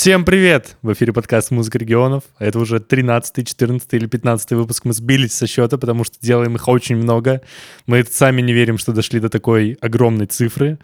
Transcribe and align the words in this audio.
Всем 0.00 0.24
привет! 0.24 0.76
В 0.80 0.92
эфире 0.92 1.12
подкаст 1.12 1.50
«Музыка 1.50 1.76
регионов». 1.76 2.22
Это 2.38 2.60
уже 2.60 2.78
13, 2.78 3.44
14 3.44 3.94
или 3.94 4.06
15 4.06 4.52
выпуск. 4.52 4.84
Мы 4.84 4.92
сбились 4.92 5.34
со 5.34 5.48
счета, 5.48 5.76
потому 5.76 6.04
что 6.04 6.20
делаем 6.20 6.54
их 6.54 6.68
очень 6.68 6.94
много. 6.94 7.42
Мы 7.86 8.04
сами 8.08 8.40
не 8.40 8.52
верим, 8.52 8.78
что 8.78 8.92
дошли 8.92 9.18
до 9.18 9.28
такой 9.28 9.76
огромной 9.80 10.26
цифры. 10.26 10.78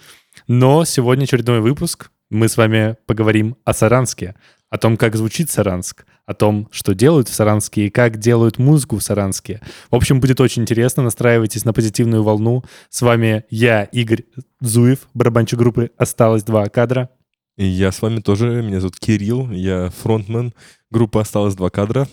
Но 0.48 0.85
сегодня 0.85 1.23
очередной 1.23 1.61
выпуск. 1.61 2.11
Мы 2.29 2.48
с 2.48 2.57
вами 2.57 2.97
поговорим 3.07 3.55
о 3.65 3.73
Саранске, 3.73 4.35
о 4.69 4.79
том, 4.79 4.97
как 4.97 5.15
звучит 5.15 5.49
Саранск, 5.49 6.07
о 6.27 6.35
том, 6.35 6.69
что 6.73 6.93
делают 6.93 7.29
в 7.29 7.35
Саранске 7.35 7.87
и 7.87 7.91
как 7.91 8.16
делают 8.16 8.59
музыку 8.59 8.96
в 8.96 9.02
Саранске. 9.05 9.60
В 9.93 9.95
общем, 9.95 10.19
будет 10.19 10.41
очень 10.41 10.62
интересно. 10.62 11.05
Настраивайтесь 11.05 11.65
на 11.65 11.73
позитивную 11.73 12.24
волну. 12.24 12.65
С 12.91 13.01
вами 13.01 13.45
я, 13.49 13.85
Игорь 13.85 14.24
Зуев, 14.60 15.07
барабанщик 15.15 15.60
группы 15.60 15.93
«Осталось 15.99 16.43
два 16.43 16.66
кадра». 16.66 17.10
И 17.57 17.65
я 17.65 17.93
с 17.93 18.03
вами 18.03 18.21
тоже. 18.21 18.63
Меня 18.63 18.81
зовут 18.81 18.99
Кирилл, 18.99 19.51
я 19.51 19.91
фронтмен. 19.91 20.53
Группа 20.91 21.21
«Осталось 21.21 21.55
два 21.55 21.71
кадра». 21.71 22.09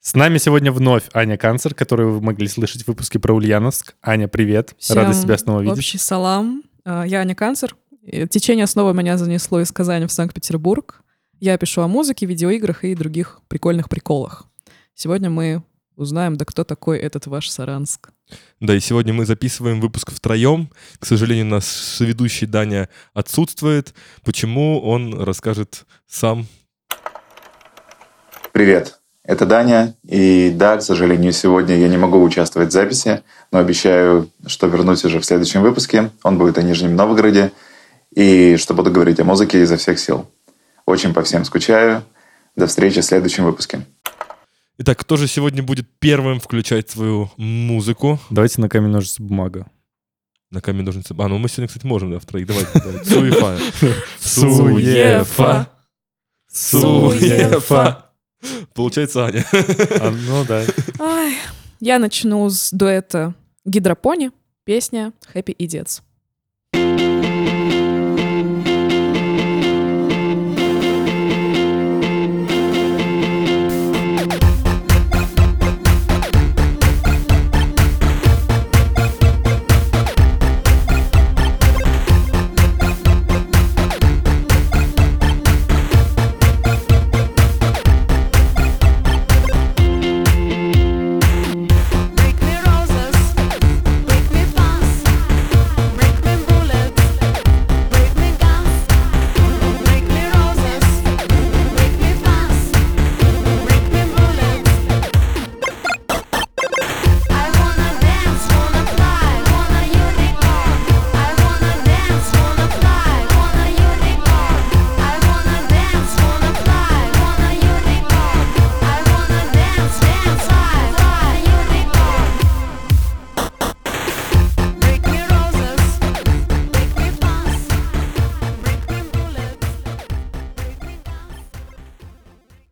С 0.00 0.14
нами 0.14 0.38
сегодня 0.38 0.72
вновь 0.72 1.04
Аня 1.12 1.36
Канцер, 1.36 1.74
которую 1.74 2.14
вы 2.14 2.20
могли 2.22 2.48
слышать 2.48 2.82
в 2.84 2.88
выпуске 2.88 3.18
про 3.18 3.34
Ульяновск. 3.34 3.94
Аня, 4.02 4.28
привет. 4.28 4.74
Всем 4.78 4.96
Рада 4.96 5.12
тебя 5.20 5.36
снова 5.36 5.60
видеть. 5.60 5.76
Общий 5.76 5.98
салам. 5.98 6.62
А, 6.84 7.04
Я 7.04 7.20
Аня 7.20 7.34
Канцер. 7.34 7.76
Течение 8.30 8.66
снова 8.66 8.92
меня 8.92 9.18
занесло 9.18 9.60
из 9.60 9.70
Казани 9.70 10.06
в 10.06 10.12
Санкт-Петербург. 10.12 11.02
Я 11.38 11.56
пишу 11.58 11.82
о 11.82 11.88
музыке, 11.88 12.26
видеоиграх 12.26 12.82
и 12.84 12.94
других 12.94 13.40
прикольных 13.48 13.88
приколах. 13.88 14.46
Сегодня 14.94 15.28
мы 15.30 15.62
узнаем, 15.96 16.36
да 16.36 16.44
кто 16.46 16.64
такой 16.64 16.98
этот 16.98 17.26
ваш 17.26 17.48
Саранск. 17.50 18.10
Да, 18.60 18.74
и 18.74 18.80
сегодня 18.80 19.12
мы 19.12 19.24
записываем 19.24 19.80
выпуск 19.80 20.12
втроем. 20.12 20.70
К 20.98 21.06
сожалению, 21.06 21.46
наш 21.46 21.64
соведущий 21.64 22.46
Даня 22.46 22.88
отсутствует. 23.14 23.94
Почему, 24.24 24.80
он 24.80 25.18
расскажет 25.22 25.86
сам. 26.06 26.46
Привет, 28.52 29.00
это 29.24 29.46
Даня. 29.46 29.94
И 30.04 30.50
да, 30.50 30.76
к 30.76 30.82
сожалению, 30.82 31.32
сегодня 31.32 31.76
я 31.76 31.88
не 31.88 31.96
могу 31.96 32.22
участвовать 32.22 32.70
в 32.70 32.72
записи, 32.72 33.22
но 33.52 33.58
обещаю, 33.58 34.30
что 34.46 34.66
вернусь 34.66 35.04
уже 35.04 35.20
в 35.20 35.24
следующем 35.24 35.62
выпуске. 35.62 36.10
Он 36.22 36.36
будет 36.36 36.58
о 36.58 36.62
Нижнем 36.62 36.96
Новгороде. 36.96 37.52
И 38.14 38.56
что 38.56 38.74
буду 38.74 38.90
говорить 38.90 39.20
о 39.20 39.24
музыке 39.24 39.62
изо 39.62 39.76
всех 39.76 39.98
сил. 39.98 40.28
Очень 40.84 41.14
по 41.14 41.22
всем 41.22 41.44
скучаю. 41.44 42.02
До 42.56 42.66
встречи 42.66 43.00
в 43.00 43.04
следующем 43.04 43.44
выпуске. 43.44 43.86
Итак, 44.78 44.98
кто 44.98 45.16
же 45.16 45.26
сегодня 45.26 45.62
будет 45.62 45.86
первым 45.98 46.40
включать 46.40 46.88
свою 46.88 47.30
музыку? 47.36 48.18
Давайте 48.30 48.60
на 48.60 48.68
камень, 48.68 48.90
ножницы, 48.90 49.22
бумага. 49.22 49.70
На 50.50 50.60
камень 50.60 50.84
ножницы. 50.84 51.14
А, 51.16 51.28
ну 51.28 51.38
мы 51.38 51.48
сегодня, 51.48 51.68
кстати, 51.68 51.86
можем, 51.86 52.10
да, 52.10 52.18
втроих. 52.18 52.46
Давайте, 52.46 52.70
давайте. 52.74 53.04
Суефа. 53.04 53.58
Суефа. 54.18 55.70
Суефа. 56.52 58.06
Получается 58.74 59.26
Аня. 59.26 59.44
А, 59.52 60.10
ну 60.10 60.44
да. 60.44 60.64
Я 61.80 61.98
начну 61.98 62.48
с 62.48 62.70
дуэта 62.72 63.34
«Гидропони», 63.64 64.30
песня 64.64 65.12
«Happy 65.34 65.54
Idiots». 65.56 66.02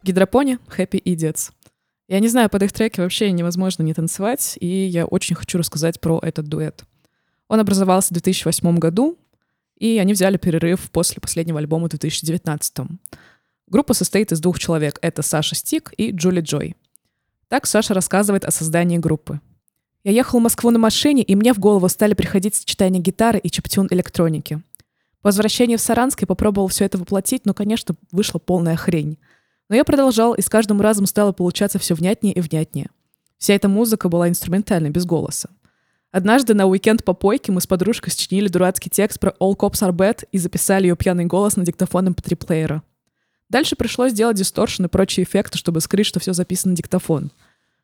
Гидропони 0.08 0.58
Happy 0.74 1.02
Idiots. 1.02 1.50
Я 2.08 2.20
не 2.20 2.28
знаю, 2.28 2.48
под 2.48 2.62
их 2.62 2.72
треки 2.72 2.98
вообще 2.98 3.30
невозможно 3.30 3.82
не 3.82 3.92
танцевать, 3.92 4.56
и 4.58 4.66
я 4.66 5.04
очень 5.04 5.36
хочу 5.36 5.58
рассказать 5.58 6.00
про 6.00 6.18
этот 6.22 6.46
дуэт. 6.46 6.84
Он 7.46 7.60
образовался 7.60 8.08
в 8.08 8.12
2008 8.14 8.78
году, 8.78 9.18
и 9.76 9.98
они 9.98 10.14
взяли 10.14 10.38
перерыв 10.38 10.90
после 10.90 11.20
последнего 11.20 11.58
альбома 11.58 11.88
в 11.88 11.90
2019. 11.90 12.88
Группа 13.66 13.92
состоит 13.92 14.32
из 14.32 14.40
двух 14.40 14.58
человек. 14.58 14.98
Это 15.02 15.20
Саша 15.20 15.54
Стик 15.54 15.92
и 15.98 16.10
Джули 16.10 16.40
Джой. 16.40 16.74
Так 17.48 17.66
Саша 17.66 17.92
рассказывает 17.92 18.46
о 18.46 18.50
создании 18.50 18.96
группы. 18.96 19.42
Я 20.04 20.12
ехал 20.12 20.38
в 20.38 20.42
Москву 20.42 20.70
на 20.70 20.78
машине, 20.78 21.22
и 21.22 21.34
мне 21.34 21.52
в 21.52 21.58
голову 21.58 21.86
стали 21.90 22.14
приходить 22.14 22.54
сочетания 22.54 22.98
гитары 22.98 23.38
и 23.38 23.50
чиптюн 23.50 23.88
электроники. 23.90 24.62
По 25.20 25.28
возвращении 25.28 25.76
в 25.76 25.82
Саранск 25.82 26.22
я 26.22 26.26
попробовал 26.26 26.68
все 26.68 26.86
это 26.86 26.96
воплотить, 26.96 27.44
но, 27.44 27.52
конечно, 27.52 27.94
вышла 28.10 28.38
полная 28.38 28.76
хрень. 28.76 29.18
Но 29.68 29.76
я 29.76 29.84
продолжал, 29.84 30.34
и 30.34 30.42
с 30.42 30.48
каждым 30.48 30.80
разом 30.80 31.06
стало 31.06 31.32
получаться 31.32 31.78
все 31.78 31.94
внятнее 31.94 32.34
и 32.34 32.40
внятнее. 32.40 32.88
Вся 33.36 33.54
эта 33.54 33.68
музыка 33.68 34.08
была 34.08 34.28
инструментальной, 34.28 34.90
без 34.90 35.04
голоса. 35.04 35.50
Однажды 36.10 36.54
на 36.54 36.66
уикенд 36.66 37.04
по 37.04 37.12
пойке 37.12 37.52
мы 37.52 37.60
с 37.60 37.66
подружкой 37.66 38.12
сочинили 38.12 38.48
дурацкий 38.48 38.88
текст 38.88 39.20
про 39.20 39.34
All 39.40 39.54
Cops 39.54 39.86
Are 39.86 39.92
Bad 39.92 40.26
и 40.32 40.38
записали 40.38 40.86
ее 40.86 40.96
пьяный 40.96 41.26
голос 41.26 41.56
на 41.56 41.66
диктофон 41.66 42.08
MP3-плеера. 42.08 42.82
Дальше 43.50 43.76
пришлось 43.76 44.12
делать 44.12 44.36
дисторшн 44.36 44.86
и 44.86 44.88
прочие 44.88 45.24
эффекты, 45.24 45.58
чтобы 45.58 45.80
скрыть, 45.80 46.06
что 46.06 46.18
все 46.18 46.32
записано 46.32 46.72
на 46.72 46.76
диктофон. 46.76 47.30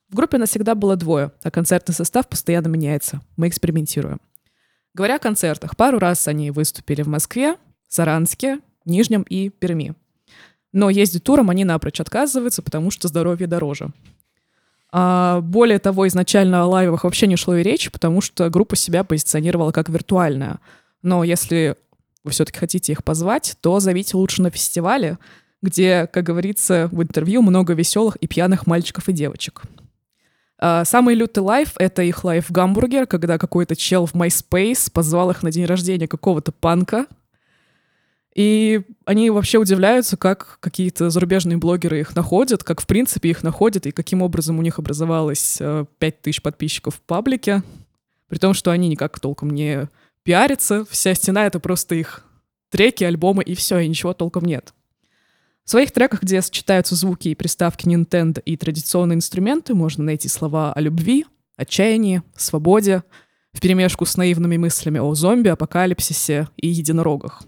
В 0.09 0.15
группе 0.15 0.39
нас 0.39 0.51
всегда 0.51 0.75
было 0.75 0.97
двое, 0.97 1.33
а 1.43 1.51
концертный 1.51 1.95
состав 1.95 2.29
постоянно 2.29 2.69
меняется. 2.69 3.21
Мы 3.37 3.49
экспериментируем. 3.49 4.21
Говоря 4.95 5.17
о 5.17 5.19
концертах, 5.19 5.77
пару 5.77 5.99
раз 5.99 6.29
они 6.29 6.51
выступили 6.51 7.03
в 7.03 7.09
Москве, 7.09 7.57
Саранске, 7.89 8.61
Нижнем 8.85 9.23
и 9.23 9.49
Перми. 9.49 9.95
Но 10.75 10.91
ездить 10.91 11.23
туром 11.23 11.51
они 11.51 11.65
напрочь 11.65 12.01
отказываются, 12.01 12.61
потому 12.61 12.91
что 12.91 13.07
здоровье 13.07 13.47
дороже. 13.47 13.91
А 14.91 15.41
более 15.41 15.79
того, 15.79 16.09
изначально 16.09 16.63
о 16.63 16.67
лайвах 16.67 17.05
вообще 17.05 17.29
не 17.29 17.37
шло 17.37 17.55
и 17.55 17.63
речи, 17.63 17.93
потому 17.93 18.21
что 18.21 18.51
группа 18.51 18.75
себя 18.75 19.05
позиционировала 19.05 19.71
как 19.71 19.89
виртуальная. 19.89 20.59
Но 21.01 21.23
если 21.23 21.77
вы 22.25 22.33
все-таки 22.33 22.59
хотите 22.59 22.91
их 22.91 23.05
позвать, 23.05 23.57
то 23.61 23.79
зовите 23.79 24.17
лучше 24.17 24.43
на 24.43 24.51
фестивале, 24.51 25.19
где, 25.63 26.09
как 26.09 26.25
говорится 26.25 26.89
в 26.91 27.01
интервью, 27.01 27.43
много 27.43 27.73
веселых 27.75 28.17
и 28.17 28.27
пьяных 28.27 28.67
мальчиков 28.67 29.09
и 29.09 29.13
девочек. 29.13 29.63
А, 30.59 30.85
Самый 30.85 31.15
лютый 31.15 31.39
live— 31.39 31.75
это 31.79 32.03
их 32.03 32.25
live 32.25 32.45
в 32.45 32.51
Гамбурге, 32.51 33.07
когда 33.07 33.39
какой-то 33.39 33.77
чел 33.77 34.07
в 34.07 34.15
MySpace 34.15 34.91
позвал 34.93 35.31
их 35.31 35.45
на 35.45 35.53
день 35.53 35.67
рождения 35.67 36.09
какого-то 36.09 36.51
панка, 36.51 37.07
и 38.35 38.83
они 39.05 39.31
вообще 39.31 39.59
удивляются, 39.59 40.17
как 40.17 40.59
какие-то 40.61 41.09
зарубежные 41.09 41.57
блогеры 41.57 42.01
их 42.01 42.17
находят, 42.17 42.65
как 42.65 42.81
в 42.81 42.87
принципе 42.87 43.31
их 43.31 43.45
находят, 43.45 43.87
и 43.87 43.93
каким 43.93 44.23
образом 44.23 44.59
у 44.59 44.63
них 44.63 44.79
образовалось 44.79 45.59
э, 45.61 45.85
5000 45.99 46.43
подписчиков 46.43 46.97
в 46.97 47.01
паблике, 47.01 47.63
при 48.29 48.39
том, 48.39 48.53
что 48.53 48.73
они 48.73 48.89
никак 48.89 49.21
толком 49.21 49.51
не 49.51 49.89
пиарятся, 50.25 50.85
вся 50.91 51.15
стена— 51.15 51.47
это 51.47 51.61
просто 51.61 51.95
их 51.95 52.25
треки, 52.71 53.05
альбомы, 53.05 53.45
и 53.45 53.55
все, 53.55 53.79
и 53.79 53.89
ничего 53.89 54.15
толком 54.15 54.45
нет. 54.45 54.75
В 55.65 55.71
своих 55.71 55.93
треках, 55.93 56.23
где 56.23 56.43
сочетаются 56.43 56.97
звуки 56.97 57.29
и 57.29 57.35
приставки 57.37 57.87
Nintendo 57.87 58.43
и 58.45 58.57
традиционные 58.57 59.17
инструменты, 59.17 59.75
можно 59.75 60.03
найти 60.03 60.29
слова 60.29 60.73
о 60.73 60.81
любви, 60.81 61.25
отчаянии, 61.57 62.23
свободе, 62.37 63.05
вперемешку 63.55 64.05
с 64.07 64.17
наивными 64.17 64.57
мыслями 64.57 64.99
о 64.99 65.15
зомби, 65.15 65.49
апокалипсисе 65.49 66.49
и 66.57 66.67
единорогах. 66.67 67.45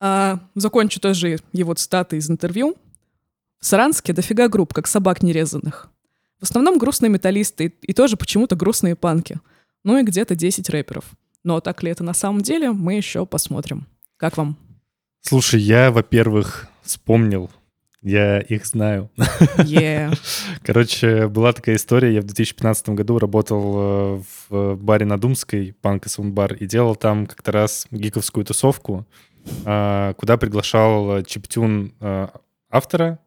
А, 0.00 0.40
закончу 0.54 1.00
тоже 1.00 1.38
его 1.52 1.74
цитаты 1.74 2.16
из 2.16 2.30
интервью. 2.30 2.76
В 3.60 3.66
Саранске 3.66 4.12
дофига 4.12 4.48
групп, 4.48 4.72
как 4.72 4.86
собак 4.86 5.22
нерезанных. 5.22 5.90
В 6.40 6.44
основном 6.44 6.78
грустные 6.78 7.10
металлисты 7.10 7.66
и, 7.66 7.90
и 7.90 7.92
тоже 7.92 8.16
почему-то 8.16 8.56
грустные 8.56 8.96
панки. 8.96 9.38
Ну 9.84 9.98
и 9.98 10.02
где-то 10.02 10.34
10 10.34 10.68
рэперов. 10.70 11.04
Но 11.44 11.60
так 11.60 11.82
ли 11.82 11.90
это 11.90 12.02
на 12.02 12.14
самом 12.14 12.40
деле, 12.40 12.72
мы 12.72 12.94
еще 12.94 13.26
посмотрим. 13.26 13.86
Как 14.16 14.36
вам? 14.36 14.56
Слушай, 15.22 15.60
я, 15.60 15.90
во-первых, 15.90 16.70
Вспомнил. 16.90 17.50
Я 18.02 18.40
их 18.40 18.66
знаю. 18.66 19.10
Е. 19.58 20.10
Короче, 20.64 21.28
была 21.28 21.52
такая 21.52 21.76
история. 21.76 22.14
Я 22.14 22.20
в 22.20 22.24
2015 22.24 22.88
году 22.90 23.18
работал 23.20 23.74
э, 23.76 24.22
в 24.48 24.74
баре 24.74 25.06
на 25.06 25.20
Думской, 25.20 25.72
панк 25.80 26.06
и 26.06 26.08
саундбар, 26.08 26.54
и 26.54 26.66
делал 26.66 26.96
там 26.96 27.26
как-то 27.26 27.52
раз 27.52 27.86
гиковскую 27.92 28.44
тусовку, 28.44 29.06
куда 30.16 30.36
приглашал 30.36 31.18
э, 31.18 31.22
чиптюн 31.24 31.94
э, 32.00 32.28
автора, 32.70 33.18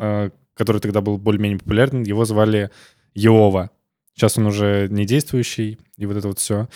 э, 0.00 0.30
который 0.54 0.80
тогда 0.80 1.00
был 1.00 1.18
более-менее 1.18 1.58
популярен. 1.58 2.02
Его 2.02 2.24
звали 2.24 2.70
Йова. 3.14 3.70
Сейчас 4.14 4.36
он 4.36 4.46
уже 4.46 4.88
не 4.90 5.04
действующий, 5.04 5.78
и 5.96 6.06
вот 6.06 6.16
это 6.16 6.26
вот 6.28 6.38
все. 6.40 6.68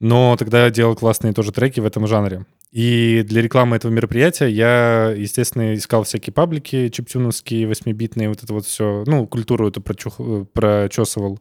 Но 0.00 0.36
тогда 0.36 0.64
я 0.64 0.70
делал 0.70 0.96
классные 0.96 1.34
тоже 1.34 1.52
треки 1.52 1.80
в 1.80 1.84
этом 1.84 2.06
жанре. 2.06 2.46
И 2.72 3.22
для 3.26 3.42
рекламы 3.42 3.76
этого 3.76 3.92
мероприятия 3.92 4.48
я, 4.48 5.12
естественно, 5.16 5.74
искал 5.74 6.04
всякие 6.04 6.32
паблики 6.32 6.88
чиптюновские, 6.88 7.66
восьмибитные, 7.68 8.28
вот 8.28 8.42
это 8.42 8.52
вот 8.52 8.64
все, 8.64 9.04
ну, 9.06 9.26
культуру 9.26 9.68
эту 9.68 9.80
прочух- 9.80 10.46
прочесывал. 10.46 11.38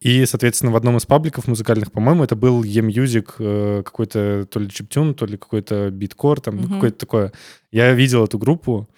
И, 0.00 0.26
соответственно, 0.26 0.72
в 0.72 0.76
одном 0.76 0.96
из 0.98 1.06
пабликов 1.06 1.48
музыкальных, 1.48 1.90
по-моему, 1.90 2.22
это 2.24 2.36
был 2.36 2.62
E-Music, 2.62 3.34
э, 3.38 3.82
какой-то 3.84 4.46
то 4.50 4.60
ли 4.60 4.68
чиптюн, 4.70 5.14
то 5.14 5.24
ли 5.26 5.36
какой-то 5.36 5.90
биткор, 5.90 6.40
там, 6.40 6.56
Мгм. 6.56 6.74
какое-то 6.74 6.98
такое. 6.98 7.32
Я 7.72 7.92
видел 7.94 8.24
эту 8.24 8.38
группу, 8.38 8.88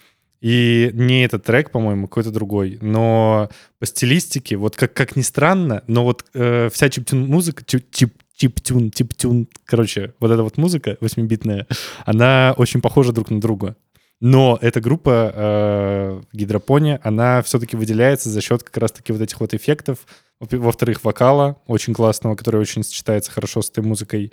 и 0.41 0.91
не 0.93 1.23
этот 1.25 1.43
трек, 1.43 1.71
по-моему, 1.71 2.07
какой-то 2.07 2.31
другой, 2.31 2.77
но 2.81 3.49
по 3.79 3.85
стилистике, 3.85 4.55
вот 4.55 4.75
как, 4.75 4.93
как 4.93 5.15
ни 5.15 5.21
странно, 5.21 5.83
но 5.87 6.03
вот 6.03 6.25
э, 6.33 6.69
вся 6.71 6.89
чиптюн-музыка, 6.89 7.63
чип, 7.65 7.85
чип, 7.91 8.13
чиптюн, 8.35 8.91
чиптюн, 8.91 9.47
короче, 9.65 10.13
вот 10.19 10.31
эта 10.31 10.43
вот 10.43 10.57
музыка 10.57 10.97
восьмибитная, 11.01 11.67
она 12.05 12.53
очень 12.57 12.81
похожа 12.81 13.11
друг 13.11 13.29
на 13.31 13.41
друга. 13.41 13.75
Но 14.21 14.57
эта 14.61 14.81
группа 14.81 15.31
э, 15.33 16.21
гидропония, 16.33 16.99
она 17.03 17.41
все-таки 17.41 17.77
выделяется 17.77 18.29
за 18.29 18.41
счет 18.41 18.63
как 18.63 18.75
раз-таки 18.77 19.13
вот 19.13 19.21
этих 19.21 19.39
вот 19.39 19.53
эффектов. 19.53 19.99
Во- 20.39 20.57
Во-вторых, 20.57 21.03
вокала 21.03 21.57
очень 21.67 21.93
классного, 21.93 22.35
который 22.35 22.61
очень 22.61 22.83
сочетается 22.83 23.31
хорошо 23.31 23.61
с 23.61 23.69
этой 23.69 23.83
музыкой. 23.83 24.31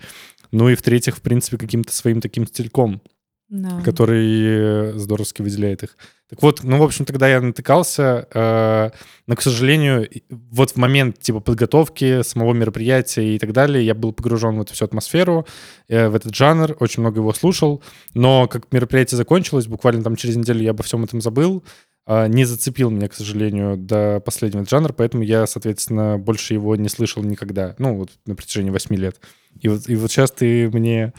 Ну 0.53 0.69
и 0.69 0.75
в-третьих, 0.77 1.17
в 1.17 1.21
принципе, 1.23 1.59
каким-то 1.59 1.93
своим 1.93 2.21
таким 2.21 2.47
стильком 2.47 3.01
Да. 3.49 3.81
который 3.85 4.27
э, 4.45 4.93
здоровски 4.97 5.43
выделяет 5.43 5.83
их. 5.85 5.97
Так 6.29 6.43
вот, 6.43 6.65
ну, 6.65 6.79
в 6.79 6.83
общем, 6.83 7.05
тогда 7.05 7.29
я 7.29 7.41
натыкался, 7.41 8.27
э, 8.35 8.91
но, 9.29 9.37
к 9.37 9.43
сожалению, 9.43 10.09
вот 10.29 10.73
в 10.73 10.77
момент, 10.77 11.21
типа, 11.21 11.39
подготовки 11.39 12.23
самого 12.23 12.53
мероприятия 12.55 13.37
и 13.37 13.39
так 13.39 13.53
далее, 13.53 13.87
я 13.87 13.95
был 13.95 14.13
погружен 14.13 14.59
в 14.59 14.63
эту 14.63 14.75
всю 14.75 14.85
атмосферу, 14.87 15.47
э, 15.89 16.09
в 16.09 16.17
этот 16.17 16.35
жанр, 16.35 16.77
очень 16.81 17.03
много 17.03 17.21
его 17.21 17.33
слушал, 17.33 17.81
но 18.15 18.49
как 18.49 18.73
мероприятие 18.73 19.17
закончилось, 19.17 19.69
буквально 19.69 20.03
там 20.03 20.17
через 20.17 20.35
неделю 20.35 20.63
я 20.63 20.71
обо 20.71 20.83
всем 20.83 21.05
этом 21.05 21.21
забыл, 21.21 21.63
не 22.09 22.45
зацепил 22.45 22.91
меня, 22.91 23.09
к 23.09 23.15
сожалению, 23.15 23.77
до 23.77 24.21
последнего 24.21 24.63
этот 24.63 24.71
жанр, 24.71 24.93
поэтому 24.93 25.25
я, 25.25 25.47
соответственно, 25.47 26.19
больше 26.19 26.55
его 26.55 26.77
не 26.77 26.89
слышал 26.89 27.23
никогда, 27.23 27.75
ну, 27.79 27.97
вот 27.97 28.11
на 28.27 28.37
протяжении 28.37 28.71
восьми 28.71 28.97
лет. 28.97 29.21
И 29.61 29.69
вот, 29.69 29.89
и 29.89 29.97
вот 29.97 30.11
сейчас 30.11 30.31
ты 30.31 30.71
мне 30.71 31.13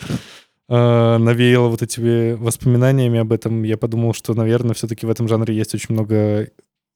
э, 0.69 1.18
навеяло 1.18 1.68
вот 1.68 1.81
этими 1.81 2.34
воспоминаниями 2.34 3.19
об 3.19 3.34
этом, 3.34 3.63
я 3.63 3.78
подумал, 3.78 4.13
что, 4.13 4.34
наверное, 4.34 4.75
все-таки 4.75 5.06
в 5.06 5.10
этом 5.10 5.28
жанре 5.28 5.56
есть 5.56 5.75
очень 5.75 5.94
много 5.94 6.51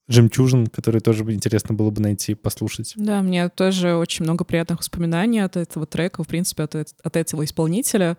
жемчужин, 0.08 0.68
которые 0.68 1.02
тоже 1.02 1.24
интересно 1.24 1.76
было 1.76 1.90
бы 1.90 2.02
найти, 2.02 2.34
послушать. 2.34 2.94
Да, 2.96 3.22
мне 3.22 3.50
тоже 3.50 3.96
очень 3.96 4.24
много 4.24 4.44
приятных 4.44 4.80
воспоминаний 4.80 5.40
от 5.40 5.58
этого 5.58 5.86
трека, 5.86 6.24
в 6.24 6.28
принципе, 6.28 6.64
от, 6.64 6.76
от 6.76 7.16
этого 7.16 7.44
исполнителя. 7.44 8.18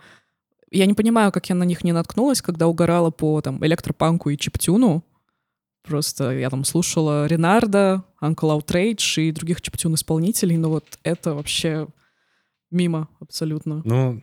Я 0.70 0.86
не 0.86 0.94
понимаю, 0.94 1.32
как 1.32 1.48
я 1.48 1.54
на 1.54 1.64
них 1.64 1.84
не 1.84 1.92
наткнулась, 1.92 2.40
когда 2.40 2.66
угорала 2.66 3.10
по 3.10 3.40
там 3.40 3.64
электропанку 3.64 4.30
и 4.30 4.38
чиптюну. 4.38 5.04
Просто 5.82 6.30
я 6.30 6.48
там 6.48 6.64
слушала 6.64 7.26
Ренарда, 7.26 8.04
Uncle 8.20 8.56
Outrage 8.58 9.22
и 9.22 9.32
других 9.32 9.60
чиптюн-исполнителей, 9.60 10.56
но 10.56 10.70
вот 10.70 10.98
это 11.02 11.34
вообще 11.34 11.88
мимо 12.70 13.08
абсолютно. 13.20 13.82
Ну, 13.84 14.22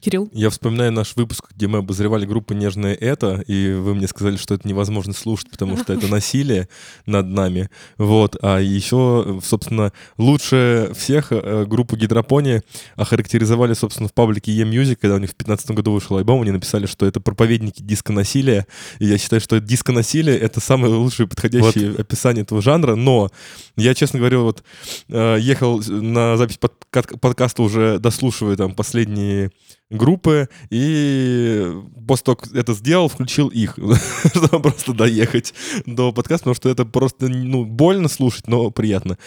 Кирилл? 0.00 0.30
Я 0.32 0.48
вспоминаю 0.48 0.92
наш 0.92 1.14
выпуск, 1.14 1.50
где 1.54 1.66
мы 1.66 1.78
обозревали 1.78 2.24
группу 2.24 2.54
«Нежное 2.54 2.94
это», 2.94 3.44
и 3.46 3.72
вы 3.72 3.94
мне 3.94 4.08
сказали, 4.08 4.36
что 4.36 4.54
это 4.54 4.66
невозможно 4.66 5.12
слушать, 5.12 5.50
потому 5.50 5.76
что 5.76 5.92
это 5.92 6.06
насилие 6.10 6.68
над 7.04 7.26
нами. 7.26 7.68
Вот. 7.98 8.36
А 8.40 8.58
еще, 8.58 9.40
собственно, 9.44 9.92
лучше 10.16 10.92
всех 10.96 11.32
э, 11.32 11.66
группу 11.66 11.96
«Гидропония» 11.96 12.62
охарактеризовали, 12.96 13.74
собственно, 13.74 14.08
в 14.08 14.14
паблике 14.14 14.52
E-Music, 14.52 14.96
когда 14.96 15.16
у 15.16 15.18
них 15.18 15.30
в 15.30 15.36
2015 15.36 15.70
году 15.72 15.92
вышел 15.92 16.16
альбом, 16.16 16.40
они 16.40 16.50
написали, 16.50 16.86
что 16.86 17.04
это 17.04 17.20
проповедники 17.20 17.82
диско-насилия. 17.82 18.66
И 19.00 19.06
я 19.06 19.18
считаю, 19.18 19.40
что 19.40 19.60
диско-насилие— 19.60 20.38
это 20.38 20.60
самое 20.60 20.94
лучшее 20.94 21.28
подходящее 21.28 21.94
описание 21.96 22.42
этого 22.42 22.62
жанра. 22.62 22.94
Но 22.94 23.30
я, 23.76 23.94
честно 23.94 24.18
говоря, 24.18 24.38
вот 24.38 24.62
э, 25.08 25.36
ехал 25.40 25.82
на 25.86 26.38
запись 26.38 26.58
подка- 26.58 27.18
подкаста 27.18 27.62
уже 27.62 27.98
дослушивая 27.98 28.56
там 28.56 28.74
последние 28.74 29.50
группы, 29.90 30.48
и 30.70 31.72
после 32.06 32.24
того, 32.24 32.36
как 32.36 32.54
это 32.54 32.72
сделал, 32.74 33.08
включил 33.08 33.48
их, 33.48 33.78
чтобы 34.34 34.60
просто 34.60 34.94
доехать 34.94 35.52
до 35.86 36.12
подкаста, 36.12 36.44
потому 36.44 36.54
что 36.54 36.68
это 36.68 36.84
просто, 36.84 37.28
ну, 37.28 37.64
больно 37.64 38.08
слушать, 38.08 38.46
но 38.46 38.70
приятно. 38.70 39.18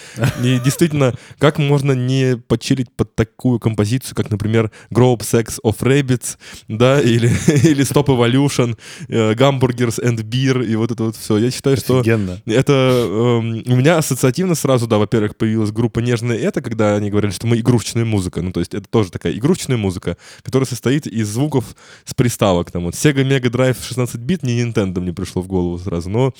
И 0.43 0.59
действительно, 0.63 1.13
как 1.37 1.59
можно 1.59 1.91
не 1.91 2.37
почилить 2.37 2.91
под 2.91 3.15
такую 3.15 3.59
композицию, 3.59 4.15
как, 4.15 4.31
например, 4.31 4.71
Grow 4.91 5.15
Up 5.15 5.19
Sex 5.19 5.59
of 5.63 5.79
Rabbits, 5.79 6.37
да, 6.67 7.01
или, 7.01 7.27
или 7.67 7.83
Stop 7.83 8.05
Evolution, 8.07 8.77
э, 9.09 9.33
Hamburgers 9.33 10.01
and 10.01 10.23
Beer, 10.23 10.65
и 10.65 10.75
вот 10.75 10.91
это 10.91 11.03
вот 11.03 11.15
все. 11.15 11.37
Я 11.37 11.51
считаю, 11.51 11.77
что 11.77 11.99
офигенно. 11.99 12.41
это 12.45 12.71
эм, 12.73 13.63
у 13.65 13.75
меня 13.75 13.97
ассоциативно 13.97 14.55
сразу, 14.55 14.87
да, 14.87 14.97
во-первых, 14.97 15.35
появилась 15.35 15.71
группа 15.71 15.99
«Нежное 15.99 16.37
это», 16.37 16.61
когда 16.61 16.95
они 16.95 17.09
говорили, 17.09 17.31
что 17.31 17.47
мы 17.47 17.59
игрушечная 17.59 18.05
музыка. 18.05 18.41
Ну, 18.41 18.51
то 18.51 18.59
есть 18.59 18.73
это 18.73 18.87
тоже 18.87 19.11
такая 19.11 19.33
игрушечная 19.33 19.77
музыка, 19.77 20.17
которая 20.53 20.67
состоит 20.67 21.07
из 21.07 21.29
звуков 21.29 21.75
с 22.05 22.13
приставок. 22.13 22.69
Там 22.69 22.83
вот 22.83 22.93
Sega 22.93 23.23
Mega 23.23 23.49
Drive 23.49 23.83
16 23.83 24.17
бит, 24.17 24.43
не 24.43 24.61
Nintendo 24.61 24.99
мне 24.99 25.11
пришло 25.11 25.41
в 25.41 25.47
голову 25.47 25.79
сразу, 25.79 26.11
но 26.11 26.31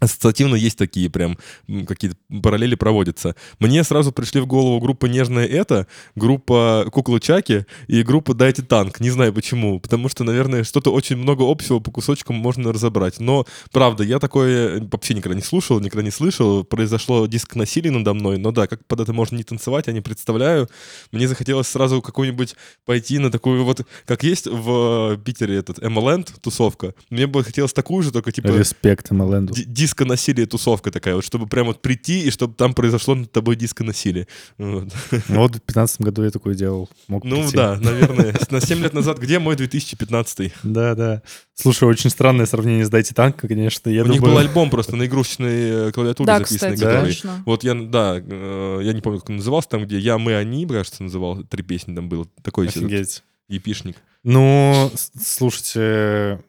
ассоциативно 0.00 0.56
есть 0.56 0.78
такие 0.78 1.08
прям 1.10 1.38
какие-то 1.86 2.16
параллели 2.42 2.74
проводятся. 2.74 3.36
Мне 3.58 3.84
сразу 3.84 4.12
пришли 4.12 4.40
в 4.40 4.46
голову 4.46 4.80
группа 4.80 5.06
«Нежное 5.06 5.46
это», 5.46 5.86
группа 6.16 6.86
«Куклы 6.90 7.20
Чаки» 7.20 7.66
и 7.86 8.02
группа 8.02 8.34
«Дайте 8.34 8.62
танк». 8.62 9.00
Не 9.00 9.10
знаю 9.10 9.32
почему, 9.32 9.78
потому 9.78 10.08
что, 10.08 10.24
наверное, 10.24 10.64
что-то 10.64 10.92
очень 10.92 11.16
много 11.16 11.42
общего 11.48 11.78
по 11.78 11.90
кусочкам 11.90 12.36
можно 12.36 12.72
разобрать. 12.72 13.20
Но, 13.20 13.46
правда, 13.72 14.02
я 14.02 14.18
такое 14.18 14.80
вообще 14.90 15.14
никогда 15.14 15.36
не 15.36 15.42
слушал, 15.42 15.80
никогда 15.80 16.02
не 16.02 16.10
слышал. 16.10 16.64
Произошло 16.64 17.26
диск 17.26 17.54
насилия 17.54 17.90
надо 17.90 18.14
мной, 18.14 18.38
но 18.38 18.52
да, 18.52 18.66
как 18.66 18.84
под 18.86 19.00
это 19.00 19.12
можно 19.12 19.36
не 19.36 19.44
танцевать, 19.44 19.86
я 19.86 19.92
не 19.92 20.00
представляю. 20.00 20.68
Мне 21.12 21.28
захотелось 21.28 21.68
сразу 21.68 22.00
какую-нибудь 22.00 22.56
пойти 22.86 23.18
на 23.18 23.30
такую 23.30 23.64
вот, 23.64 23.86
как 24.06 24.22
есть 24.22 24.46
в 24.46 25.18
Питере 25.24 25.56
этот 25.56 25.78
MLand 25.78 26.28
тусовка. 26.40 26.94
Мне 27.10 27.26
бы 27.26 27.44
хотелось 27.44 27.72
такую 27.72 28.02
же, 28.02 28.12
только 28.12 28.32
типа 28.32 28.48
Респект 28.48 29.12
Эмэленду. 29.12 29.54
Ди- 29.90 29.94
диско-насилие 30.00 30.46
тусовка 30.46 30.90
такая, 30.90 31.14
вот 31.14 31.24
чтобы 31.24 31.46
прям 31.46 31.66
вот 31.66 31.82
прийти 31.82 32.22
и 32.22 32.30
чтобы 32.30 32.54
там 32.54 32.74
произошло 32.74 33.14
над 33.14 33.32
тобой 33.32 33.56
диско-насилие. 33.56 34.26
Вот. 34.58 34.88
Ну, 35.28 35.40
вот 35.40 35.56
в 35.56 35.60
15 35.60 36.00
году 36.02 36.22
я 36.24 36.30
такое 36.30 36.54
делал. 36.54 36.88
Мог 37.08 37.24
Ну 37.24 37.36
прийти. 37.42 37.56
да, 37.56 37.76
наверное. 37.80 38.34
На 38.50 38.60
7 38.60 38.78
лет 38.82 38.92
назад 38.94 39.18
где 39.18 39.38
мой 39.38 39.56
2015? 39.56 40.52
Да, 40.62 40.94
да. 40.94 41.22
Слушай, 41.54 41.88
очень 41.88 42.10
странное 42.10 42.46
сравнение 42.46 42.84
с 42.84 42.88
Дайте 42.90 43.14
танка, 43.14 43.46
конечно. 43.48 43.90
Я 43.90 44.04
У 44.04 44.06
них 44.06 44.20
был 44.22 44.38
альбом 44.38 44.70
просто 44.70 44.96
на 44.96 45.06
игрушечной 45.06 45.88
э, 45.88 45.92
клавиатуре 45.92 46.26
Да, 46.26 46.38
записанный, 46.38 46.74
кстати, 46.74 46.80
который... 46.80 47.42
Вот 47.44 47.64
я, 47.64 47.74
да, 47.74 48.16
э, 48.18 48.80
я 48.82 48.92
не 48.92 49.00
помню, 49.00 49.18
как 49.20 49.30
он 49.30 49.36
назывался, 49.36 49.68
там, 49.70 49.84
где 49.84 49.98
«Я, 49.98 50.18
мы, 50.18 50.34
они», 50.36 50.66
кажется, 50.66 51.02
называл, 51.02 51.42
три 51.44 51.62
песни 51.62 51.94
там 51.94 52.08
было. 52.08 52.26
Такой 52.42 52.70
себе 52.70 52.86
Офигеть. 52.86 53.22
епишник. 53.48 53.96
Ну, 54.22 54.90
слушайте, 55.20 56.42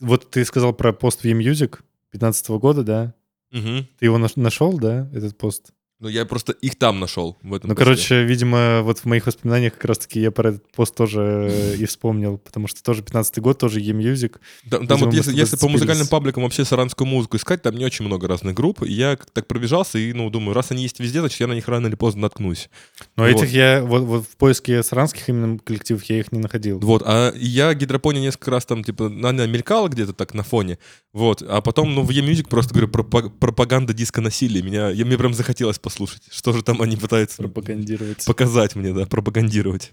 вот 0.00 0.30
ты 0.30 0.44
сказал 0.44 0.72
про 0.72 0.92
пост 0.92 1.20
в 1.22 1.24
E-Music 1.24 1.78
15 2.12 2.58
года, 2.58 2.84
да? 2.84 3.14
Мгм. 3.50 3.88
Ты 3.98 4.04
его 4.06 4.18
наш- 4.18 4.36
нашел, 4.36 4.78
да, 4.78 5.08
этот 5.12 5.36
пост? 5.36 5.72
Ну, 6.02 6.08
я 6.08 6.24
просто 6.26 6.50
их 6.50 6.74
там 6.74 6.98
нашел, 6.98 7.38
в 7.42 7.54
этом 7.54 7.70
Ну, 7.70 7.76
посте. 7.76 7.84
короче, 7.84 8.24
видимо, 8.24 8.82
вот 8.82 8.98
в 8.98 9.04
моих 9.04 9.24
воспоминаниях 9.24 9.74
как 9.74 9.84
раз-таки 9.84 10.20
я 10.20 10.32
про 10.32 10.48
этот 10.48 10.68
пост 10.72 10.96
тоже 10.96 11.48
э, 11.48 11.76
и 11.76 11.84
вспомнил, 11.84 12.38
потому 12.38 12.66
что 12.66 12.82
тоже 12.82 13.02
15 13.02 13.38
год, 13.38 13.58
тоже 13.58 13.80
E-Music. 13.80 14.38
Там, 14.68 14.88
там 14.88 14.98
вот 14.98 15.14
если, 15.14 15.32
если 15.32 15.54
по 15.56 15.68
музыкальным 15.68 16.08
пабликам 16.08 16.42
вообще 16.42 16.64
саранскую 16.64 17.06
музыку 17.06 17.36
искать, 17.36 17.62
там 17.62 17.76
не 17.76 17.84
очень 17.84 18.04
много 18.04 18.26
разных 18.26 18.54
групп. 18.54 18.82
И 18.82 18.92
я 18.92 19.16
так 19.32 19.46
пробежался 19.46 19.96
и, 20.00 20.12
ну, 20.12 20.28
думаю, 20.28 20.54
раз 20.54 20.72
они 20.72 20.82
есть 20.82 20.98
везде, 20.98 21.20
значит, 21.20 21.38
я 21.38 21.46
на 21.46 21.52
них 21.52 21.68
рано 21.68 21.86
или 21.86 21.94
поздно 21.94 22.22
наткнусь. 22.22 22.68
Но 23.14 23.22
Вот. 23.22 23.28
этих 23.30 23.50
я 23.52 23.80
вот, 23.84 24.02
вот 24.02 24.24
в 24.24 24.36
поиске 24.36 24.82
саранских 24.82 25.28
именно 25.28 25.60
коллективов 25.60 26.02
я 26.04 26.18
их 26.18 26.32
не 26.32 26.40
находил. 26.40 26.80
Вот, 26.80 27.04
а 27.06 27.32
я 27.36 27.72
гидропония 27.74 28.20
несколько 28.22 28.50
раз 28.50 28.64
там, 28.66 28.82
типа, 28.82 29.06
она 29.06 29.46
мелькала 29.46 29.86
где-то 29.86 30.14
так 30.14 30.34
на 30.34 30.42
фоне, 30.42 30.80
вот, 31.12 31.42
а 31.42 31.60
потом, 31.60 31.94
ну, 31.94 32.02
в 32.02 32.10
E-Music 32.10 32.48
просто, 32.48 32.74
говорю, 32.74 32.88
пропа- 32.90 33.30
пропаганда 33.30 33.94
диско-насилия, 33.94 34.62
меня, 34.62 34.88
я, 34.90 35.04
мне 35.04 35.16
прям 35.16 35.32
захотелось 35.32 35.78
послушать, 35.92 36.22
что 36.30 36.52
же 36.52 36.62
там 36.62 36.80
они 36.80 36.96
пытаются 36.96 37.36
Пропагандировать. 37.38 38.24
показать 38.24 38.74
мне, 38.74 38.92
да, 38.92 39.06
пропагандировать. 39.06 39.92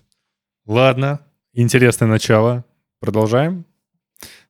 Ладно, 0.66 1.20
интересное 1.54 2.08
начало. 2.08 2.64
Продолжаем. 3.00 3.66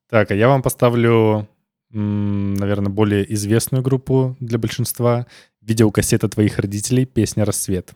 Так, 0.09 0.31
а 0.31 0.35
я 0.35 0.47
вам 0.47 0.61
поставлю, 0.61 1.47
наверное, 1.89 2.91
более 2.91 3.31
известную 3.33 3.83
группу 3.83 4.35
для 4.39 4.57
большинства. 4.57 5.25
Видеокассета 5.61 6.29
твоих 6.29 6.59
родителей, 6.59 7.05
песня 7.05 7.45
«Рассвет». 7.45 7.93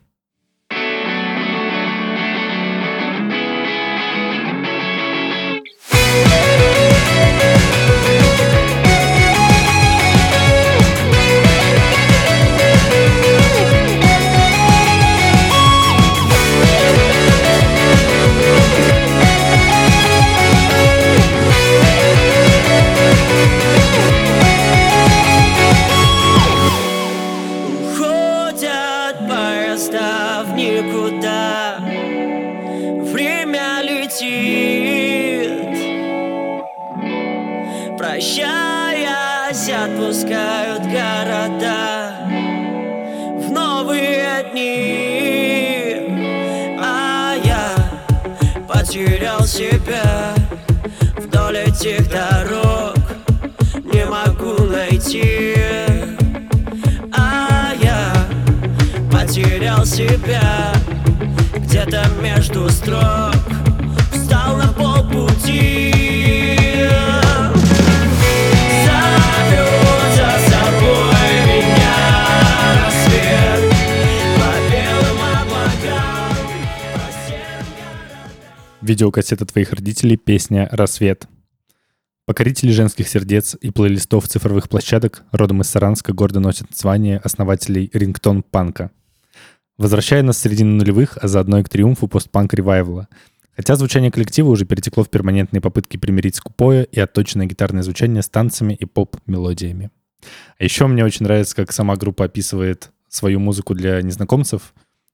Потерял 49.44 49.48
себя 49.48 50.34
Вдоль 51.18 51.58
этих 51.58 52.10
дорог. 52.10 52.96
Не 53.84 54.06
могу 54.06 54.64
найти. 54.64 55.56
А 57.16 57.74
я 57.82 58.14
потерял 59.12 59.86
себя 59.86 60.74
Где-то 61.56 62.06
между 62.22 62.70
строк. 62.70 63.36
Встал 64.12 64.58
на 64.58 64.68
полпути 64.68 65.83
Видеокассета 78.84 79.46
твоих 79.46 79.72
родителей, 79.72 80.18
песня 80.18 80.68
«Рассвет». 80.70 81.30
Покорители 82.26 82.70
женских 82.70 83.08
сердец 83.08 83.56
и 83.62 83.70
плейлистов 83.72 84.28
цифровых 84.28 84.68
площадок 84.68 85.24
родом 85.32 85.62
из 85.62 85.70
Саранска 85.70 86.12
гордо 86.12 86.42
носят 86.42 86.76
звание 86.76 87.20
основателей 87.20 87.90
рингтон 87.94 88.44
панка. 88.44 88.92
Возвращая 89.78 90.22
нас 90.22 90.38
с 90.38 90.42
середины 90.42 90.72
нулевых, 90.72 91.18
а 91.22 91.30
заодно 91.30 91.60
и 91.60 91.64
к 91.64 91.70
триумфу 91.70 92.10
постпанк 92.10 92.54
ревайвала. 92.54 93.08
Хотя 93.56 93.78
звучание 93.78 94.12
коллектива 94.12 94.50
уже 94.50 94.66
перетекло 94.66 95.06
в 95.06 95.10
перманентные 95.10 95.62
попытки 95.62 95.96
примирить 95.96 96.36
скупое 96.36 96.84
и 96.84 97.00
отточенное 97.00 97.46
гитарное 97.46 97.84
звучание 97.84 98.22
с 98.22 98.28
танцами 98.28 98.74
и 98.74 98.84
поп-мелодиями. 98.84 99.92
А 100.60 100.64
еще 100.66 100.88
мне 100.88 101.06
очень 101.06 101.24
нравится, 101.24 101.56
как 101.56 101.72
сама 101.72 101.96
группа 101.96 102.26
описывает 102.26 102.92
свою 103.08 103.40
музыку 103.40 103.76
для 103.76 104.02
незнакомцев. 104.02 104.74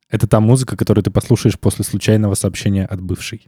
Это 0.10 0.26
та 0.26 0.40
музыка, 0.40 0.76
которую 0.76 1.04
ты 1.04 1.12
послушаешь 1.12 1.60
после 1.60 1.86
случайного 1.86 2.34
сообщения 2.34 2.88
от 2.88 3.00
бывшей. 3.00 3.48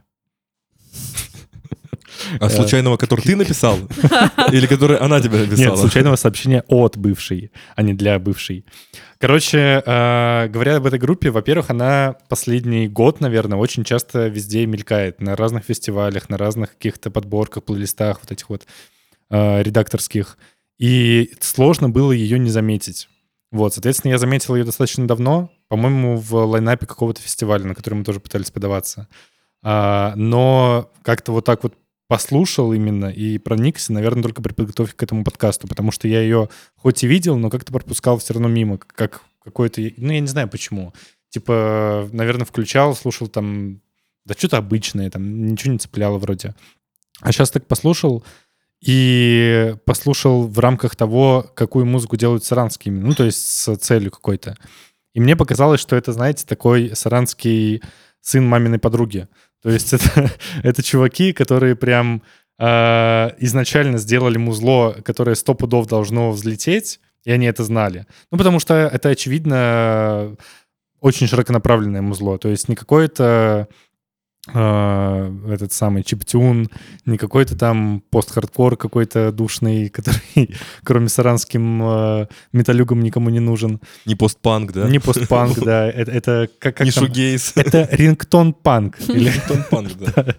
А 2.40 2.48
случайного, 2.48 2.96
который 2.96 3.22
ты 3.22 3.36
написал? 3.36 3.78
Или 4.52 4.66
который 4.66 4.96
она 4.96 5.20
тебе 5.20 5.38
написала? 5.38 5.70
Нет, 5.70 5.78
случайного 5.78 6.16
сообщения 6.16 6.62
от 6.68 6.96
бывшей, 6.96 7.50
а 7.74 7.82
не 7.82 7.94
для 7.94 8.18
бывшей. 8.18 8.64
Короче, 9.18 9.82
э, 9.84 10.48
говоря 10.48 10.76
об 10.76 10.86
этой 10.86 10.98
группе, 10.98 11.30
во-первых, 11.30 11.70
она 11.70 12.16
последний 12.28 12.88
год, 12.88 13.20
наверное, 13.20 13.58
очень 13.58 13.84
часто 13.84 14.28
везде 14.28 14.66
мелькает. 14.66 15.20
На 15.20 15.36
разных 15.36 15.64
фестивалях, 15.64 16.28
на 16.28 16.36
разных 16.38 16.72
каких-то 16.72 17.10
подборках, 17.10 17.64
плейлистах 17.64 18.20
вот 18.22 18.32
этих 18.32 18.48
вот 18.48 18.66
э, 19.30 19.62
редакторских. 19.62 20.38
И 20.78 21.30
сложно 21.40 21.88
было 21.88 22.12
ее 22.12 22.38
не 22.38 22.50
заметить. 22.50 23.08
Вот, 23.52 23.74
соответственно, 23.74 24.12
я 24.12 24.18
заметил 24.18 24.56
ее 24.56 24.64
достаточно 24.64 25.06
давно, 25.06 25.50
по-моему, 25.68 26.16
в 26.16 26.34
лайнапе 26.34 26.86
какого-то 26.86 27.20
фестиваля, 27.20 27.64
на 27.64 27.74
который 27.74 27.94
мы 27.94 28.04
тоже 28.04 28.18
пытались 28.18 28.50
подаваться. 28.50 29.08
А, 29.62 30.14
но 30.16 30.90
как-то 31.02 31.32
вот 31.32 31.44
так 31.44 31.62
вот 31.62 31.74
послушал 32.08 32.72
именно 32.72 33.06
и 33.06 33.38
проникся, 33.38 33.92
наверное, 33.92 34.22
только 34.22 34.42
при 34.42 34.52
подготовке 34.52 34.94
к 34.94 35.02
этому 35.02 35.24
подкасту, 35.24 35.66
потому 35.66 35.92
что 35.92 36.08
я 36.08 36.20
ее 36.20 36.48
хоть 36.76 37.04
и 37.04 37.06
видел, 37.06 37.38
но 37.38 37.48
как-то 37.48 37.72
пропускал 37.72 38.18
все 38.18 38.34
равно 38.34 38.48
мимо, 38.48 38.78
как 38.78 39.22
какой-то... 39.42 39.80
Ну, 39.96 40.12
я 40.12 40.20
не 40.20 40.26
знаю 40.26 40.48
почему. 40.48 40.92
Типа, 41.30 42.08
наверное, 42.12 42.44
включал, 42.44 42.94
слушал 42.94 43.28
там... 43.28 43.80
Да 44.24 44.34
что-то 44.34 44.58
обычное, 44.58 45.10
там 45.10 45.46
ничего 45.46 45.72
не 45.72 45.78
цепляло 45.78 46.18
вроде. 46.18 46.54
А 47.20 47.32
сейчас 47.32 47.50
так 47.50 47.66
послушал, 47.66 48.24
и 48.82 49.76
послушал 49.84 50.48
в 50.48 50.58
рамках 50.58 50.96
того, 50.96 51.46
какую 51.54 51.86
музыку 51.86 52.16
делают 52.16 52.44
саранскими, 52.44 52.98
ну, 53.00 53.14
то 53.14 53.24
есть 53.24 53.46
с 53.46 53.76
целью 53.76 54.10
какой-то. 54.10 54.56
И 55.14 55.20
мне 55.20 55.36
показалось, 55.36 55.80
что 55.80 55.94
это, 55.94 56.12
знаете, 56.12 56.44
такой 56.46 56.94
саранский 56.96 57.80
сын 58.20 58.44
маминой 58.44 58.80
подруги. 58.80 59.28
То 59.62 59.70
есть 59.70 59.92
это, 59.92 60.30
это 60.62 60.82
чуваки, 60.82 61.32
которые 61.32 61.76
прям 61.76 62.22
э, 62.58 63.30
изначально 63.38 63.98
сделали 63.98 64.38
музло, 64.38 64.96
которое 65.04 65.34
сто 65.34 65.54
пудов 65.54 65.86
должно 65.86 66.30
взлететь, 66.32 67.00
и 67.24 67.30
они 67.30 67.46
это 67.46 67.64
знали. 67.64 68.06
Ну, 68.30 68.38
потому 68.38 68.58
что 68.58 68.74
это, 68.74 69.10
очевидно, 69.10 70.36
очень 71.00 71.26
широконаправленное 71.26 72.02
музло. 72.02 72.38
То 72.38 72.48
есть 72.48 72.68
не 72.68 72.74
какое-то 72.74 73.68
этот 74.48 75.72
самый 75.72 76.02
чиптюн, 76.02 76.68
не 77.06 77.16
какой-то 77.16 77.56
там 77.56 78.02
пост-хардкор 78.10 78.76
какой-то 78.76 79.30
душный, 79.30 79.88
который 79.90 80.50
кроме 80.82 81.08
саранским 81.08 81.80
э, 81.82 82.26
металюгам 82.52 83.02
никому 83.02 83.30
не 83.30 83.38
нужен. 83.38 83.80
Не 84.04 84.16
постпанк, 84.16 84.72
да? 84.72 84.88
Не 84.88 84.98
постпанк, 84.98 85.58
да. 85.64 85.88
Это, 85.88 86.10
это 86.10 86.48
как, 86.58 86.76
как 86.76 86.86
Не 86.86 86.90
там- 86.90 87.06
шугейс. 87.06 87.52
Это 87.54 87.88
рингтон-панк. 87.92 89.00
Или 89.08 89.32
Тонпанк, 89.46 89.92
да. 89.98 90.34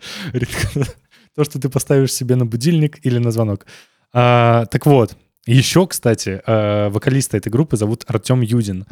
то, 1.35 1.43
что 1.45 1.59
ты 1.59 1.69
поставишь 1.69 2.11
себе 2.13 2.35
на 2.35 2.45
будильник 2.45 2.99
или 3.05 3.19
на 3.19 3.31
звонок. 3.31 3.65
А, 4.11 4.65
так 4.65 4.85
вот, 4.85 5.17
еще, 5.45 5.87
кстати, 5.87 6.41
а, 6.45 6.89
вокалиста 6.89 7.37
этой 7.37 7.49
группы 7.49 7.77
зовут 7.77 8.03
Артем 8.07 8.41
Юдин. 8.41 8.85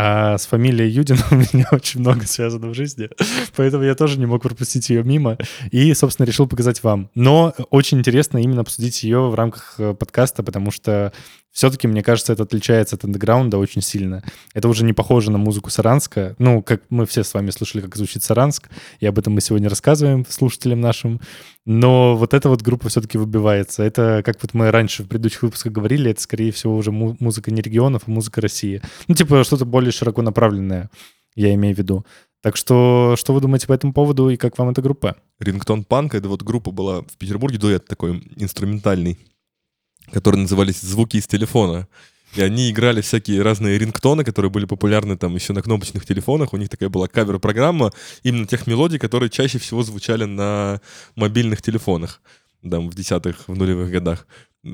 А 0.00 0.38
с 0.38 0.46
фамилией 0.46 0.90
Юдин 0.90 1.16
у 1.32 1.34
меня 1.34 1.66
очень 1.72 1.98
много 1.98 2.24
связано 2.24 2.68
в 2.68 2.74
жизни, 2.74 3.08
поэтому 3.56 3.82
я 3.82 3.96
тоже 3.96 4.20
не 4.20 4.26
мог 4.26 4.40
пропустить 4.40 4.88
ее 4.90 5.02
мимо 5.02 5.36
и, 5.72 5.92
собственно, 5.92 6.24
решил 6.24 6.46
показать 6.46 6.84
вам. 6.84 7.10
Но 7.16 7.52
очень 7.70 7.98
интересно 7.98 8.38
именно 8.38 8.60
обсудить 8.60 9.02
ее 9.02 9.28
в 9.28 9.34
рамках 9.34 9.74
э, 9.78 9.94
подкаста, 9.94 10.44
потому 10.44 10.70
что 10.70 11.12
все-таки, 11.52 11.88
мне 11.88 12.02
кажется, 12.02 12.32
это 12.32 12.44
отличается 12.44 12.96
от 12.96 13.04
андеграунда 13.04 13.58
очень 13.58 13.82
сильно. 13.82 14.22
Это 14.54 14.68
уже 14.68 14.84
не 14.84 14.92
похоже 14.92 15.30
на 15.30 15.38
музыку 15.38 15.70
Саранска. 15.70 16.36
Ну, 16.38 16.62
как 16.62 16.82
мы 16.88 17.06
все 17.06 17.24
с 17.24 17.34
вами 17.34 17.50
слышали, 17.50 17.82
как 17.82 17.96
звучит 17.96 18.22
Саранск, 18.22 18.68
и 19.00 19.06
об 19.06 19.18
этом 19.18 19.32
мы 19.32 19.40
сегодня 19.40 19.68
рассказываем 19.68 20.24
слушателям 20.28 20.80
нашим. 20.80 21.20
Но 21.64 22.16
вот 22.16 22.34
эта 22.34 22.48
вот 22.48 22.62
группа 22.62 22.88
все-таки 22.88 23.18
выбивается. 23.18 23.82
Это, 23.82 24.22
как 24.24 24.42
вот 24.42 24.54
мы 24.54 24.70
раньше 24.70 25.02
в 25.02 25.08
предыдущих 25.08 25.42
выпусках 25.42 25.72
говорили, 25.72 26.10
это, 26.10 26.20
скорее 26.20 26.52
всего, 26.52 26.76
уже 26.76 26.92
му- 26.92 27.16
музыка 27.18 27.50
не 27.50 27.60
регионов, 27.60 28.02
а 28.06 28.10
музыка 28.10 28.40
России. 28.40 28.80
Ну, 29.08 29.14
типа 29.14 29.44
что-то 29.44 29.64
более 29.64 29.92
широко 29.92 30.22
направленное, 30.22 30.90
я 31.34 31.52
имею 31.54 31.74
в 31.74 31.78
виду. 31.78 32.06
Так 32.40 32.56
что, 32.56 33.16
что 33.18 33.32
вы 33.32 33.40
думаете 33.40 33.66
по 33.66 33.72
этому 33.72 33.92
поводу 33.92 34.28
и 34.28 34.36
как 34.36 34.58
вам 34.58 34.70
эта 34.70 34.80
группа? 34.80 35.16
Рингтон 35.40 35.84
Панк, 35.84 36.14
это 36.14 36.28
вот 36.28 36.42
группа 36.42 36.70
была 36.70 37.02
в 37.02 37.16
Петербурге, 37.18 37.58
дуэт 37.58 37.86
такой 37.86 38.22
инструментальный, 38.36 39.18
который 40.12 40.36
назывались 40.36 40.80
«Звуки 40.80 41.16
из 41.16 41.26
телефона». 41.26 41.86
И 42.34 42.42
они 42.42 42.70
играли 42.70 43.00
всякие 43.00 43.40
разные 43.42 43.78
рингтоны, 43.78 44.22
которые 44.22 44.50
были 44.50 44.66
популярны 44.66 45.16
там 45.16 45.34
еще 45.34 45.54
на 45.54 45.62
кнопочных 45.62 46.04
телефонах. 46.04 46.52
У 46.52 46.58
них 46.58 46.68
такая 46.68 46.90
была 46.90 47.08
кавер-программа 47.08 47.90
именно 48.22 48.46
тех 48.46 48.66
мелодий, 48.66 48.98
которые 48.98 49.30
чаще 49.30 49.58
всего 49.58 49.82
звучали 49.82 50.24
на 50.24 50.80
мобильных 51.16 51.62
телефонах 51.62 52.20
там, 52.68 52.90
в 52.90 52.94
десятых, 52.94 53.48
в 53.48 53.56
нулевых 53.56 53.90
годах. 53.90 54.26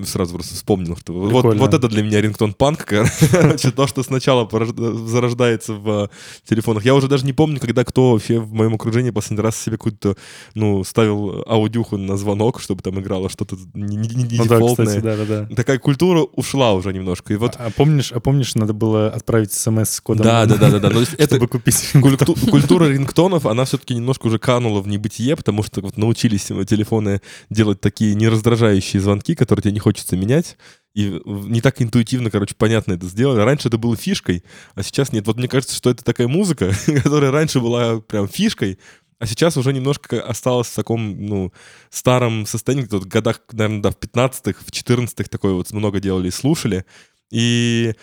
Сразу 0.06 0.32
просто 0.32 0.54
вспомнил, 0.54 0.96
что 0.96 1.12
вот, 1.12 1.44
вот 1.44 1.74
это 1.74 1.88
для 1.88 2.02
меня 2.02 2.18
рингтон 2.22 2.54
панк, 2.54 2.84
короче, 2.86 3.70
то, 3.70 3.86
что 3.86 4.02
сначала 4.02 4.48
зарождается 4.50 5.74
в 5.74 6.04
э, 6.04 6.08
телефонах. 6.48 6.86
Я 6.86 6.94
уже 6.94 7.06
даже 7.06 7.26
не 7.26 7.34
помню, 7.34 7.60
когда 7.60 7.84
кто 7.84 8.18
в 8.18 8.52
моем 8.54 8.74
окружении 8.74 9.10
последний 9.10 9.42
раз 9.42 9.56
себе 9.60 9.76
какую-то, 9.76 10.16
ну, 10.54 10.82
ставил 10.84 11.44
аудюху 11.46 11.98
на 11.98 12.16
звонок, 12.16 12.62
чтобы 12.62 12.82
там 12.82 12.98
играло 12.98 13.28
что-то 13.28 13.56
не, 13.74 13.96
не- 13.96 14.08
не 14.08 14.38
Ну 14.38 14.46
да, 14.46 14.56
дефолтное. 14.56 14.86
кстати, 14.86 15.04
да-да-да. 15.04 15.54
Такая 15.54 15.78
культура 15.78 16.20
ушла 16.22 16.72
уже 16.72 16.92
немножко. 16.94 17.34
И 17.34 17.36
вот 17.36 17.54
А 17.58 17.70
помнишь, 17.70 18.10
а 18.10 18.20
помнишь, 18.20 18.54
надо 18.54 18.72
было 18.72 19.08
отправить 19.08 19.52
смс 19.52 19.90
с 19.90 20.00
кодом? 20.00 20.24
да, 20.24 20.46
да, 20.46 20.56
да, 20.56 20.70
да, 20.70 20.78
да. 20.80 20.88
Ну, 20.88 20.94
то 20.94 21.00
есть 21.00 21.12
это 21.18 21.36
чтобы 21.36 21.46
купить. 21.48 21.90
культу- 22.00 22.34
культура 22.50 22.86
рингтонов, 22.86 23.44
она 23.44 23.66
все-таки 23.66 23.94
немножко 23.94 24.28
уже 24.28 24.38
канула 24.38 24.80
в 24.80 24.88
небытие, 24.88 25.36
потому 25.36 25.62
что 25.62 25.82
вот 25.82 25.98
научились 25.98 26.44
телефоны 26.66 27.20
делать 27.50 27.82
такие 27.82 28.14
нераздражающие 28.14 29.02
звонки, 29.02 29.34
которые 29.34 29.62
тебе 29.62 29.73
не 29.74 29.80
хочется 29.80 30.16
менять. 30.16 30.56
И 30.94 31.20
не 31.26 31.60
так 31.60 31.82
интуитивно, 31.82 32.30
короче, 32.30 32.54
понятно 32.54 32.92
это 32.92 33.06
сделали. 33.06 33.40
Раньше 33.40 33.68
это 33.68 33.78
было 33.78 33.96
фишкой, 33.96 34.44
а 34.76 34.82
сейчас 34.84 35.12
нет. 35.12 35.26
Вот 35.26 35.36
мне 35.36 35.48
кажется, 35.48 35.74
что 35.74 35.90
это 35.90 36.04
такая 36.04 36.28
музыка, 36.28 36.72
которая 37.02 37.32
раньше 37.32 37.60
была 37.60 38.00
прям 38.00 38.28
фишкой, 38.28 38.78
а 39.18 39.26
сейчас 39.26 39.56
уже 39.56 39.72
немножко 39.72 40.22
осталась 40.22 40.68
в 40.68 40.74
таком, 40.74 41.26
ну, 41.26 41.52
старом 41.90 42.46
состоянии, 42.46 42.86
вот 42.88 43.04
в 43.04 43.08
годах, 43.08 43.40
наверное, 43.52 43.82
да, 43.82 43.90
в 43.90 43.96
15-х, 43.96 44.60
в 44.64 44.70
14-х 44.70 45.28
такое 45.28 45.54
вот 45.54 45.72
много 45.72 45.98
делали 46.00 46.28
и 46.28 46.30
слушали. 46.32 46.84
И 47.30 47.94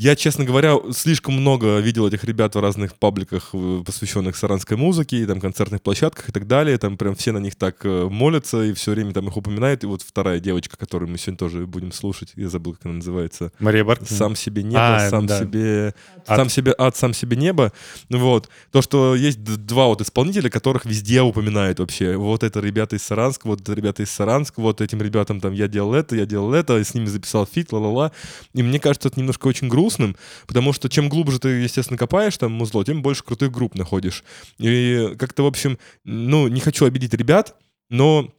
я, 0.00 0.16
честно 0.16 0.46
говоря, 0.46 0.78
слишком 0.92 1.34
много 1.34 1.78
видел 1.78 2.08
этих 2.08 2.24
ребят 2.24 2.54
в 2.54 2.58
разных 2.58 2.96
пабликах, 2.96 3.50
э, 3.52 3.82
посвященных 3.84 4.34
саранской 4.34 4.78
музыке, 4.78 5.18
и 5.18 5.26
там 5.26 5.42
концертных 5.42 5.82
площадках 5.82 6.30
и 6.30 6.32
так 6.32 6.46
далее. 6.46 6.78
Там 6.78 6.96
прям 6.96 7.14
все 7.14 7.32
на 7.32 7.38
них 7.38 7.54
так 7.54 7.84
э, 7.84 8.08
молятся 8.10 8.62
и 8.62 8.72
все 8.72 8.92
время 8.92 9.12
там 9.12 9.28
их 9.28 9.36
упоминают. 9.36 9.84
И 9.84 9.86
вот 9.86 10.00
вторая 10.00 10.40
девочка, 10.40 10.78
которую 10.78 11.10
мы 11.10 11.18
сегодня 11.18 11.36
тоже 11.36 11.66
будем 11.66 11.92
слушать, 11.92 12.32
я 12.36 12.48
забыл, 12.48 12.72
как 12.72 12.86
она 12.86 12.94
называется. 12.94 13.52
Мария 13.58 13.84
Баркина. 13.84 14.08
Сам 14.08 14.36
себе 14.36 14.62
небо, 14.62 14.96
А, 14.96 15.10
сам 15.10 15.26
да. 15.26 15.38
себе... 15.38 15.94
Ад. 16.26 16.36
Сам 16.38 16.48
себе 16.48 16.74
ад, 16.78 16.96
сам 16.96 17.12
себе 17.12 17.36
небо. 17.36 17.70
Вот. 18.08 18.48
То, 18.72 18.80
что 18.80 19.14
есть 19.14 19.44
два 19.44 19.88
вот 19.88 20.00
исполнителя, 20.00 20.48
которых 20.48 20.86
везде 20.86 21.20
упоминают 21.20 21.78
вообще. 21.78 22.16
Вот 22.16 22.42
это 22.42 22.60
ребята 22.60 22.96
из 22.96 23.02
Саранска, 23.02 23.46
вот 23.48 23.60
это 23.60 23.74
ребята 23.74 24.02
из 24.02 24.10
Саранска, 24.10 24.60
вот 24.60 24.80
этим 24.80 25.02
ребятам 25.02 25.40
там 25.40 25.52
я 25.52 25.68
делал 25.68 25.92
это, 25.92 26.16
я 26.16 26.24
делал 26.24 26.54
это, 26.54 26.82
с 26.82 26.94
ними 26.94 27.04
записал 27.04 27.44
feat, 27.44 27.70
ла-ла-ла. 27.70 28.12
И 28.54 28.62
мне 28.62 28.80
кажется, 28.80 29.08
это 29.08 29.20
немножко 29.20 29.46
очень 29.46 29.68
грустным, 29.90 30.16
потому 30.46 30.72
что 30.72 30.88
чем 30.88 31.08
глубже 31.08 31.38
ты, 31.38 31.48
естественно, 31.48 31.98
копаешь 31.98 32.36
там 32.36 32.52
музло, 32.52 32.84
тем 32.84 33.02
больше 33.02 33.24
крутых 33.24 33.50
групп 33.50 33.74
находишь. 33.74 34.24
И 34.58 35.14
как-то, 35.18 35.42
в 35.42 35.46
общем, 35.46 35.78
ну, 36.04 36.48
не 36.48 36.60
хочу 36.60 36.84
обидеть 36.84 37.14
ребят, 37.14 37.56
но 37.88 38.30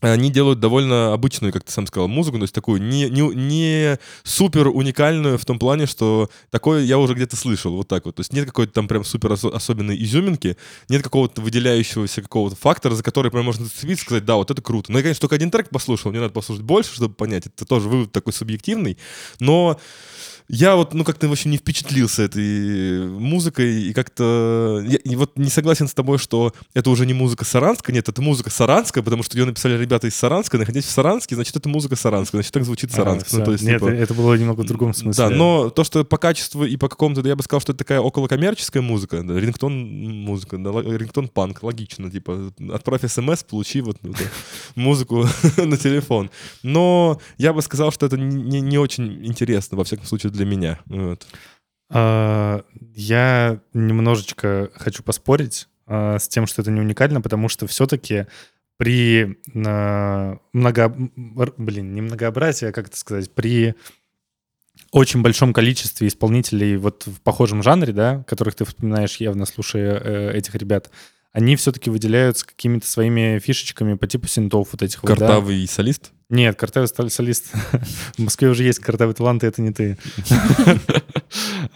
они 0.00 0.30
делают 0.30 0.60
довольно 0.60 1.12
обычную, 1.12 1.52
как 1.52 1.64
ты 1.64 1.72
сам 1.72 1.86
сказал, 1.86 2.08
музыку, 2.08 2.38
то 2.38 2.44
есть 2.44 2.54
такую 2.54 2.80
не, 2.80 3.10
не, 3.10 3.20
не 3.34 3.98
супер 4.22 4.68
уникальную 4.68 5.36
в 5.36 5.44
том 5.44 5.58
плане, 5.58 5.86
что 5.86 6.30
такое 6.50 6.82
я 6.84 6.98
уже 6.98 7.14
где-то 7.14 7.36
слышал, 7.36 7.76
вот 7.76 7.88
так 7.88 8.06
вот. 8.06 8.16
То 8.16 8.20
есть 8.20 8.32
нет 8.32 8.46
какой-то 8.46 8.72
там 8.72 8.88
прям 8.88 9.04
супер 9.04 9.32
осо- 9.32 9.54
особенной 9.54 10.02
изюминки, 10.02 10.56
нет 10.88 11.02
какого-то 11.02 11.42
выделяющегося 11.42 12.22
какого-то 12.22 12.56
фактора, 12.56 12.94
за 12.94 13.02
который 13.02 13.30
прям 13.30 13.44
можно 13.44 13.64
зацепиться 13.64 14.04
и 14.04 14.06
сказать, 14.06 14.24
да, 14.24 14.36
вот 14.36 14.50
это 14.50 14.62
круто. 14.62 14.90
Ну, 14.90 14.98
я, 14.98 15.02
конечно, 15.02 15.20
только 15.20 15.34
один 15.34 15.50
трек 15.50 15.68
послушал, 15.68 16.10
мне 16.10 16.20
надо 16.20 16.32
послушать 16.32 16.64
больше, 16.64 16.94
чтобы 16.94 17.14
понять. 17.14 17.46
Это 17.46 17.66
тоже 17.66 17.88
вывод 17.88 18.10
такой 18.10 18.32
субъективный, 18.32 18.96
но 19.38 19.78
я 20.52 20.74
вот, 20.76 20.94
ну, 20.94 21.04
как-то, 21.04 21.28
в 21.28 21.32
общем, 21.32 21.50
не 21.50 21.58
впечатлился 21.58 22.22
этой 22.22 23.06
музыкой 23.08 23.82
и 23.84 23.92
как-то... 23.92 24.82
Я, 24.86 24.96
и 24.98 25.16
вот 25.16 25.38
не 25.38 25.48
согласен 25.50 25.86
с 25.86 25.94
тобой, 25.94 26.18
что 26.18 26.52
это 26.74 26.90
уже 26.90 27.06
не 27.06 27.14
музыка 27.14 27.44
Саранска. 27.44 27.92
Нет, 27.92 28.08
это 28.08 28.20
музыка 28.20 28.50
Саранска, 28.50 29.02
потому 29.02 29.22
что 29.22 29.38
ее 29.38 29.44
написали 29.44 29.80
ребята 29.80 30.08
из 30.08 30.14
Саранска. 30.16 30.58
Находясь 30.58 30.84
в 30.84 30.90
Саранске, 30.90 31.34
значит, 31.36 31.54
это 31.56 31.68
музыка 31.68 31.96
Саранска. 31.96 32.36
Значит, 32.38 32.52
так 32.52 32.64
звучит 32.64 32.90
А, 32.92 32.96
Саранск. 32.96 33.26
всё. 33.28 33.38
ну, 33.38 33.44
то 33.44 33.52
есть, 33.52 33.64
Нет, 33.64 33.80
типа, 33.80 33.90
это 33.90 34.14
было 34.14 34.34
немного 34.34 34.62
в 34.62 34.66
другом 34.66 34.92
смысле. 34.94 35.28
да, 35.28 35.30
но 35.34 35.70
то, 35.70 35.84
что 35.84 36.04
по 36.04 36.18
качеству 36.18 36.64
и 36.64 36.76
по 36.76 36.88
какому-то, 36.88 37.26
я 37.26 37.36
бы 37.36 37.42
сказал, 37.42 37.60
что 37.60 37.72
это 37.72 37.78
такая 37.78 38.00
околокоммерческая 38.00 38.82
музыка, 38.82 39.22
да, 39.22 39.38
рингтон 39.38 39.72
музыка, 39.72 40.58
да, 40.58 40.70
рингтон 40.70 41.28
панк, 41.28 41.62
логично, 41.62 42.10
типа, 42.10 42.52
отправь 42.72 43.02
смс, 43.06 43.44
получи 43.44 43.80
вот 43.80 43.98
эту 44.02 44.14
музыку 44.74 45.26
на 45.56 45.76
телефон. 45.76 46.30
Но 46.62 47.20
я 47.38 47.52
бы 47.52 47.62
сказал, 47.62 47.92
что 47.92 48.06
это 48.06 48.16
не, 48.16 48.60
не 48.60 48.78
очень 48.78 49.24
интересно, 49.24 49.76
во 49.76 49.84
всяком 49.84 50.06
случае, 50.06 50.32
для 50.32 50.39
меня. 50.44 50.78
Вот. 50.86 51.26
А, 51.90 52.64
Я 52.94 53.60
немножечко 53.74 54.70
хочу 54.74 55.02
поспорить 55.02 55.68
а, 55.86 56.18
с 56.18 56.28
тем, 56.28 56.46
что 56.46 56.62
это 56.62 56.70
не 56.70 56.80
уникально, 56.80 57.20
потому 57.20 57.48
что 57.48 57.66
все-таки 57.66 58.26
при 58.76 59.38
а, 59.64 60.38
много... 60.52 60.88
Блин, 61.56 61.94
не 61.94 62.00
многообразии, 62.00 62.68
а 62.68 62.72
как 62.72 62.88
это 62.88 62.96
сказать, 62.96 63.30
при 63.30 63.74
очень 64.92 65.22
большом 65.22 65.52
количестве 65.52 66.08
исполнителей 66.08 66.76
вот 66.76 67.06
в 67.06 67.20
похожем 67.20 67.62
жанре, 67.62 67.92
да, 67.92 68.24
которых 68.26 68.54
ты 68.54 68.64
вспоминаешь 68.64 69.16
явно, 69.16 69.46
слушая 69.46 70.00
э, 70.00 70.32
этих 70.36 70.54
ребят, 70.54 70.90
они 71.32 71.56
все-таки 71.56 71.90
выделяются 71.90 72.46
какими-то 72.46 72.86
своими 72.86 73.38
фишечками 73.38 73.94
по 73.94 74.06
типу 74.06 74.26
синтов 74.26 74.68
вот 74.72 74.82
этих 74.82 75.02
вот, 75.02 75.10
да. 75.10 75.16
Картавый 75.16 75.66
солист? 75.68 76.12
Нет, 76.28 76.56
картавый 76.56 76.88
солист. 76.88 77.52
В 78.16 78.18
Москве 78.18 78.48
уже 78.48 78.64
есть 78.64 78.78
картавый 78.78 79.14
талант, 79.14 79.44
и 79.44 79.46
это 79.46 79.62
не 79.62 79.72
ты. 79.72 79.98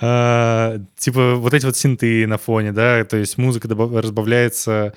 А, 0.01 0.81
Типа 0.97 1.37
вот 1.37 1.55
эти 1.55 1.65
вот 1.65 1.77
синты 1.77 2.27
на 2.27 2.39
фоне, 2.39 2.73
да, 2.73 3.05
то 3.05 3.17
есть 3.17 3.39
музыка 3.39 3.69
разбавляется... 3.69 4.95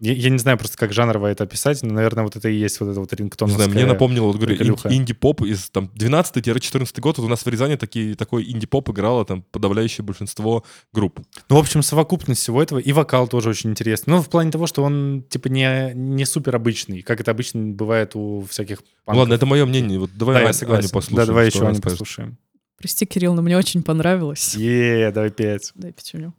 Я 0.00 0.12
я 0.12 0.30
не 0.30 0.38
знаю 0.38 0.58
просто, 0.58 0.76
как 0.76 0.92
жанрово 0.92 1.28
это 1.28 1.44
описать, 1.44 1.82
но, 1.82 1.92
наверное, 1.94 2.24
вот 2.24 2.36
это 2.36 2.48
и 2.48 2.54
есть 2.56 2.80
вот 2.80 2.90
это 2.90 3.00
вот 3.00 3.10
Не 3.12 3.16
рингтоновская... 3.18 3.64
знаю, 3.64 3.74
мне 3.78 3.86
напомнило, 3.90 4.26
вот 4.26 4.36
говорю, 4.36 4.54
ин- 4.56 4.76
инди-поп 4.92 5.42
из 5.42 5.70
там 5.70 5.90
12-14 5.96 7.00
год. 7.00 7.18
Вот 7.18 7.24
у 7.24 7.28
нас 7.28 7.44
в 7.44 7.48
Рязани 7.48 7.76
такие, 7.76 8.14
такой 8.14 8.50
инди-поп 8.50 8.90
играло 8.90 9.24
там 9.24 9.42
подавляющее 9.42 10.04
большинство 10.04 10.64
групп. 10.92 11.20
Ну, 11.48 11.56
в 11.56 11.58
общем, 11.58 11.82
совокупность 11.82 12.40
всего 12.42 12.62
этого, 12.62 12.78
и 12.78 12.92
вокал 12.92 13.28
тоже 13.28 13.48
очень 13.50 13.70
интересный. 13.70 14.10
Ну, 14.14 14.22
в 14.22 14.28
плане 14.28 14.50
того, 14.50 14.66
что 14.66 14.82
он, 14.82 15.24
типа, 15.28 15.48
не, 15.48 15.92
не 15.94 16.24
супер 16.26 16.56
обычный, 16.56 17.02
как 17.02 17.20
это 17.20 17.30
обычно 17.30 17.62
бывает 17.72 18.12
у 18.14 18.44
всяких 18.48 18.80
Ну, 18.80 18.86
панков. 19.06 19.20
ладно, 19.20 19.34
это 19.34 19.46
мое 19.46 19.64
мнение. 19.66 19.98
Вот 19.98 20.10
давай 20.14 20.34
Да, 20.36 20.42
я 20.42 20.52
согласен. 20.52 20.84
Аню 20.84 20.90
послушаем. 20.92 21.16
Да, 21.16 21.26
давай 21.26 21.46
еще 21.46 21.60
Аню 21.66 21.74
скажет. 21.76 21.82
послушаем. 21.98 22.38
Прости, 22.78 23.06
Кирилл, 23.06 23.32
но 23.34 23.40
мне 23.40 23.56
очень 23.56 23.82
понравилось. 23.82 24.54
Е, 24.54 25.10
давай 25.10 25.30
пять. 25.30 25.72
Дай 25.74 25.92
пятюню. 25.92 26.34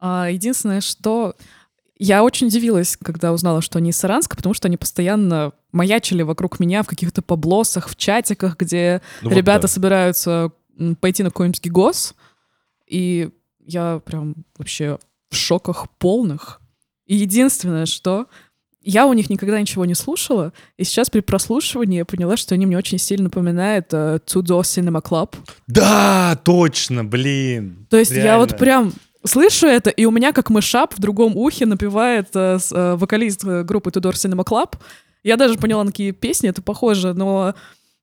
А, 0.00 0.28
единственное, 0.28 0.80
что 0.80 1.36
я 2.02 2.24
очень 2.24 2.48
удивилась, 2.48 2.96
когда 2.96 3.32
узнала, 3.32 3.62
что 3.62 3.78
они 3.78 3.90
из 3.90 3.96
Саранска, 3.96 4.36
потому 4.36 4.54
что 4.54 4.66
они 4.66 4.76
постоянно 4.76 5.52
маячили 5.70 6.22
вокруг 6.22 6.58
меня 6.58 6.82
в 6.82 6.88
каких-то 6.88 7.22
поблосах, 7.22 7.88
в 7.88 7.94
чатиках, 7.94 8.56
где 8.56 9.00
Ну 9.22 9.30
вот 9.30 9.36
ребята 9.36 9.62
да. 9.62 9.68
собираются 9.68 10.50
пойти 11.00 11.22
на 11.22 11.30
какой-нибудь 11.30 11.62
гигос, 11.62 12.14
и 12.88 13.30
я 13.64 14.00
прям 14.04 14.34
вообще 14.58 14.98
в 15.30 15.36
шоках 15.36 15.86
полных. 15.98 16.60
И 17.06 17.14
единственное, 17.14 17.86
что 17.86 18.26
я 18.82 19.06
у 19.06 19.12
них 19.12 19.30
никогда 19.30 19.60
ничего 19.60 19.84
не 19.84 19.94
слушала, 19.94 20.52
и 20.76 20.82
сейчас 20.82 21.08
при 21.08 21.20
прослушивании 21.20 21.98
я 21.98 22.04
поняла, 22.04 22.36
что 22.36 22.56
они 22.56 22.66
мне 22.66 22.76
очень 22.76 22.98
сильно 22.98 23.24
напоминают 23.24 23.86
э, 23.92 24.18
Tudor 24.26 24.62
Cinema 24.62 25.00
Club. 25.00 25.36
Да, 25.68 26.36
точно, 26.42 27.04
блин. 27.04 27.86
То 27.90 27.96
есть 27.96 28.10
я 28.10 28.22
Реально. 28.24 28.38
вот 28.40 28.58
прям 28.58 28.92
слышу 29.24 29.66
это, 29.66 29.90
и 29.90 30.04
у 30.04 30.10
меня 30.10 30.32
как 30.32 30.50
мышап 30.50 30.94
в 30.94 31.00
другом 31.00 31.36
ухе 31.36 31.66
напевает 31.66 32.28
э, 32.34 32.58
э, 32.70 32.94
вокалист 32.96 33.44
э, 33.44 33.62
группы 33.62 33.90
Tudor 33.90 34.12
Cinema 34.12 34.44
Club. 34.44 34.76
Я 35.22 35.36
даже 35.36 35.56
поняла, 35.56 35.84
на 35.84 35.90
какие 35.90 36.10
песни 36.10 36.48
это 36.48 36.62
похоже, 36.62 37.14
но 37.14 37.54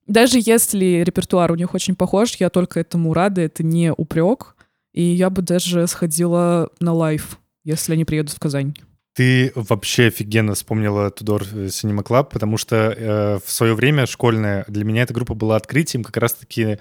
даже 0.08 0.40
если 0.44 1.04
репертуар 1.04 1.52
у 1.52 1.56
них 1.56 1.74
очень 1.74 1.96
похож, 1.96 2.36
я 2.40 2.50
только 2.50 2.80
этому 2.80 3.14
рада, 3.14 3.42
это 3.42 3.64
не 3.64 3.94
упрек. 3.94 4.56
И 4.94 5.04
я 5.04 5.30
бы 5.30 5.42
даже 5.42 5.86
сходила 5.88 6.70
на 6.80 6.94
live, 6.94 7.38
если 7.64 7.94
они 7.94 8.06
приедут 8.06 8.34
в 8.34 8.40
Казань. 8.40 8.74
Ты 9.14 9.52
вообще 9.54 10.08
офигенно 10.08 10.56
вспомнила 10.56 11.12
Two 11.12 11.25
Door 11.25 11.44
Cinema 11.44 12.04
Club, 12.04 12.30
потому 12.32 12.58
что 12.58 12.76
э, 12.76 13.40
в 13.46 13.52
свое 13.52 13.76
время 13.76 14.06
школьное 14.06 14.66
для 14.68 14.84
меня 14.84 15.04
эта 15.04 15.14
группа 15.14 15.34
была 15.36 15.58
открытием 15.58 16.04
как 16.04 16.18
раз-таки 16.18 16.80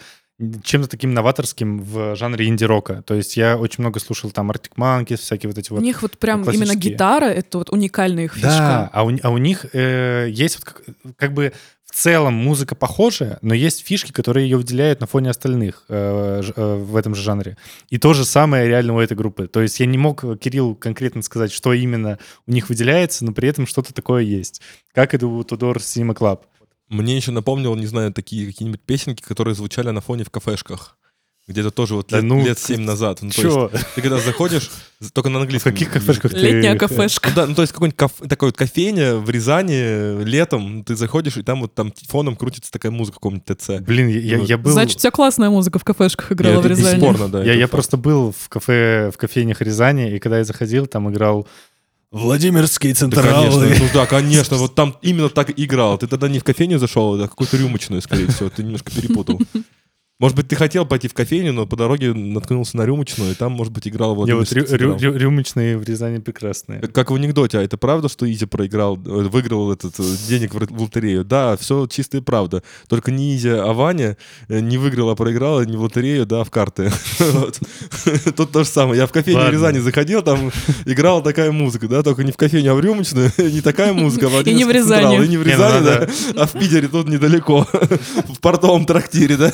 чем-то 0.63 0.89
таким 0.89 1.15
новаторским 1.15 1.81
в 1.81 2.15
жанре 2.15 2.47
инди-рока. 2.47 3.03
То 3.03 3.15
есть 3.15 3.37
я 3.37 3.57
очень 3.57 3.83
много 3.83 3.99
слушал 3.99 4.31
там 4.31 4.51
Arctic 4.51 4.73
Monkeys, 4.77 5.17
всякие 5.17 5.49
вот 5.49 5.59
эти 5.59 5.71
вот... 5.71 5.81
у 5.81 5.83
них 5.83 6.03
вот 6.03 6.17
прям 6.19 6.43
именно 6.43 6.67
классические. 6.67 6.93
гитара, 6.93 7.25
это 7.25 7.59
вот 7.59 7.71
уникальная 7.71 8.25
их 8.25 8.35
фишка. 8.35 8.49
Да, 8.49 8.91
а 8.93 9.05
у, 9.05 9.11
а 9.23 9.31
у 9.31 9.39
них 9.39 9.67
э, 9.73 10.29
есть 10.31 10.59
вот 10.59 10.65
как, 10.65 10.83
как 11.17 11.33
бы 11.35 11.53
в 11.85 11.95
целом 11.95 12.35
музыка 12.35 12.75
похожая, 12.75 13.39
но 13.43 13.55
есть 13.55 13.85
фишки, 13.85 14.13
которые 14.13 14.49
ее 14.49 14.59
выделяют 14.59 15.01
на 15.01 15.07
фоне 15.07 15.31
остальных 15.31 15.85
э, 15.89 16.43
э, 16.55 16.75
в 16.77 16.95
этом 16.95 17.15
же 17.15 17.23
жанре. 17.23 17.57
И 17.89 17.99
то 17.99 18.15
же 18.15 18.25
самое 18.25 18.69
реально 18.69 18.95
у 18.95 19.01
этой 19.01 19.17
группы. 19.17 19.49
То 19.49 19.61
есть 19.61 19.81
я 19.81 19.87
не 19.87 19.99
мог, 19.99 20.23
Кирилл, 20.39 20.77
конкретно 20.77 21.23
сказать, 21.23 21.51
что 21.51 21.73
именно 21.73 22.19
у 22.47 22.53
них 22.53 22.69
выделяется, 22.69 23.25
но 23.25 23.33
при 23.33 23.49
этом 23.49 23.67
что-то 23.67 23.93
такое 23.93 24.23
есть. 24.23 24.61
Как 24.93 25.15
это 25.15 25.27
у 25.27 25.41
Tudor 25.41 25.77
Cinema 25.79 26.15
Club. 26.15 26.43
Мне 26.89 27.17
еще 27.17 27.31
напомнил, 27.33 27.75
не 27.77 27.87
знаю, 27.87 28.13
такие 28.13 28.47
какие-нибудь 28.47 28.81
песенки, 28.83 29.23
которые 29.23 29.55
звучали 29.55 29.91
на 29.91 30.01
фоне 30.01 30.25
в 30.25 30.31
кафешках. 30.31 30.97
где-то 31.47 31.71
тоже 31.71 31.95
вот 31.95 32.09
Да 32.11 32.17
лет, 32.19 32.25
ну, 32.27 32.45
лет 32.45 32.59
7 32.59 32.81
назад. 32.83 33.21
Ну, 33.23 33.31
то 33.31 33.35
Чё? 33.41 33.71
есть 33.73 33.87
ты 33.95 34.03
когда 34.03 34.19
заходишь, 34.19 34.71
только 35.15 35.31
на 35.31 35.39
В 35.39 35.43
английском. 35.43 35.73
каких 35.73 35.91
кафешках 35.91 36.33
ты... 36.33 36.39
Летняя 36.39 36.75
Ну 36.75 36.79
кафешка. 36.79 37.31
да, 37.35 37.47
ну 37.47 37.55
то 37.55 37.63
есть 37.63 37.73
какой-нибудь 37.73 37.97
каф- 37.99 38.29
такой 38.29 38.49
вот 38.51 38.57
кофейня 38.59 39.17
в 39.17 39.31
Рязани 39.31 40.23
летом, 40.25 40.85
ты 40.85 40.95
заходишь, 40.95 41.39
и 41.39 41.43
там 41.43 41.63
вот 41.63 41.75
там 41.75 41.91
фоном 42.09 42.37
крутится 42.37 42.71
такая 42.71 42.93
музыка 42.93 43.17
в 43.17 43.19
каком-нибудь 43.21 43.47
ТЦ. 43.59 43.81
Блин, 43.81 44.09
я, 44.09 44.19
я- 44.19 44.39
я 44.43 44.59
был... 44.59 44.73
Значит, 44.73 44.97
у 44.97 45.01
тебя 45.01 45.11
классная 45.11 45.49
музыка 45.49 45.79
в 45.79 45.85
кафешках 45.85 46.33
играла 46.33 46.57
в 46.57 46.67
это 46.67 46.69
Рязани. 46.69 46.97
бесспорно, 46.97 47.29
да. 47.29 47.43
я, 47.43 47.55
я 47.55 47.61
факт. 47.63 47.73
просто 47.73 47.97
был 47.97 48.35
в 48.39 48.49
кафе, 48.51 49.11
в 49.11 49.17
кофейнях 49.17 49.63
Рязани, 49.63 50.15
и 50.15 50.19
когда 50.19 50.37
я 50.39 50.45
заходил, 50.45 50.87
там 50.87 51.11
играл 51.11 51.49
Владимирский 52.11 52.91
Да, 52.93 52.99
Централ. 52.99 53.43
конечно, 53.43 53.85
ну 53.85 53.91
да, 53.93 54.07
конечно, 54.07 54.57
вот 54.57 54.75
там 54.75 54.97
именно 55.03 55.29
так 55.29 55.53
играл. 55.59 55.99
Ты 55.99 56.07
тогда 56.07 56.29
не 56.29 56.39
в 56.39 56.45
кофейню 56.45 56.79
зашел, 56.79 57.21
а 57.21 57.29
какую-то 57.29 57.57
рюмочную, 57.57 58.01
скорее 58.01 58.29
всего, 58.29 58.49
ты 58.49 58.63
немножко 58.63 58.91
перепутал. 58.91 59.41
Может 60.21 60.37
быть, 60.37 60.49
ты 60.49 60.57
хотел 60.57 60.85
пойти 60.85 61.07
в 61.07 61.15
кофейню, 61.15 61.53
но 61.53 61.65
по 61.65 61.77
дороге 61.77 62.13
наткнулся 62.13 62.77
на 62.77 62.85
рюмочную, 62.85 63.31
и 63.31 63.35
там, 63.35 63.53
может 63.53 63.73
быть, 63.73 63.87
играл 63.87 64.17
Не, 64.27 64.35
вот 64.35 64.51
рю- 64.53 64.67
рю- 64.69 64.97
рю- 64.99 65.17
рюмочные 65.17 65.79
в 65.79 65.85
Рязани 65.85 66.19
прекрасные. 66.19 66.81
Как 66.81 67.13
в 67.13 67.15
анекдоте, 67.15 67.59
а 67.59 67.63
это 67.63 67.77
правда, 67.77 68.09
что 68.09 68.29
Изи 68.29 68.45
проиграл, 68.45 68.97
э, 68.97 68.99
выиграл 69.29 69.71
этот 69.71 69.95
э, 70.01 70.03
денег 70.29 70.55
в 70.55 70.83
лотерею? 70.83 71.25
Да, 71.25 71.57
все 71.57 71.87
чистая 71.87 72.21
правда. 72.21 72.65
Только 72.89 73.13
не 73.13 73.37
Изи, 73.37 73.49
а 73.49 73.73
Ваня 73.73 74.17
э, 74.49 74.59
не 74.59 74.77
выиграл, 74.77 75.11
а 75.11 75.15
проиграл 75.15 75.63
не 75.63 75.77
в 75.77 75.83
лотерею, 75.83 76.27
да, 76.27 76.41
а 76.41 76.45
в 76.45 76.51
карты. 76.51 76.91
Вот. 77.21 77.61
Тут 78.35 78.51
то 78.51 78.65
же 78.65 78.69
самое. 78.69 78.99
Я 78.99 79.07
в 79.07 79.13
кофейню 79.13 79.41
в. 79.41 79.51
Рязани 79.51 79.79
заходил, 79.79 80.23
там 80.23 80.51
играла 80.85 81.23
такая 81.23 81.53
музыка, 81.53 81.87
да, 81.87 82.03
только 82.03 82.25
не 82.25 82.33
в 82.33 82.37
кофейню, 82.37 82.73
а 82.73 82.75
в 82.75 82.81
рюмочную. 82.81 83.31
Не 83.39 83.61
такая 83.61 83.93
музыка, 83.93 84.29
а 84.33 84.41
И 84.43 84.53
не 84.53 84.65
в. 84.65 84.71
Рязани. 84.71 85.25
И 85.25 85.29
не 85.29 85.37
в 85.37 85.47
ну 85.47 85.53
Рязани, 85.53 85.85
да, 85.85 86.09
а 86.35 86.47
в 86.47 86.53
Питере 86.55 86.89
тут 86.89 87.07
недалеко. 87.09 87.69
В 88.29 88.41
портовом 88.41 88.85
трактире, 88.85 89.37
да. 89.37 89.53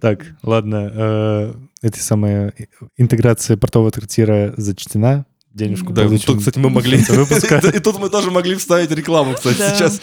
Так, 0.00 0.24
ладно. 0.42 0.90
э, 0.94 1.54
Эта 1.82 1.98
самая 2.02 2.54
интеграция 2.96 3.56
портового 3.56 3.90
трактира 3.90 4.54
зачтена. 4.56 5.26
Денежку 5.52 5.92
Да, 5.92 6.04
получим 6.04 6.26
тут, 6.26 6.38
кстати, 6.38 6.58
мы 6.60 6.70
могли... 6.70 6.98
И 7.74 7.78
тут 7.80 7.98
мы 7.98 8.08
тоже 8.08 8.30
могли 8.30 8.54
вставить 8.54 8.92
рекламу, 8.92 9.34
кстати, 9.34 9.56
сейчас. 9.56 10.00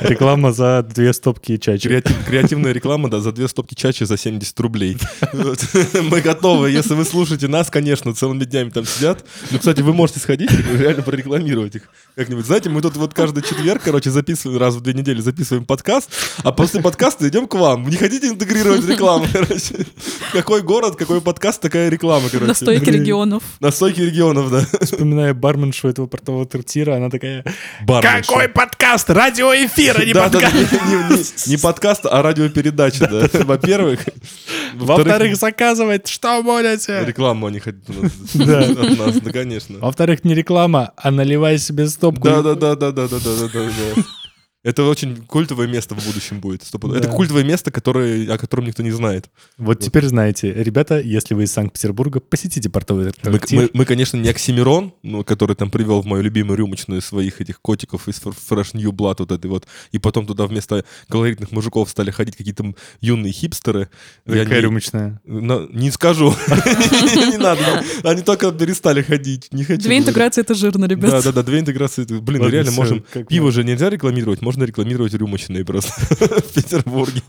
Реклама 0.00 0.52
за 0.52 0.82
две 0.82 1.12
стопки 1.12 1.58
чачи. 1.58 1.86
Креатив- 1.86 2.24
креативная 2.26 2.72
реклама, 2.72 3.10
да, 3.10 3.20
за 3.20 3.32
две 3.32 3.46
стопки 3.48 3.74
чачи 3.74 4.04
за 4.04 4.16
70 4.16 4.58
рублей. 4.60 4.96
Мы 5.34 6.22
готовы. 6.22 6.70
Если 6.70 6.94
вы 6.94 7.04
слушаете 7.04 7.46
нас, 7.46 7.68
конечно, 7.68 8.14
целыми 8.14 8.44
днями 8.44 8.70
там 8.70 8.86
сидят. 8.86 9.22
Ну, 9.50 9.58
кстати, 9.58 9.82
вы 9.82 9.92
можете 9.92 10.20
сходить 10.20 10.50
и 10.50 10.76
реально 10.78 11.02
прорекламировать 11.02 11.76
их 11.76 11.82
как-нибудь. 12.16 12.46
Знаете, 12.46 12.70
мы 12.70 12.80
тут 12.80 12.96
вот 12.96 13.12
каждый 13.12 13.42
четверг, 13.42 13.82
короче, 13.84 14.10
записываем, 14.10 14.58
раз 14.58 14.76
в 14.76 14.80
две 14.80 14.94
недели 14.94 15.20
записываем 15.20 15.66
подкаст, 15.66 16.08
а 16.42 16.52
после 16.52 16.80
подкаста 16.80 17.28
идем 17.28 17.48
к 17.48 17.54
вам. 17.54 17.86
Не 17.86 17.96
хотите 17.96 18.28
интегрировать 18.28 18.86
рекламу, 18.88 19.26
короче? 19.30 19.84
Какой 20.32 20.62
город, 20.62 20.96
какой 20.96 21.20
подкаст, 21.20 21.60
такая 21.60 21.90
реклама, 21.90 22.30
короче. 22.30 22.46
На 22.46 22.54
стойке 22.54 22.86
Блин. 22.86 23.02
регионов. 23.02 23.42
На 23.60 23.70
стойке 23.70 24.06
регионов, 24.06 24.50
да. 24.50 24.69
Вспоминаю 24.80 25.34
барменшу 25.34 25.88
этого 25.88 26.06
портового 26.06 26.46
трактира, 26.46 26.96
она 26.96 27.10
такая... 27.10 27.44
Барменша. 27.82 28.28
Какой 28.28 28.48
подкаст? 28.48 29.10
Радиоэфир, 29.10 30.00
а 30.00 30.04
не 30.04 30.12
подкаст! 30.12 31.46
не, 31.46 31.56
подкаст, 31.56 32.06
а 32.06 32.22
радиопередача, 32.22 33.08
да. 33.08 33.44
Во-первых. 33.44 34.00
Во-вторых, 34.74 35.36
заказывать 35.36 36.08
что 36.08 36.42
будете? 36.42 37.04
Рекламу 37.04 37.46
они 37.46 37.60
хотят 37.60 37.88
от 37.88 37.96
нас, 38.98 39.20
да, 39.20 39.30
конечно. 39.32 39.78
Во-вторых, 39.78 40.24
не 40.24 40.34
реклама, 40.34 40.92
а 40.96 41.10
наливай 41.10 41.58
себе 41.58 41.88
стопку. 41.88 42.22
Да, 42.22 42.42
да, 44.62 44.72
да, 44.72 44.82
да, 44.82 44.88
да, 44.88 44.94
да, 44.94 45.00
да, 45.00 45.04
да, 45.04 45.04
да. 45.04 45.10
Это 45.10 45.14
очень 45.14 45.16
культовое 45.26 45.66
место 45.68 45.94
в 45.94 46.04
будущем 46.04 46.40
будет. 46.40 46.62
стопудово. 46.62 46.98
Это 46.98 47.08
Да. 47.08 47.14
культовое 47.14 47.44
место, 47.44 47.70
которое, 47.70 48.30
о 48.30 48.36
котором 48.38 48.66
никто 48.66 48.82
не 48.82 48.90
знает. 48.90 49.30
Вот 49.56 49.80
теперь 49.80 50.04
знаете, 50.06 50.52
ребята, 50.52 51.00
если 51.00 51.34
вы 51.34 51.44
из 51.44 51.52
Санкт-Петербурга, 51.52 52.20
посетите 52.20 52.68
портовый 52.68 53.06
Мы, 53.06 53.12
трактир. 53.12 53.58
мы- 53.62 53.70
мы, 53.72 53.84
конечно, 53.86 54.18
не 54.18 54.28
Оксимирон, 54.28 54.92
ну, 55.02 55.24
который 55.24 55.56
там 55.56 55.70
привел 55.70 56.02
в 56.02 56.06
мою 56.06 56.22
любимую 56.22 56.58
рюмочную 56.58 57.00
своих 57.00 57.40
этих 57.40 57.60
котиков 57.62 58.06
из 58.08 58.16
Fr- 58.20 58.34
Fresh 58.50 58.70
New 58.74 58.90
Blood 58.92 59.16
вот 59.20 59.32
этой 59.32 59.46
вот, 59.50 59.66
и 59.92 59.98
потом 59.98 60.26
туда 60.26 60.46
вместо 60.46 60.84
колоритных 61.08 61.52
мужиков 61.52 61.88
стали 61.88 62.10
ходить 62.10 62.36
какие-то 62.36 62.74
юные 63.00 63.32
хипстеры. 63.32 63.88
Я 64.26 64.44
Какая 64.44 64.56
не- 64.58 64.62
рюмочная? 64.64 65.20
на- 65.24 65.66
не 65.72 65.90
скажу. 65.90 66.34
Не 67.30 67.38
надо. 67.38 67.82
Они 68.04 68.22
только 68.22 68.52
перестали 68.52 69.02
ходить. 69.02 69.48
Не 69.52 69.64
хочу. 69.64 69.82
Две 69.82 69.98
интеграции— 69.98 70.40
это 70.42 70.54
жирно, 70.54 70.86
Да, 70.86 70.94
ребят. 70.94 71.24
да, 71.24 71.32
да, 71.32 71.42
две 71.42 71.60
интеграции. 71.60 72.04
Блин, 72.04 72.46
реально 72.48 72.72
можем... 72.72 73.04
Пиво 73.28 73.50
же 73.52 73.64
нельзя 73.64 73.88
рекламировать, 73.90 74.42
можно 74.50 74.64
рекламировать 74.64 75.14
рюмочные 75.14 75.64
просто 75.64 75.92
в 76.40 76.52
Петербурге. 76.52 77.22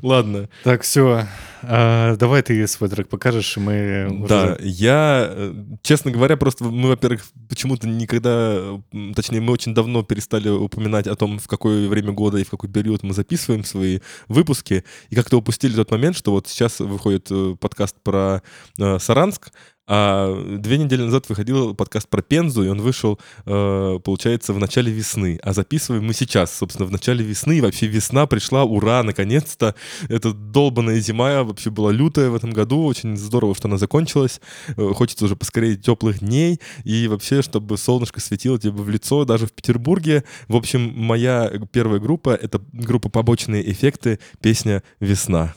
Ладно. 0.00 0.48
Так, 0.64 0.82
все. 0.82 1.26
давай 1.62 2.40
ты 2.42 2.66
свой 2.66 2.88
трек 2.88 3.10
покажешь, 3.10 3.58
и 3.58 3.60
мы 3.60 4.06
уже- 4.10 4.26
Да, 4.26 4.56
я, 4.60 5.26
э, 5.28 5.54
честно 5.82 6.10
говоря, 6.10 6.38
просто 6.38 6.64
мы, 6.64 6.88
во-первых, 6.88 7.26
почему-то 7.50 7.86
никогда, 7.86 8.80
точнее, 9.14 9.42
мы 9.42 9.52
очень 9.52 9.74
давно 9.74 10.02
перестали 10.02 10.48
упоминать 10.48 11.06
о 11.06 11.14
том, 11.14 11.38
в 11.38 11.46
какое 11.46 11.88
время 11.88 12.12
года 12.12 12.38
и 12.38 12.44
в 12.44 12.48
какой 12.48 12.70
период 12.70 13.02
мы 13.02 13.12
записываем 13.12 13.62
свои 13.62 13.98
выпуски, 14.28 14.82
и 15.10 15.14
как-то 15.14 15.36
упустили 15.36 15.74
тот 15.74 15.90
момент, 15.90 16.16
что 16.16 16.30
вот 16.30 16.48
сейчас 16.48 16.80
выходит 16.80 17.26
э, 17.30 17.54
подкаст 17.60 17.96
про 18.02 18.40
э, 18.78 18.98
Саранск, 18.98 19.50
а 19.86 20.34
две 20.58 20.78
недели 20.78 21.02
назад 21.02 21.28
выходил 21.28 21.74
подкаст 21.74 22.08
про 22.08 22.22
Пензу, 22.22 22.64
и 22.64 22.68
он 22.68 22.80
вышел, 22.80 23.20
э, 23.44 23.98
получается, 24.02 24.52
в 24.52 24.58
начале 24.58 24.90
весны. 24.92 25.38
А 25.42 25.52
записываем 25.52 26.04
мы 26.04 26.12
сейчас, 26.12 26.56
собственно, 26.56 26.86
в 26.86 26.90
начале 26.90 27.24
весны. 27.24 27.58
И 27.58 27.60
вообще 27.60 27.86
весна 27.86 28.26
пришла, 28.26 28.64
ура, 28.64 29.02
наконец-то. 29.02 29.74
Эта 30.08 30.32
долбанная 30.32 30.98
зима 30.98 31.44
вообще 31.44 31.70
была 31.70 31.92
лютая 31.92 32.30
в 32.30 32.34
этом 32.34 32.50
году. 32.50 32.84
Очень 32.84 33.16
здорово, 33.16 33.54
что 33.54 33.68
она 33.68 33.78
закончилась. 33.78 34.40
Э, 34.76 34.92
Хочется 34.92 35.24
уже 35.24 35.36
поскорее 35.36 35.76
теплых 35.76 36.18
дней. 36.18 36.60
И 36.84 37.06
вообще, 37.08 37.42
чтобы 37.42 37.78
солнышко 37.78 38.20
светило 38.20 38.58
тебе 38.58 38.72
в 38.72 38.88
лицо, 38.88 39.24
даже 39.24 39.46
в 39.46 39.52
Петербурге. 39.52 40.24
В 40.48 40.56
общем, 40.56 40.92
моя 40.96 41.50
первая 41.70 42.00
группа— 42.00 42.30
это 42.42 42.60
группа 42.72 43.08
«Побочные 43.08 43.70
эффекты», 43.70 44.18
песня 44.40 44.82
«Весна». 45.00 45.54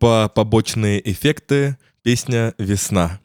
Группа 0.00 0.30
«Побочные 0.32 1.10
эффекты», 1.10 1.76
песня 2.04 2.54
«Весна». 2.56 3.18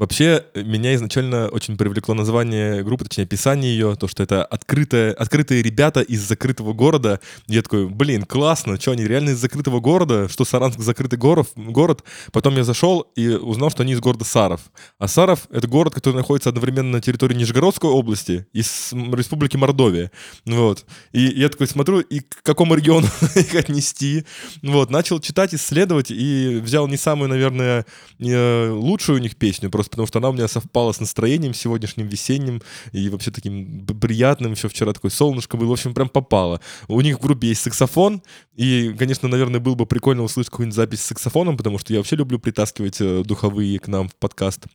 Вообще, 0.00 0.46
меня 0.54 0.94
изначально 0.94 1.48
очень 1.48 1.76
привлекло 1.76 2.14
название 2.14 2.82
группы, 2.82 3.04
точнее, 3.04 3.24
описание 3.24 3.70
ее, 3.70 3.96
то, 3.96 4.08
что 4.08 4.22
это 4.22 4.42
открытые, 4.42 5.12
открытые 5.12 5.62
ребята 5.62 6.00
из 6.00 6.26
закрытого 6.26 6.72
города. 6.72 7.20
Я 7.46 7.60
такой, 7.60 7.86
блин, 7.86 8.22
классно, 8.22 8.80
что 8.80 8.92
они 8.92 9.04
реально 9.04 9.30
из 9.30 9.38
закрытого 9.38 9.78
города, 9.80 10.26
что 10.30 10.46
Саранск 10.46 10.80
закрытый 10.80 11.18
город, 11.18 11.50
город. 11.54 12.02
Потом 12.32 12.56
я 12.56 12.64
зашел 12.64 13.12
и 13.14 13.28
узнал, 13.28 13.70
что 13.70 13.82
они 13.82 13.92
из 13.92 14.00
города 14.00 14.24
Саров. 14.24 14.62
А 14.98 15.06
Саров— 15.06 15.40
это 15.50 15.68
город, 15.68 15.92
который 15.92 16.14
находится 16.14 16.48
одновременно 16.48 16.92
на 16.92 17.02
территории 17.02 17.34
Нижегородской 17.34 17.90
области 17.90 18.46
и 18.54 18.60
Республики 18.60 19.58
Мордовия. 19.58 20.10
Вот. 20.46 20.86
И 21.12 21.20
я 21.20 21.50
такой 21.50 21.66
смотрю, 21.66 22.00
и 22.00 22.20
к 22.20 22.42
какому 22.42 22.74
региону 22.74 23.06
их 23.34 23.54
отнести. 23.54 24.24
Вот. 24.62 24.88
Начал 24.88 25.20
читать, 25.20 25.52
исследовать, 25.54 26.10
и 26.10 26.58
взял 26.64 26.88
не 26.88 26.96
самую, 26.96 27.28
наверное, 27.28 27.84
э, 28.18 28.70
лучшую 28.70 29.18
у 29.18 29.20
них 29.20 29.36
песню, 29.36 29.68
просто 29.68 29.89
потому 29.90 30.06
что 30.06 30.18
она 30.18 30.30
у 30.30 30.32
меня 30.32 30.48
совпала 30.48 30.92
с 30.92 31.00
настроением 31.00 31.54
сегодняшним 31.54 32.06
весенним 32.06 32.62
и 32.92 33.08
вообще 33.08 33.30
таким 33.30 33.86
приятным. 33.86 34.52
Еще 34.52 34.68
вчера 34.68 34.92
такое 34.92 35.10
солнышко 35.10 35.56
было, 35.56 35.68
в 35.68 35.72
общем, 35.72 35.94
прям 35.94 36.08
попало. 36.08 36.60
У 36.88 37.00
них 37.00 37.18
в 37.18 37.22
группе 37.22 37.48
есть 37.48 37.62
саксофон, 37.62 38.22
и, 38.54 38.94
конечно, 38.98 39.28
наверное, 39.28 39.60
было 39.60 39.74
бы 39.74 39.86
прикольно 39.86 40.22
услышать 40.22 40.50
какую-нибудь 40.50 40.76
запись 40.76 41.02
с 41.02 41.06
саксофоном, 41.06 41.56
потому 41.56 41.78
что 41.78 41.92
я 41.92 41.98
вообще 41.98 42.16
люблю 42.16 42.38
притаскивать 42.38 43.00
э, 43.00 43.22
духовые 43.24 43.78
к 43.78 43.88
нам 43.88 44.08
в 44.08 44.14
подкаст. 44.16 44.66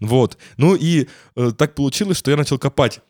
Вот. 0.00 0.38
Ну 0.56 0.74
и 0.74 1.08
э, 1.36 1.52
так 1.56 1.74
получилось, 1.74 2.18
что 2.18 2.30
я 2.30 2.36
начал 2.36 2.58
копать 2.58 3.00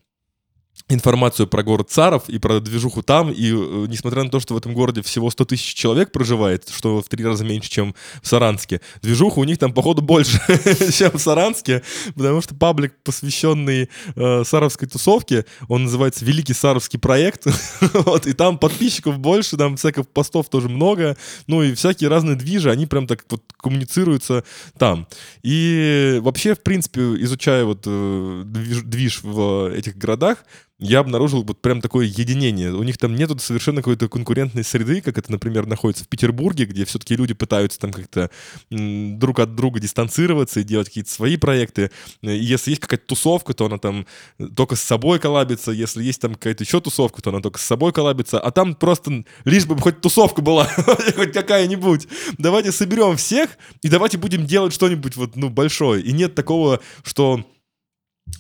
информацию 0.90 1.47
про 1.47 1.62
город 1.62 1.90
Царов 1.90 2.29
и 2.29 2.38
про 2.38 2.61
движуху 2.61 3.03
там, 3.03 3.31
и 3.33 3.51
э, 3.51 3.87
несмотря 3.88 4.23
на 4.23 4.31
то, 4.31 4.38
что 4.38 4.53
в 4.53 4.59
этом 4.59 4.75
городе 4.75 5.01
всего 5.01 5.31
100 5.31 5.44
тысяч 5.47 5.75
человек 5.75 6.12
проживает, 6.12 6.68
что 6.68 7.01
в 7.01 7.09
три 7.09 7.25
раза 7.25 7.42
меньше, 7.42 7.70
чем 7.70 7.94
в 8.23 8.29
Саранске, 8.29 8.83
движуха 9.01 9.38
у 9.38 9.44
них 9.44 9.57
там, 9.57 9.73
походу, 9.73 10.03
больше, 10.03 10.38
чем 10.92 11.12
в 11.12 11.18
Саранске, 11.18 11.83
потому 12.14 12.42
что 12.42 12.55
паблик, 12.55 12.94
посвященный 13.03 13.88
э, 14.14 14.44
саровской 14.44 14.87
тусовке, 14.87 15.47
он 15.68 15.85
называется 15.85 16.23
«Великий 16.25 16.53
Саровский 16.53 16.99
проект», 16.99 17.47
вот, 17.81 18.27
и 18.27 18.35
там 18.35 18.59
подписчиков 18.59 19.18
больше, 19.18 19.57
там 19.57 19.77
всяких 19.77 20.07
постов 20.09 20.51
тоже 20.51 20.68
много, 20.68 21.16
ну 21.47 21.62
и 21.62 21.75
всякие 21.75 22.11
разные 22.11 22.37
движи, 22.37 22.70
они 22.70 22.85
прям 22.85 23.07
так 23.07 23.25
вот 23.31 23.42
коммуницируются 23.57 24.44
там. 24.77 25.09
И 25.42 26.18
вообще, 26.20 26.55
в 26.55 26.62
принципе, 26.62 27.01
изучая 27.23 27.64
вот 27.64 27.85
э, 27.87 28.42
движ, 28.44 28.83
движ 28.83 29.20
в 29.23 29.73
этих 29.73 29.97
городах, 29.97 30.44
я 30.85 31.01
обнаружил 31.01 31.42
вот 31.42 31.61
прям 31.61 31.81
такое 31.81 32.07
единение. 32.07 32.73
У 32.73 32.83
них 32.83 32.99
там 32.99 33.14
нету 33.14 33.38
совершенно 33.38 33.81
какой-то 33.81 34.09
конкурентной 34.09 34.64
среды, 34.64 35.01
как 35.01 35.16
это, 35.16 35.33
например, 35.33 35.66
находится 35.66 36.05
в 36.05 36.09
Петербурге, 36.09 36.66
где 36.66 36.85
все-таки 36.85 37.16
люди 37.16 37.33
пытаются 37.33 37.81
там 37.81 37.90
как-то 37.90 38.31
друг 38.70 39.38
от 39.38 39.55
друга 39.55 39.81
дистанцироваться 39.81 40.61
и 40.61 40.64
делать 40.64 40.88
какие-то 40.88 41.11
свои 41.11 41.37
проекты. 41.37 41.90
И 42.20 42.37
если 42.37 42.70
есть 42.70 42.83
какая-то 42.83 43.07
тусовка, 43.07 43.55
то 43.55 43.66
она 43.66 43.79
там 43.79 44.07
только 44.55 44.77
с 44.77 44.83
собой 44.83 45.18
коллабится. 45.18 45.70
Если 45.73 46.03
есть 46.03 46.20
там 46.20 46.35
какая-то 46.35 46.64
еще 46.64 46.81
тусовка, 46.81 47.23
то 47.23 47.31
она 47.31 47.40
только 47.40 47.59
с 47.59 47.62
собой 47.62 47.92
коллабится. 47.92 48.38
А 48.38 48.51
там 48.51 48.75
просто 48.75 49.25
лишь 49.44 49.66
бы 49.66 49.79
хоть 49.79 50.03
тусовка 50.03 50.42
была, 50.42 50.64
хоть 51.16 51.33
какая-нибудь. 51.33 52.07
Давайте 52.37 52.73
соберем 52.73 53.16
всех 53.16 53.51
и 53.83 53.88
давайте 53.88 54.18
будем 54.18 54.44
делать 54.44 54.75
что-нибудь 54.75 55.16
вот, 55.16 55.37
ну, 55.37 55.49
большое. 55.49 56.03
И 56.03 56.12
нет 56.12 56.35
такого, 56.35 56.81
что 57.03 57.44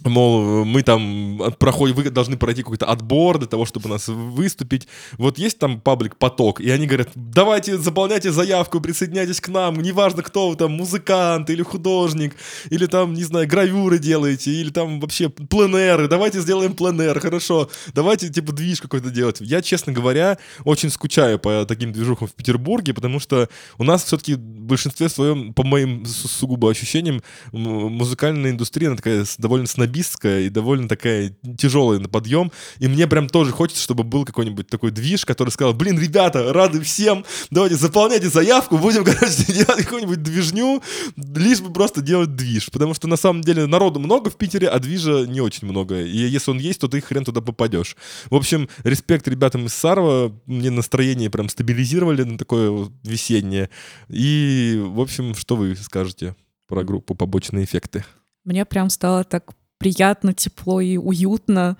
Мол, 0.04 0.64
мы 0.64 0.82
там 0.82 1.40
проходим, 1.58 1.96
вы 1.96 2.10
должны 2.10 2.36
пройти 2.36 2.62
какой-то 2.62 2.84
отбор 2.86 3.38
для 3.38 3.46
того, 3.46 3.64
чтобы 3.64 3.88
нас 3.88 4.08
выступить. 4.08 4.86
Вот 5.16 5.38
есть 5.38 5.58
там 5.58 5.80
паблик 5.80 6.16
поток, 6.16 6.60
и 6.60 6.68
они 6.70 6.86
говорят, 6.86 7.08
давайте 7.14 7.78
заполняйте 7.78 8.30
заявку, 8.30 8.80
присоединяйтесь 8.80 9.40
к 9.40 9.48
нам, 9.48 9.80
неважно, 9.80 10.22
кто 10.22 10.50
вы 10.50 10.56
там, 10.56 10.72
музыкант 10.72 11.48
или 11.48 11.62
художник, 11.62 12.34
или 12.68 12.84
там, 12.84 13.14
не 13.14 13.24
знаю, 13.24 13.48
гравюры 13.48 13.98
делаете, 13.98 14.50
или 14.50 14.70
там 14.70 15.00
вообще 15.00 15.30
пленеры, 15.30 16.06
давайте 16.06 16.40
сделаем 16.40 16.74
пленер, 16.74 17.18
хорошо, 17.20 17.70
давайте 17.94 18.28
типа 18.28 18.52
движ 18.52 18.82
какой-то 18.82 19.10
делать. 19.10 19.38
Я, 19.40 19.62
честно 19.62 19.92
говоря, 19.92 20.36
очень 20.64 20.90
скучаю 20.90 21.38
по 21.38 21.64
таким 21.66 21.92
движухам 21.92 22.28
в 22.28 22.34
Петербурге, 22.34 22.92
потому 22.92 23.20
что 23.20 23.48
у 23.78 23.84
нас 23.84 24.04
все-таки 24.04 24.34
в 24.34 24.38
большинстве 24.38 25.08
своем, 25.08 25.54
по 25.54 25.62
моим 25.62 26.04
су- 26.04 26.28
сугубо 26.28 26.70
ощущениям, 26.70 27.22
музыкальная 27.52 28.50
индустрия, 28.50 28.88
она 28.88 28.96
такая 28.96 29.24
довольно 29.38 29.66
снобистская 29.84 30.40
и 30.42 30.48
довольно 30.48 30.88
такая 30.88 31.36
тяжелая 31.58 31.98
на 31.98 32.08
подъем. 32.08 32.50
И 32.78 32.88
мне 32.88 33.06
прям 33.06 33.28
тоже 33.28 33.52
хочется, 33.52 33.82
чтобы 33.82 34.02
был 34.02 34.24
какой-нибудь 34.24 34.66
такой 34.68 34.90
движ, 34.90 35.24
который 35.24 35.50
сказал, 35.50 35.74
блин, 35.74 35.98
ребята, 35.98 36.52
рады 36.52 36.80
всем, 36.80 37.24
давайте 37.50 37.76
заполняйте 37.76 38.28
заявку, 38.28 38.78
будем, 38.78 39.04
короче, 39.04 39.44
делать 39.52 39.84
какую-нибудь 39.84 40.22
движню, 40.22 40.82
лишь 41.16 41.60
бы 41.60 41.72
просто 41.72 42.00
делать 42.00 42.34
движ. 42.34 42.70
Потому 42.70 42.94
что 42.94 43.08
на 43.08 43.16
самом 43.16 43.42
деле 43.42 43.66
народу 43.66 44.00
много 44.00 44.30
в 44.30 44.36
Питере, 44.36 44.68
а 44.68 44.78
движа 44.78 45.26
не 45.26 45.40
очень 45.40 45.68
много. 45.68 46.02
И 46.02 46.16
если 46.16 46.50
он 46.50 46.58
есть, 46.58 46.80
то 46.80 46.88
ты 46.88 47.00
хрен 47.00 47.24
туда 47.24 47.40
попадешь. 47.40 47.96
В 48.30 48.34
общем, 48.34 48.68
респект 48.84 49.28
ребятам 49.28 49.66
из 49.66 49.74
Сарова. 49.74 50.32
Мне 50.46 50.70
настроение 50.70 51.30
прям 51.30 51.48
стабилизировали 51.48 52.22
на 52.22 52.38
такое 52.38 52.88
весеннее. 53.02 53.68
И, 54.08 54.80
в 54.82 55.00
общем, 55.00 55.34
что 55.34 55.56
вы 55.56 55.76
скажете 55.76 56.34
про 56.66 56.84
группу 56.84 57.14
«Побочные 57.14 57.64
эффекты»? 57.64 58.04
Мне 58.44 58.64
прям 58.66 58.90
стало 58.90 59.24
так 59.24 59.54
приятно, 59.84 60.32
тепло 60.32 60.80
и 60.80 60.96
уютно. 60.96 61.76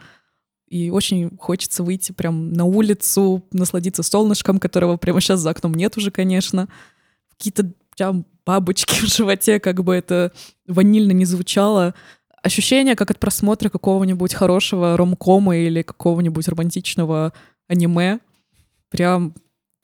И 0.68 0.90
очень 0.90 1.30
хочется 1.38 1.82
выйти 1.82 2.12
прям 2.12 2.52
на 2.52 2.64
улицу, 2.64 3.46
насладиться 3.50 4.02
солнышком, 4.02 4.58
которого 4.58 4.98
прямо 4.98 5.22
сейчас 5.22 5.40
за 5.40 5.50
окном 5.50 5.72
нет 5.72 5.96
уже, 5.96 6.10
конечно. 6.10 6.68
Какие-то 7.30 7.72
прям 7.96 8.26
бабочки 8.44 8.94
в 9.06 9.08
животе, 9.08 9.58
как 9.58 9.82
бы 9.82 9.94
это 9.94 10.32
ванильно 10.68 11.12
не 11.12 11.24
звучало. 11.24 11.94
Ощущение, 12.42 12.94
как 12.94 13.10
от 13.10 13.18
просмотра 13.18 13.70
какого-нибудь 13.70 14.34
хорошего 14.34 14.98
ромкома 14.98 15.56
или 15.56 15.80
какого-нибудь 15.80 16.46
романтичного 16.46 17.32
аниме. 17.68 18.18
Прям, 18.90 19.34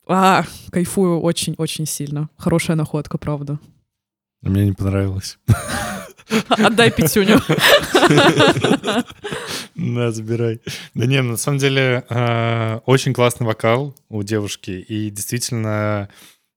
а, 0.07 0.45
кайфую 0.69 1.19
очень-очень 1.21 1.87
сильно. 1.87 2.29
Хорошая 2.37 2.77
находка, 2.77 3.17
правда. 3.17 3.59
А 4.43 4.49
Мне 4.49 4.65
не 4.65 4.73
понравилось. 4.73 5.39
Отдай 6.49 6.91
пятюню. 6.91 7.39
Да, 9.75 10.11
забирай. 10.11 10.61
Да 10.93 11.05
не, 11.05 11.21
на 11.21 11.37
самом 11.37 11.57
деле 11.57 12.05
э, 12.07 12.79
очень 12.85 13.13
классный 13.13 13.47
вокал 13.47 13.95
у 14.09 14.21
девушки. 14.21 14.71
И 14.71 15.09
действительно 15.09 16.09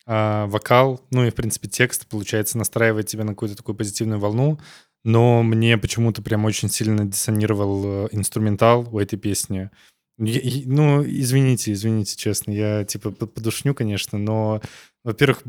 э, 0.07 0.45
вокал, 0.47 1.01
ну 1.11 1.25
и, 1.25 1.31
в 1.31 1.35
принципе, 1.35 1.69
текст, 1.69 2.07
получается, 2.07 2.59
настраивает 2.59 3.07
тебя 3.07 3.25
на 3.25 3.33
какую-то 3.33 3.57
такую 3.57 3.77
позитивную 3.77 4.21
волну. 4.21 4.59
Но 5.05 5.43
мне 5.43 5.79
почему-то 5.79 6.23
прям 6.23 6.45
очень 6.45 6.69
сильно 6.69 7.05
диссонировал 7.05 8.07
э, 8.07 8.09
инструментал 8.13 8.89
у 8.93 8.99
этой 8.99 9.19
песни. 9.19 9.71
Ну, 10.17 11.03
извините, 11.03 11.73
извините, 11.73 12.17
честно. 12.17 12.53
Я, 12.53 12.85
типа, 12.85 13.11
подушню, 13.11 13.75
конечно, 13.75 14.19
но, 14.19 14.61
во-первых, 15.03 15.43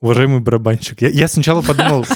уважаемый 0.00 0.40
барабанщик, 0.40 1.02
я, 1.02 1.08
я 1.08 1.28
сначала 1.28 1.62
подумал... 1.62 2.04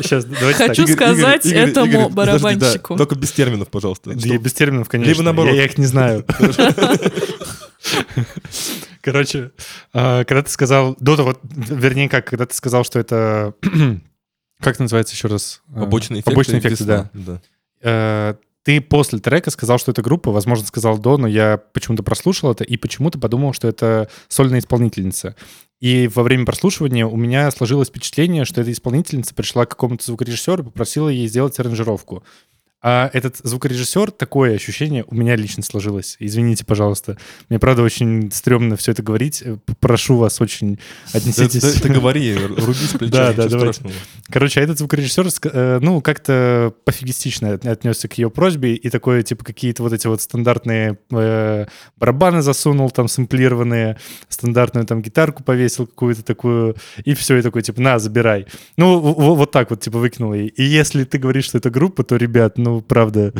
Сейчас, 0.00 0.24
давайте 0.24 0.58
так. 0.58 0.68
Хочу 0.68 0.86
сказать 0.86 1.46
этому 1.46 2.08
барабанщику. 2.08 2.96
только 2.96 3.14
без 3.14 3.32
терминов, 3.32 3.68
пожалуйста. 3.68 4.14
Без 4.14 4.52
терминов, 4.52 4.88
конечно. 4.88 5.10
Либо 5.10 5.22
наоборот. 5.22 5.54
Я, 5.54 5.62
я 5.62 5.66
их 5.66 5.78
не 5.78 5.86
знаю. 5.86 6.24
Короче, 9.00 9.52
а, 9.92 10.24
когда 10.24 10.42
ты 10.42 10.50
сказал... 10.50 10.96
До 11.00 11.16
того, 11.16 11.36
вернее, 11.42 12.08
как, 12.08 12.26
когда 12.26 12.46
ты 12.46 12.54
сказал, 12.54 12.84
что 12.84 12.98
это... 12.98 13.54
Как 14.60 14.74
это 14.74 14.82
называется 14.82 15.14
еще 15.14 15.28
раз? 15.28 15.62
А, 15.72 15.82
Побочные 15.82 16.16
эффекты. 16.20 16.30
Побочные 16.32 16.58
эффекты, 16.58 16.84
да. 16.84 18.36
Ты 18.68 18.82
после 18.82 19.18
трека 19.18 19.50
сказал, 19.50 19.78
что 19.78 19.92
это 19.92 20.02
группа, 20.02 20.30
возможно, 20.30 20.66
сказал 20.66 20.98
до, 20.98 21.16
но 21.16 21.26
я 21.26 21.56
почему-то 21.72 22.02
прослушал 22.02 22.52
это 22.52 22.64
и 22.64 22.76
почему-то 22.76 23.18
подумал, 23.18 23.54
что 23.54 23.66
это 23.66 24.10
сольная 24.28 24.58
исполнительница. 24.58 25.36
И 25.80 26.06
во 26.14 26.22
время 26.22 26.44
прослушивания 26.44 27.06
у 27.06 27.16
меня 27.16 27.50
сложилось 27.50 27.88
впечатление, 27.88 28.44
что 28.44 28.60
эта 28.60 28.70
исполнительница 28.70 29.34
пришла 29.34 29.64
к 29.64 29.70
какому-то 29.70 30.04
звукорежиссеру 30.04 30.64
и 30.64 30.66
попросила 30.66 31.08
ей 31.08 31.28
сделать 31.28 31.58
аранжировку. 31.58 32.24
А 32.80 33.10
этот 33.12 33.38
звукорежиссер, 33.42 34.12
такое 34.12 34.54
ощущение 34.54 35.04
у 35.08 35.14
меня 35.16 35.34
лично 35.34 35.64
сложилось. 35.64 36.16
Извините, 36.20 36.64
пожалуйста. 36.64 37.18
Мне, 37.48 37.58
правда, 37.58 37.82
очень 37.82 38.30
стрёмно 38.30 38.76
все 38.76 38.92
это 38.92 39.02
говорить. 39.02 39.42
Э, 39.44 39.56
Прошу 39.80 40.16
вас 40.16 40.40
очень 40.40 40.78
отнеситесь... 41.12 41.60
да, 41.62 41.72
Ты 41.80 41.88
говори, 41.88 42.36
руби 42.36 42.74
с 42.74 42.96
плеча, 42.96 43.32
Да, 43.32 43.32
да, 43.32 43.48
страшного. 43.58 43.94
Короче, 44.30 44.60
а 44.60 44.62
этот 44.62 44.78
звукорежиссер, 44.78 45.26
э, 45.52 45.78
ну, 45.82 46.00
как-то 46.00 46.72
пофигистично 46.84 47.54
от- 47.54 47.66
отнесся 47.66 48.06
к 48.06 48.16
ее 48.16 48.30
просьбе 48.30 48.74
и 48.74 48.90
такое, 48.90 49.24
типа, 49.24 49.44
какие-то 49.44 49.82
вот 49.82 49.92
эти 49.92 50.06
вот 50.06 50.22
стандартные 50.22 50.98
э, 51.10 51.66
барабаны 51.96 52.42
засунул, 52.42 52.90
там, 52.90 53.08
сэмплированные, 53.08 53.96
стандартную 54.28 54.86
там 54.86 55.02
гитарку 55.02 55.42
повесил 55.42 55.86
какую-то 55.88 56.22
такую, 56.22 56.76
и 57.04 57.14
все, 57.14 57.38
и 57.38 57.42
такой, 57.42 57.62
типа, 57.62 57.80
на, 57.80 57.98
забирай. 57.98 58.46
Ну, 58.76 59.00
вот 59.00 59.50
так 59.50 59.70
вот, 59.70 59.80
типа, 59.80 59.98
выкинул 59.98 60.32
ей. 60.32 60.46
И 60.46 60.62
если 60.62 61.02
ты 61.02 61.18
говоришь, 61.18 61.46
что 61.46 61.58
это 61.58 61.70
группа, 61.70 62.04
то, 62.04 62.14
ребят, 62.14 62.56
ну, 62.56 62.67
правда, 62.86 63.32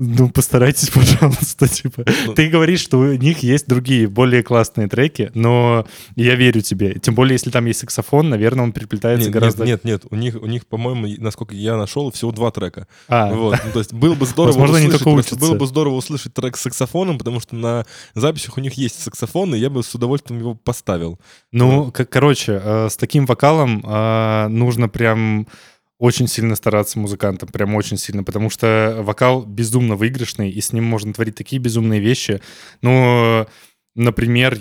ну, 0.00 0.30
постарайтесь, 0.30 0.90
пожалуйста, 0.94 1.66
типа. 1.66 2.04
Ну. 2.26 2.34
Ты 2.34 2.48
говоришь, 2.48 2.80
что 2.80 2.98
у 2.98 3.12
них 3.14 3.40
есть 3.42 3.66
другие, 3.66 4.06
более 4.06 4.44
классные 4.44 4.86
треки, 4.86 5.32
но 5.34 5.86
я 6.14 6.36
верю 6.36 6.60
тебе. 6.60 6.94
Тем 7.00 7.16
более, 7.16 7.32
если 7.34 7.50
там 7.50 7.66
есть 7.66 7.80
саксофон, 7.80 8.28
наверное, 8.28 8.62
он 8.62 8.72
переплетается 8.72 9.26
Нет, 9.28 9.34
гораздо... 9.34 9.64
нет, 9.64 9.82
нет, 9.82 10.04
нет, 10.04 10.12
у 10.12 10.14
них, 10.14 10.36
у 10.40 10.46
них, 10.46 10.66
по-моему, 10.68 11.08
насколько 11.18 11.56
я 11.56 11.76
нашел, 11.76 12.12
всего 12.12 12.30
два 12.30 12.52
трека. 12.52 12.86
А, 13.08 13.34
Вот, 13.34 13.58
ну, 13.64 13.72
то 13.72 13.80
есть 13.80 13.92
было 13.92 14.14
бы 14.14 14.24
здорово 14.26 14.52
Возможно, 14.52 14.76
они 14.76 14.86
услышать, 14.86 15.04
только 15.04 15.14
просто 15.16 15.34
учатся. 15.34 15.50
было 15.50 15.58
бы 15.58 15.66
здорово 15.66 15.94
услышать 15.94 16.32
трек 16.32 16.56
с 16.56 16.60
саксофоном, 16.60 17.18
потому 17.18 17.40
что 17.40 17.56
на 17.56 17.84
записях 18.14 18.56
у 18.56 18.60
них 18.60 18.74
есть 18.74 19.02
саксофон, 19.02 19.52
и 19.56 19.58
я 19.58 19.68
бы 19.68 19.82
с 19.82 19.92
удовольствием 19.96 20.38
его 20.38 20.54
поставил. 20.54 21.18
Ну, 21.50 21.90
к- 21.90 22.04
короче, 22.04 22.60
э, 22.62 22.88
с 22.88 22.96
таким 22.96 23.26
вокалом 23.26 23.82
э, 23.84 24.46
нужно 24.46 24.88
прям 24.88 25.48
очень 25.98 26.28
сильно 26.28 26.54
стараться 26.54 26.98
музыкантам, 26.98 27.48
прям 27.48 27.74
очень 27.74 27.96
сильно, 27.96 28.22
потому 28.22 28.50
что 28.50 28.98
вокал 29.00 29.44
безумно 29.44 29.96
выигрышный, 29.96 30.50
и 30.50 30.60
с 30.60 30.72
ним 30.72 30.84
можно 30.84 31.12
творить 31.12 31.34
такие 31.34 31.60
безумные 31.60 32.00
вещи. 32.00 32.40
Ну, 32.82 33.46
например, 33.94 34.56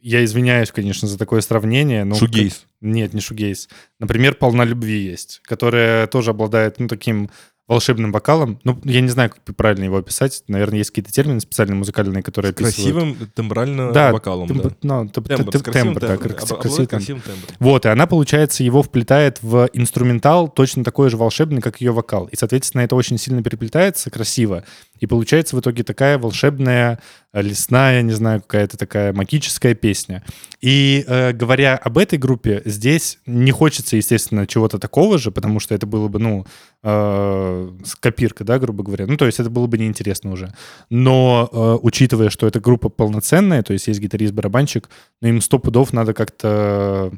я 0.00 0.24
извиняюсь, 0.24 0.70
конечно, 0.70 1.08
за 1.08 1.18
такое 1.18 1.40
сравнение, 1.40 2.04
но... 2.04 2.14
Шугейс. 2.14 2.66
Нет, 2.80 3.14
не 3.14 3.20
шугейс. 3.20 3.68
Например, 3.98 4.34
«Полна 4.34 4.64
любви» 4.64 5.00
есть, 5.00 5.40
которая 5.44 6.06
тоже 6.06 6.30
обладает, 6.30 6.78
ну, 6.78 6.86
таким 6.86 7.30
волшебным 7.68 8.10
вокалом. 8.12 8.58
Ну, 8.64 8.78
я 8.84 9.00
не 9.02 9.08
знаю, 9.08 9.30
как 9.30 9.54
правильно 9.54 9.84
его 9.84 9.98
описать. 9.98 10.42
Наверное, 10.48 10.78
есть 10.78 10.90
какие-то 10.90 11.12
термины 11.12 11.38
специальные 11.40 11.76
музыкальные, 11.76 12.22
которые 12.22 12.50
описывают. 12.50 12.74
Красивым 12.76 13.30
тембрально 13.34 13.92
Да, 13.92 14.10
вокалом, 14.10 14.48
тембр- 14.48 14.70
да. 14.82 15.02
ну, 15.02 15.08
Тембр, 15.10 15.52
т- 15.52 15.58
с 15.58 15.62
красивым 15.62 15.94
тембр, 15.94 16.00
да, 16.00 16.06
тембром. 16.16 16.32
крас- 16.36 16.50
Обладает 16.52 16.88
красивый 16.90 17.20
тембр. 17.20 17.22
тембром. 17.22 17.56
Вот, 17.60 17.84
и 17.86 17.88
она, 17.90 18.06
получается, 18.06 18.64
его 18.64 18.82
вплетает 18.82 19.38
в 19.42 19.68
инструментал 19.74 20.48
точно 20.48 20.82
такой 20.82 21.10
же 21.10 21.16
волшебный, 21.18 21.60
как 21.60 21.80
ее 21.82 21.92
вокал. 21.92 22.24
И, 22.26 22.36
соответственно, 22.36 22.80
это 22.82 22.96
очень 22.96 23.18
сильно 23.18 23.42
переплетается 23.42 24.10
красиво. 24.10 24.64
И 25.00 25.06
получается 25.06 25.54
в 25.54 25.60
итоге 25.60 25.84
такая 25.84 26.18
волшебная, 26.18 26.98
лесная, 27.32 28.02
не 28.02 28.12
знаю, 28.12 28.40
какая-то 28.40 28.76
такая 28.76 29.12
магическая 29.12 29.74
песня. 29.74 30.24
И 30.60 31.04
э, 31.06 31.32
говоря 31.32 31.76
об 31.76 31.98
этой 31.98 32.18
группе, 32.18 32.62
здесь 32.64 33.18
не 33.26 33.50
хочется, 33.50 33.96
естественно, 33.96 34.46
чего-то 34.46 34.78
такого 34.78 35.18
же, 35.18 35.30
потому 35.30 35.60
что 35.60 35.74
это 35.74 35.86
было 35.86 36.08
бы, 36.08 36.18
ну, 36.18 36.46
э, 36.82 37.70
копирка, 38.00 38.44
да, 38.44 38.58
грубо 38.58 38.82
говоря. 38.82 39.06
Ну, 39.06 39.16
то 39.16 39.26
есть 39.26 39.40
это 39.40 39.50
было 39.50 39.66
бы 39.66 39.78
неинтересно 39.78 40.32
уже. 40.32 40.52
Но 40.90 41.48
э, 41.52 41.78
учитывая, 41.82 42.30
что 42.30 42.46
эта 42.46 42.60
группа 42.60 42.88
полноценная, 42.88 43.62
то 43.62 43.72
есть 43.72 43.88
есть 43.88 44.00
гитарист, 44.00 44.32
барабанщик, 44.32 44.88
ну, 45.20 45.28
им 45.28 45.40
сто 45.40 45.58
пудов 45.58 45.92
надо 45.92 46.14
как-то 46.14 47.12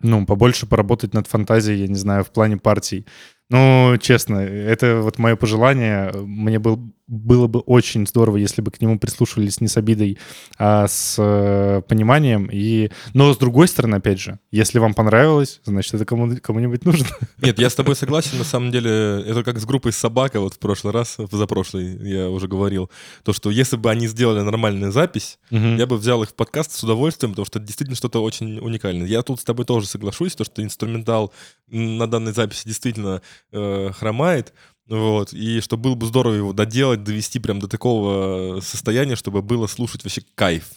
ну, 0.00 0.26
побольше 0.26 0.66
поработать 0.66 1.14
над 1.14 1.26
фантазией, 1.26 1.80
я 1.80 1.88
не 1.88 1.94
знаю, 1.94 2.24
в 2.24 2.30
плане 2.30 2.56
партий. 2.56 3.06
Ну, 3.50 3.96
честно, 4.00 4.36
это 4.36 5.00
вот 5.00 5.18
мое 5.18 5.36
пожелание. 5.36 6.12
Мне 6.12 6.58
был, 6.58 6.80
было 7.06 7.46
бы 7.46 7.60
очень 7.60 8.06
здорово, 8.06 8.38
если 8.38 8.62
бы 8.62 8.70
к 8.70 8.80
нему 8.80 8.98
прислушивались 8.98 9.60
не 9.60 9.68
с 9.68 9.76
обидой, 9.76 10.18
а 10.58 10.88
с 10.88 11.16
э, 11.18 11.82
пониманием. 11.86 12.48
И... 12.50 12.90
Но, 13.12 13.32
с 13.32 13.36
другой 13.36 13.68
стороны, 13.68 13.96
опять 13.96 14.20
же, 14.20 14.38
если 14.50 14.78
вам 14.78 14.94
понравилось, 14.94 15.60
значит, 15.64 15.94
это 15.94 16.04
кому- 16.06 16.36
кому-нибудь 16.36 16.84
нужно. 16.84 17.06
Нет, 17.38 17.58
я 17.58 17.68
с 17.68 17.74
тобой 17.74 17.94
согласен, 17.94 18.38
на 18.38 18.44
самом 18.44 18.70
деле, 18.70 19.22
это 19.26 19.44
как 19.44 19.58
с 19.58 19.66
группой 19.66 19.92
«Собака» 19.92 20.40
вот 20.40 20.54
в 20.54 20.58
прошлый 20.58 20.94
раз, 20.94 21.16
в 21.18 21.36
запрошлый, 21.36 21.96
я 22.08 22.30
уже 22.30 22.48
говорил, 22.48 22.90
то, 23.22 23.32
что 23.32 23.50
если 23.50 23.76
бы 23.76 23.90
они 23.90 24.06
сделали 24.06 24.40
нормальную 24.40 24.92
запись, 24.92 25.38
я 25.50 25.86
бы 25.86 25.96
взял 25.96 26.22
их 26.22 26.30
в 26.30 26.34
подкаст 26.34 26.72
с 26.72 26.82
удовольствием, 26.82 27.32
потому 27.32 27.46
что 27.46 27.58
это 27.58 27.66
действительно 27.66 27.96
что-то 27.96 28.22
очень 28.22 28.58
уникальное. 28.58 29.06
Я 29.06 29.22
тут 29.22 29.40
с 29.40 29.44
тобой 29.44 29.64
тоже 29.66 29.86
соглашусь, 29.86 30.34
то, 30.34 30.44
что 30.44 30.62
инструментал 30.62 31.32
на 31.68 32.06
данной 32.06 32.32
записи 32.32 32.66
действительно 32.66 33.22
э, 33.52 33.90
хромает, 33.92 34.52
вот, 34.88 35.32
и 35.32 35.60
что 35.60 35.76
было 35.76 35.94
бы 35.94 36.06
здорово 36.06 36.34
его 36.34 36.52
доделать, 36.52 37.04
довести 37.04 37.38
прям 37.38 37.58
до 37.58 37.68
такого 37.68 38.60
состояния, 38.60 39.16
чтобы 39.16 39.42
было 39.42 39.66
слушать 39.66 40.04
вообще 40.04 40.22
кайф 40.34 40.72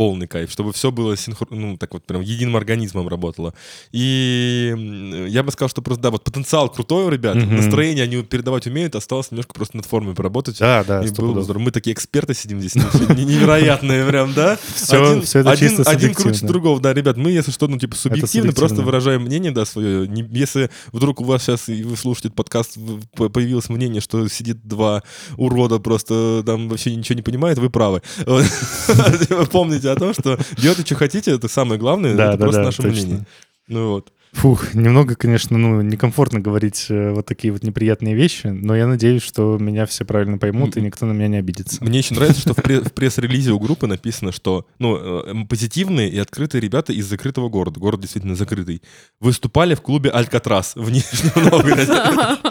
полный 0.00 0.26
кайф, 0.26 0.50
чтобы 0.50 0.72
все 0.72 0.90
было 0.90 1.14
синхро... 1.14 1.46
ну, 1.50 1.76
так 1.76 1.92
вот 1.92 2.06
прям 2.06 2.22
единым 2.22 2.56
организмом 2.56 3.06
работало. 3.06 3.52
И 3.92 5.26
я 5.28 5.42
бы 5.42 5.52
сказал, 5.52 5.68
что 5.68 5.82
просто, 5.82 6.04
да, 6.04 6.10
вот 6.10 6.24
потенциал 6.24 6.70
крутой 6.70 7.04
у 7.04 7.10
ребят, 7.10 7.36
Мгм. 7.36 7.56
настроение 7.56 8.04
они 8.04 8.22
передавать 8.22 8.66
умеют, 8.66 8.94
осталось 8.94 9.30
немножко 9.30 9.52
просто 9.52 9.76
над 9.76 9.84
формой 9.84 10.14
поработать. 10.14 10.58
Да, 10.58 10.84
да, 10.84 11.02
И 11.02 11.08
сто 11.08 11.16
было 11.20 11.26
бы 11.26 11.32
пудов. 11.34 11.44
здорово. 11.44 11.64
Мы 11.64 11.70
такие 11.70 11.92
эксперты 11.92 12.32
сидим 12.32 12.60
здесь, 12.60 12.76
ну, 12.76 13.14
не- 13.14 13.26
невероятные 13.26 14.06
прям, 14.06 14.32
да? 14.32 14.52
Один, 14.88 15.20
всё 15.20 15.40
это 15.40 15.50
один, 15.50 15.68
чисто 15.68 15.90
один 15.90 16.14
круче 16.14 16.46
другого, 16.46 16.80
да, 16.80 16.94
ребят, 16.94 17.18
мы, 17.18 17.30
если 17.30 17.50
что, 17.50 17.68
ну, 17.68 17.76
типа, 17.76 17.94
субъективно, 17.94 18.52
просто 18.54 18.80
выражаем 18.80 19.20
мнение, 19.24 19.50
да, 19.52 19.66
свое. 19.66 20.08
Если 20.30 20.70
вдруг 20.92 21.20
у 21.20 21.24
вас 21.24 21.42
сейчас, 21.42 21.68
и 21.68 21.82
вы 21.82 21.98
слушаете 21.98 22.30
подкаст, 22.30 22.78
появилось 23.16 23.68
мнение, 23.68 24.00
что 24.00 24.26
сидит 24.28 24.66
два 24.66 25.02
урода, 25.36 25.78
просто 25.78 26.42
там 26.46 26.70
вообще 26.70 26.96
ничего 26.96 27.16
не 27.16 27.22
понимает, 27.22 27.58
вы 27.58 27.68
правы. 27.68 28.00
Помните 29.52 29.89
о 29.92 29.96
том, 29.96 30.12
что 30.14 30.38
делайте, 30.56 30.84
что 30.84 30.94
хотите, 30.94 31.32
это 31.32 31.48
самое 31.48 31.78
главное, 31.78 32.14
это 32.14 32.38
просто 32.38 32.62
наше 32.62 32.82
мнение. 32.82 33.26
Ну 33.68 33.90
вот. 33.90 34.12
Фух, 34.32 34.74
немного, 34.74 35.16
конечно, 35.16 35.58
ну, 35.58 35.82
некомфортно 35.82 36.38
говорить 36.40 36.86
э, 36.88 37.10
вот 37.12 37.26
такие 37.26 37.52
вот 37.52 37.64
неприятные 37.64 38.14
вещи, 38.14 38.46
но 38.46 38.76
я 38.76 38.86
надеюсь, 38.86 39.22
что 39.22 39.58
меня 39.58 39.86
все 39.86 40.04
правильно 40.04 40.38
поймут, 40.38 40.76
и 40.76 40.80
никто 40.80 41.04
на 41.04 41.12
меня 41.12 41.26
не 41.26 41.36
обидится. 41.38 41.82
Мне 41.84 41.98
еще 41.98 42.14
нравится, 42.14 42.40
что 42.40 42.54
в, 42.54 42.58
пре- 42.58 42.80
в 42.88 42.92
пресс-релизе 42.92 43.50
у 43.50 43.58
группы 43.58 43.88
написано, 43.88 44.30
что 44.30 44.66
ну, 44.78 44.96
э, 44.96 45.46
позитивные 45.48 46.08
и 46.08 46.18
открытые 46.18 46.60
ребята 46.60 46.92
из 46.92 47.06
закрытого 47.06 47.48
города. 47.48 47.80
Город 47.80 48.00
действительно 48.00 48.36
закрытый. 48.36 48.82
Выступали 49.18 49.74
в 49.74 49.80
клубе 49.82 50.10
«Алькатрас» 50.10 50.74
в 50.76 50.88
Нижнем 50.90 51.50
Новгороде. 51.50 51.92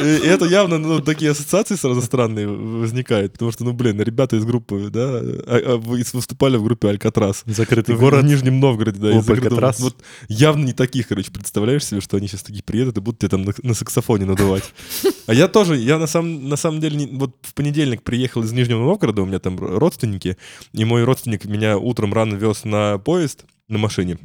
И 0.00 0.26
это 0.26 0.46
явно 0.46 0.78
ну, 0.78 1.00
такие 1.00 1.30
ассоциации 1.32 1.74
сразу 1.76 2.00
странные 2.02 2.48
возникают. 2.48 3.34
Потому 3.34 3.52
что, 3.52 3.64
ну, 3.64 3.72
блин, 3.72 4.00
ребята 4.00 4.36
из 4.36 4.44
группы, 4.44 4.88
да, 4.90 5.18
а- 5.18 5.74
а 5.74 5.76
вы 5.76 6.02
выступали 6.12 6.56
в 6.56 6.64
группе 6.64 6.88
«Алькатрас». 6.88 7.42
Закрытый 7.46 7.94
В 7.94 8.00
город. 8.00 8.24
Нижнем 8.24 8.60
Новгороде, 8.60 8.98
да. 8.98 9.20
закрытого- 9.20 9.44
Алькатрас. 9.44 9.80
Вот 9.80 9.96
явно 10.28 10.64
не 10.64 10.72
таких, 10.72 11.10
короче, 11.20 11.32
представляешь 11.32 11.84
себе, 11.84 12.00
что 12.00 12.16
они 12.16 12.28
сейчас 12.28 12.42
такие 12.42 12.62
приедут 12.62 12.96
и 12.96 13.00
будут 13.00 13.20
тебя 13.20 13.28
там 13.28 13.42
на, 13.42 13.52
на 13.62 13.74
саксофоне 13.74 14.24
надувать. 14.24 14.64
А 15.26 15.34
я 15.34 15.48
тоже, 15.48 15.76
я 15.76 15.98
на 15.98 16.06
самом, 16.06 16.48
на 16.48 16.56
самом 16.56 16.80
деле, 16.80 17.08
вот 17.12 17.36
в 17.42 17.54
понедельник 17.54 18.02
приехал 18.02 18.42
из 18.42 18.52
Нижнего 18.52 18.80
Новгорода, 18.80 19.22
у 19.22 19.26
меня 19.26 19.38
там 19.38 19.58
родственники, 19.58 20.36
и 20.72 20.84
мой 20.84 21.04
родственник 21.04 21.44
меня 21.44 21.78
утром 21.78 22.12
рано 22.12 22.34
вез 22.34 22.64
на 22.64 22.98
поезд 22.98 23.44
на 23.68 23.78
машине 23.78 24.18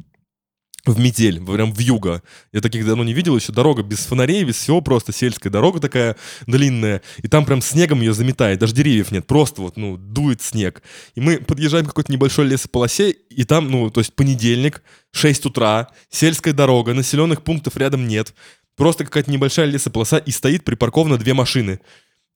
в 0.86 0.98
метель, 0.98 1.44
прям 1.44 1.72
в 1.72 1.78
юго. 1.80 2.22
Я 2.52 2.60
таких 2.60 2.86
давно 2.86 3.04
не 3.04 3.12
видел, 3.12 3.36
еще 3.36 3.52
дорога 3.52 3.82
без 3.82 3.98
фонарей, 3.98 4.44
без 4.44 4.56
всего, 4.56 4.80
просто 4.80 5.12
сельская 5.12 5.50
дорога 5.50 5.80
такая 5.80 6.16
длинная, 6.46 7.02
и 7.22 7.28
там 7.28 7.44
прям 7.44 7.60
снегом 7.60 8.00
ее 8.00 8.14
заметает, 8.14 8.60
даже 8.60 8.74
деревьев 8.74 9.10
нет, 9.10 9.26
просто 9.26 9.62
вот, 9.62 9.76
ну, 9.76 9.96
дует 9.96 10.42
снег. 10.42 10.82
И 11.14 11.20
мы 11.20 11.38
подъезжаем 11.38 11.84
к 11.84 11.88
какой-то 11.88 12.12
небольшой 12.12 12.46
лесополосе, 12.46 13.10
и 13.10 13.44
там, 13.44 13.70
ну, 13.70 13.90
то 13.90 14.00
есть 14.00 14.14
понедельник, 14.14 14.82
6 15.12 15.46
утра, 15.46 15.88
сельская 16.10 16.52
дорога, 16.52 16.94
населенных 16.94 17.42
пунктов 17.42 17.76
рядом 17.76 18.06
нет, 18.06 18.34
просто 18.76 19.04
какая-то 19.04 19.30
небольшая 19.30 19.66
лесополоса, 19.66 20.18
и 20.18 20.30
стоит 20.30 20.64
припарковано 20.64 21.18
две 21.18 21.34
машины. 21.34 21.80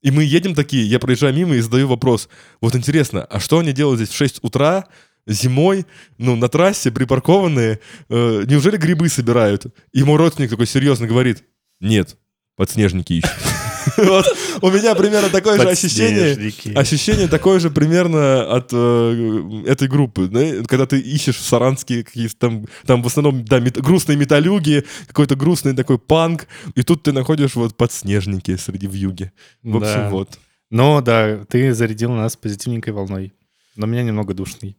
И 0.03 0.11
мы 0.11 0.25
едем 0.25 0.55
такие, 0.55 0.87
я 0.87 0.99
проезжаю 0.99 1.35
мимо 1.35 1.55
и 1.55 1.61
задаю 1.61 1.87
вопрос, 1.87 2.29
вот 2.61 2.75
интересно, 2.75 3.25
а 3.25 3.39
что 3.39 3.59
они 3.59 3.73
делают 3.73 4.01
здесь 4.01 4.11
в 4.11 4.17
6 4.17 4.39
утра, 4.43 4.87
зимой, 5.33 5.87
ну, 6.19 6.37
на 6.37 6.49
трассе, 6.49 6.91
припаркованные, 6.91 7.81
э, 8.09 8.45
неужели 8.47 8.77
грибы 8.77 9.09
собирают? 9.09 9.67
И 9.93 10.03
мой 10.05 10.17
родственник 10.19 10.51
такой 10.51 10.67
серьезно 10.67 11.07
говорит, 11.07 11.45
нет, 11.81 12.17
подснежники 12.57 13.15
ищут. 13.15 13.31
Вот. 13.97 14.27
У 14.61 14.71
меня 14.71 14.95
примерно 14.95 15.31
такое 15.31 15.59
же 15.59 15.67
ощущение, 15.69 16.53
ощущение 16.77 17.29
такое 17.29 17.59
же 17.59 17.71
примерно 17.71 18.43
от 18.55 18.69
э, 18.73 19.63
этой 19.67 19.89
группы, 19.89 20.27
да? 20.27 20.63
когда 20.69 20.85
ты 20.87 21.01
ищешь 21.01 21.37
в 21.37 21.43
Саранске 21.45 22.05
какие-то 22.05 22.37
там, 22.37 22.67
там 22.85 23.03
в 23.03 23.07
основном, 23.07 23.43
да, 23.45 23.59
мет- 23.59 23.81
грустные 23.81 24.17
металюги, 24.19 24.85
какой-то 25.07 25.35
грустный 25.35 25.75
такой 25.75 25.99
панк, 25.99 26.47
и 26.75 26.83
тут 26.83 27.03
ты 27.05 27.13
находишь 27.13 27.55
вот 27.55 27.75
подснежники 27.77 28.57
среди 28.57 28.87
вьюги. 28.87 29.33
В 29.63 29.79
общем, 29.79 29.95
Да. 29.95 30.11
вот. 30.11 30.39
Но 30.71 31.01
да, 31.01 31.45
ты 31.49 31.73
зарядил 31.73 32.13
нас 32.13 32.37
позитивненькой 32.37 32.93
волной. 32.93 33.33
Но 33.77 33.87
меня 33.87 34.03
немного 34.03 34.35
душный. 34.35 34.77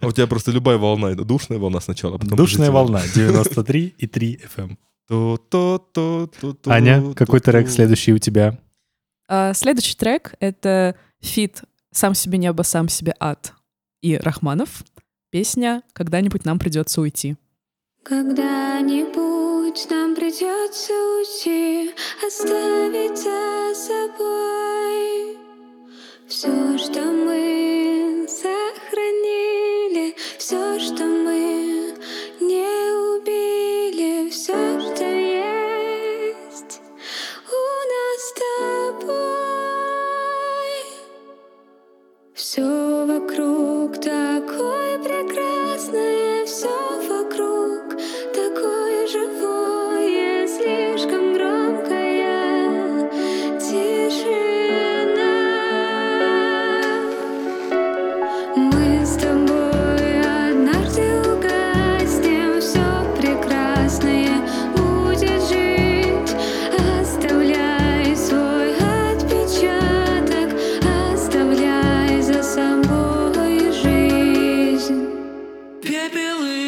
А 0.00 0.06
у 0.06 0.12
тебя 0.12 0.26
просто 0.26 0.50
любая 0.50 0.76
волна, 0.78 1.10
это 1.10 1.24
душная 1.24 1.58
волна 1.58 1.80
сначала, 1.80 2.16
а 2.16 2.18
потом 2.18 2.36
Душная 2.36 2.70
позитивная. 2.70 3.00
волна 3.00 3.02
93 3.14 3.94
и 3.98 4.06
3 4.06 4.40
FM. 4.56 4.76
Ту-ту-ту-ту-ту. 5.08 6.70
Аня, 6.70 7.14
какой 7.14 7.40
трек 7.40 7.68
следующий 7.68 8.12
у 8.12 8.18
тебя? 8.18 8.58
А, 9.28 9.52
Следующий 9.54 9.96
трек— 9.96 10.34
это 10.40 10.94
feat 11.20 11.62
«Сам 11.90 12.14
себе 12.14 12.38
небо, 12.38 12.62
сам 12.62 12.88
себе 12.88 13.14
ад» 13.18 13.54
и 14.02 14.16
Рахманов. 14.16 14.82
Песня 15.30 15.82
«Когда-нибудь 15.92 16.44
нам 16.44 16.58
придется 16.58 17.00
уйти». 17.00 17.36
Когда-нибудь 18.04 19.86
нам 19.90 20.14
придется 20.14 20.92
уйти, 20.92 21.90
оставить 22.26 23.16
за 23.16 23.74
собой 23.74 25.36
все, 26.28 26.78
что 26.78 27.00
мы 27.00 28.01
сохранили, 29.02 30.14
все, 30.38 30.78
что 30.78 31.04
мы 31.04 31.94
не 32.40 32.66
убили, 33.16 34.30
все, 34.30 34.80
что 34.80 35.04
есть 35.04 36.80
у 37.48 37.62
нас 37.90 38.20
с 38.20 38.32
тобой. 39.00 39.22
Все 42.34 42.81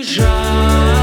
жар 0.03 0.95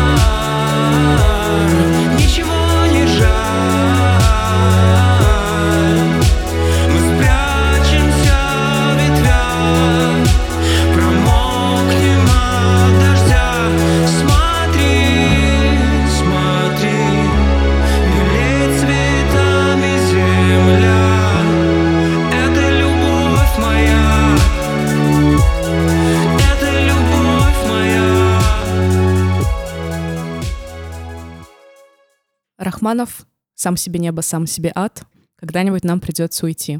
Рахманов 32.92 33.26
«Сам 33.56 33.78
себе 33.78 34.00
небо, 34.00 34.20
сам 34.22 34.46
себе 34.46 34.72
ад. 34.76 35.04
Когда-нибудь 35.38 35.86
нам 35.86 36.02
придется 36.02 36.46
уйти». 36.46 36.80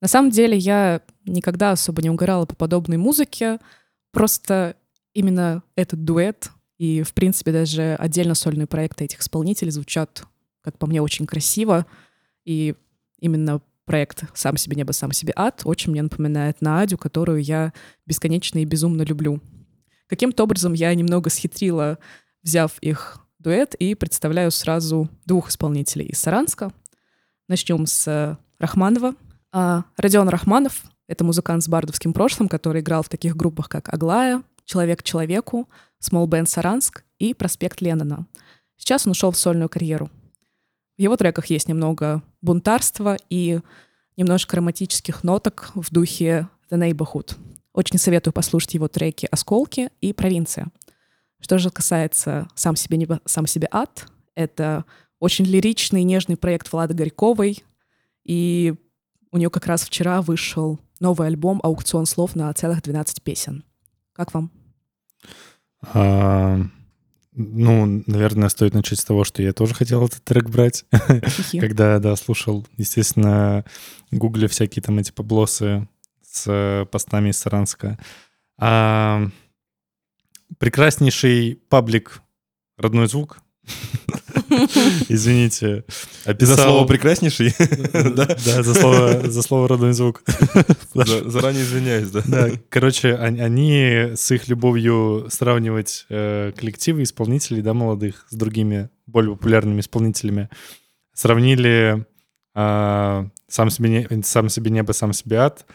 На 0.00 0.08
самом 0.08 0.30
деле 0.30 0.56
я 0.56 1.00
никогда 1.24 1.72
особо 1.72 2.02
не 2.02 2.10
угорала 2.10 2.44
по 2.44 2.56
подобной 2.56 2.96
музыке, 2.96 3.58
просто 4.10 4.74
именно 5.12 5.62
этот 5.76 6.04
дуэт 6.04 6.50
и, 6.76 7.02
в 7.02 7.14
принципе, 7.14 7.52
даже 7.52 7.94
отдельно 8.00 8.34
сольные 8.34 8.66
проекты 8.66 9.04
этих 9.04 9.20
исполнителей 9.20 9.70
звучат, 9.70 10.24
как 10.60 10.76
по 10.76 10.86
мне, 10.88 11.00
очень 11.00 11.26
красиво, 11.26 11.86
и 12.44 12.74
именно 13.20 13.60
проект 13.84 14.24
«Сам 14.36 14.56
себе 14.56 14.76
небо, 14.76 14.90
сам 14.92 15.12
себе 15.12 15.32
ад» 15.36 15.62
очень 15.64 15.92
мне 15.92 16.02
напоминает 16.02 16.60
Надю, 16.60 16.98
которую 16.98 17.42
я 17.42 17.72
бесконечно 18.06 18.58
и 18.58 18.64
безумно 18.64 19.02
люблю. 19.02 19.40
Каким-то 20.08 20.42
образом 20.42 20.72
я 20.72 20.92
немного 20.94 21.30
схитрила, 21.30 21.98
взяв 22.42 22.78
их 22.80 23.20
дуэт, 23.38 23.74
и 23.74 23.94
представляю 23.94 24.50
сразу 24.50 25.08
двух 25.24 25.50
исполнителей 25.50 26.06
из 26.06 26.18
Саранска. 26.18 26.72
Начнем 27.48 27.86
с 27.86 28.06
э, 28.08 28.36
Рахманова. 28.58 29.14
А, 29.52 29.84
Родион 29.96 30.28
Рахманов— 30.28 30.82
это 31.06 31.24
музыкант 31.24 31.62
с 31.62 31.68
бардовским 31.68 32.12
прошлым, 32.12 32.48
который 32.48 32.80
играл 32.80 33.02
в 33.02 33.08
таких 33.08 33.36
группах, 33.36 33.68
как 33.68 33.92
«Аглая», 33.92 34.42
«Человек 34.64 35.02
человеку», 35.02 35.68
«Small 36.02 36.26
Band 36.26 36.46
Саранск» 36.46 37.04
и 37.18 37.32
«Проспект 37.32 37.80
Леннона». 37.80 38.26
Сейчас 38.76 39.06
он 39.06 39.12
ушел 39.12 39.30
в 39.30 39.38
сольную 39.38 39.68
карьеру. 39.68 40.10
В 40.96 41.00
его 41.00 41.16
треках 41.16 41.46
есть 41.46 41.68
немного 41.68 42.22
бунтарства 42.42 43.16
и 43.30 43.60
немножко 44.16 44.56
романтических 44.56 45.22
ноток 45.22 45.70
в 45.74 45.90
духе 45.92 46.48
The 46.70 46.78
Neighborhood. 46.78 47.36
Очень 47.72 47.98
советую 47.98 48.34
послушать 48.34 48.74
его 48.74 48.88
треки 48.88 49.28
«Осколки» 49.30 49.90
и 50.00 50.12
«Провинция». 50.12 50.68
Что 51.40 51.58
же 51.58 51.70
касается 51.70 52.48
«Сам 52.54 52.76
себе 52.76 52.96
небо, 52.96 53.20
сам 53.24 53.46
себе 53.46 53.68
ад», 53.70 54.06
это 54.34 54.84
очень 55.20 55.44
лиричный, 55.44 56.02
нежный 56.02 56.36
проект 56.36 56.72
Влады 56.72 56.94
Горьковой, 56.94 57.64
и 58.24 58.74
у 59.30 59.38
нее 59.38 59.50
как 59.50 59.66
раз 59.66 59.84
вчера 59.84 60.22
вышел 60.22 60.78
новый 61.00 61.28
альбом 61.28 61.60
«Аукцион 61.62 62.06
слов» 62.06 62.34
на 62.34 62.52
целых 62.52 62.82
12 62.82 63.22
песен. 63.22 63.64
Как 64.12 64.34
вам? 64.34 64.50
А, 65.82 66.60
ну, 67.32 68.02
наверное, 68.06 68.48
стоит 68.48 68.74
начать 68.74 68.98
с 68.98 69.04
того, 69.04 69.24
что 69.24 69.42
я 69.42 69.52
тоже 69.52 69.74
хотел 69.74 70.04
этот 70.04 70.24
трек 70.24 70.48
брать. 70.48 70.84
Когда, 71.52 71.98
да, 71.98 72.16
слушал, 72.16 72.66
естественно, 72.76 73.64
гугли 74.10 74.46
всякие 74.46 74.82
там 74.82 74.98
эти 74.98 75.12
поблосы 75.12 75.88
с 76.22 76.86
постами 76.90 77.30
из 77.30 77.38
Саранска. 77.38 77.98
А, 78.58 79.28
прекраснейший 80.58 81.60
паблик 81.68 82.22
«Родной 82.78 83.06
звук», 83.08 83.38
извините, 85.08 85.84
За 86.24 86.30
описал... 86.30 86.56
слово 86.56 86.86
прекраснейший. 86.86 87.54
Да? 88.14 88.26
Да, 88.26 88.62
за 88.62 88.74
слово, 88.74 89.30
за 89.30 89.42
слово 89.42 89.68
«Родной 89.68 89.92
звук». 89.92 90.22
За- 90.94 91.28
Заранее 91.30 91.62
извиняюсь, 91.64 92.10
да. 92.10 92.22
Да, 92.26 92.50
короче, 92.70 93.14
они, 93.14 93.40
они 93.40 94.12
с 94.16 94.30
их 94.30 94.48
любовью 94.48 95.26
сравнивать 95.30 96.06
э, 96.08 96.52
коллективы 96.56 97.02
исполнителей, 97.02 97.62
да, 97.62 97.74
молодых, 97.74 98.26
с 98.30 98.34
другими 98.34 98.88
более 99.06 99.36
популярными 99.36 99.80
исполнителями, 99.80 100.48
сравнили 101.14 102.06
а, 102.54 103.28
сам, 103.48 103.70
себе 103.70 103.88
не- 104.08 104.22
«Сам 104.22 104.48
себе 104.48 104.70
небо, 104.70 104.92
сам 104.92 105.12
себе 105.12 105.38
ад». 105.38 105.66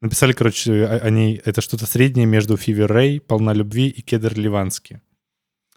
Написали, 0.00 0.32
короче, 0.32 0.84
о- 0.84 0.98
они, 0.98 1.40
это 1.44 1.60
что-то 1.60 1.86
среднее 1.86 2.26
между 2.26 2.56
Фиви 2.56 2.82
Рэй, 2.82 3.20
«Полна 3.20 3.52
любви» 3.52 3.88
и 3.88 4.00
«Кедр 4.02 4.32
Ливанский». 4.38 4.98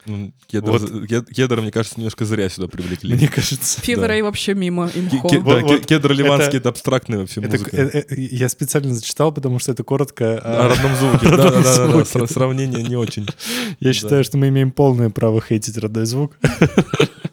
Ну, 0.07 0.33
Кедр, 0.47 0.71
Вот. 0.71 1.07
кед- 1.07 1.29
кедр, 1.29 1.61
мне 1.61 1.71
кажется, 1.71 1.99
немножко 1.99 2.25
зря 2.25 2.49
сюда 2.49 2.67
привлекли. 2.67 3.13
Мне 3.13 3.27
кажется... 3.27 3.79
Фиверей 3.81 4.23
вообще 4.23 4.55
мимо, 4.55 4.89
имхо. 4.95 5.29
ке- 5.29 5.37
Вот- 5.39 5.59
да, 5.59 5.61
вот 5.61 5.85
Кедр 5.85 6.11
ливанский— 6.13 6.47
это- 6.49 6.57
это 6.57 6.69
абстрактная 6.69 7.19
вообще 7.19 7.39
Это, 7.41 7.51
музыка. 7.51 7.77
э, 7.77 8.03
я 8.17 8.49
специально 8.49 8.95
зачитал, 8.95 9.31
потому 9.31 9.59
что 9.59 9.71
это 9.71 9.83
коротко. 9.83 10.39
О 10.39 10.65
а, 10.65 10.67
родном 10.69 10.95
звуке. 10.95 11.27
О 11.27 11.29
родном 11.29 11.61
Да-да-да, 11.63 11.85
звуке. 11.87 12.09
сра- 12.17 12.33
сравнение 12.33 12.81
не 12.83 12.95
очень. 12.95 13.27
Я 13.79 13.93
считаю, 13.93 14.23
что 14.23 14.39
мы 14.39 14.47
имеем 14.49 14.71
полное 14.71 15.11
право 15.11 15.39
хейтить 15.39 15.77
родной 15.77 16.07
звук. 16.07 16.35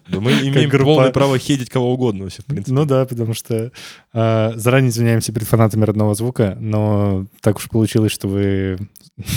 Да 0.09 0.21
мы 0.21 0.33
имеем 0.33 0.71
группа. 0.71 0.85
полное 0.85 1.11
право 1.11 1.39
хейтить 1.39 1.71
кого 1.71 1.93
угодно 1.93 2.25
вообще, 2.25 2.43
в 2.43 2.47
принципе. 2.47 2.73
Ну 2.73 2.85
да, 2.85 3.05
потому 3.05 3.35
что 3.35 3.73
а, 4.13 4.53
заранее 4.57 4.91
извиняемся 4.91 5.33
перед 5.33 5.47
фанатами 5.47 5.85
родного 5.85 6.15
звука, 6.15 6.57
но 6.61 7.27
так 7.41 7.57
уж 7.57 7.69
получилось, 7.69 8.13
что 8.13 8.29
вы... 8.29 8.79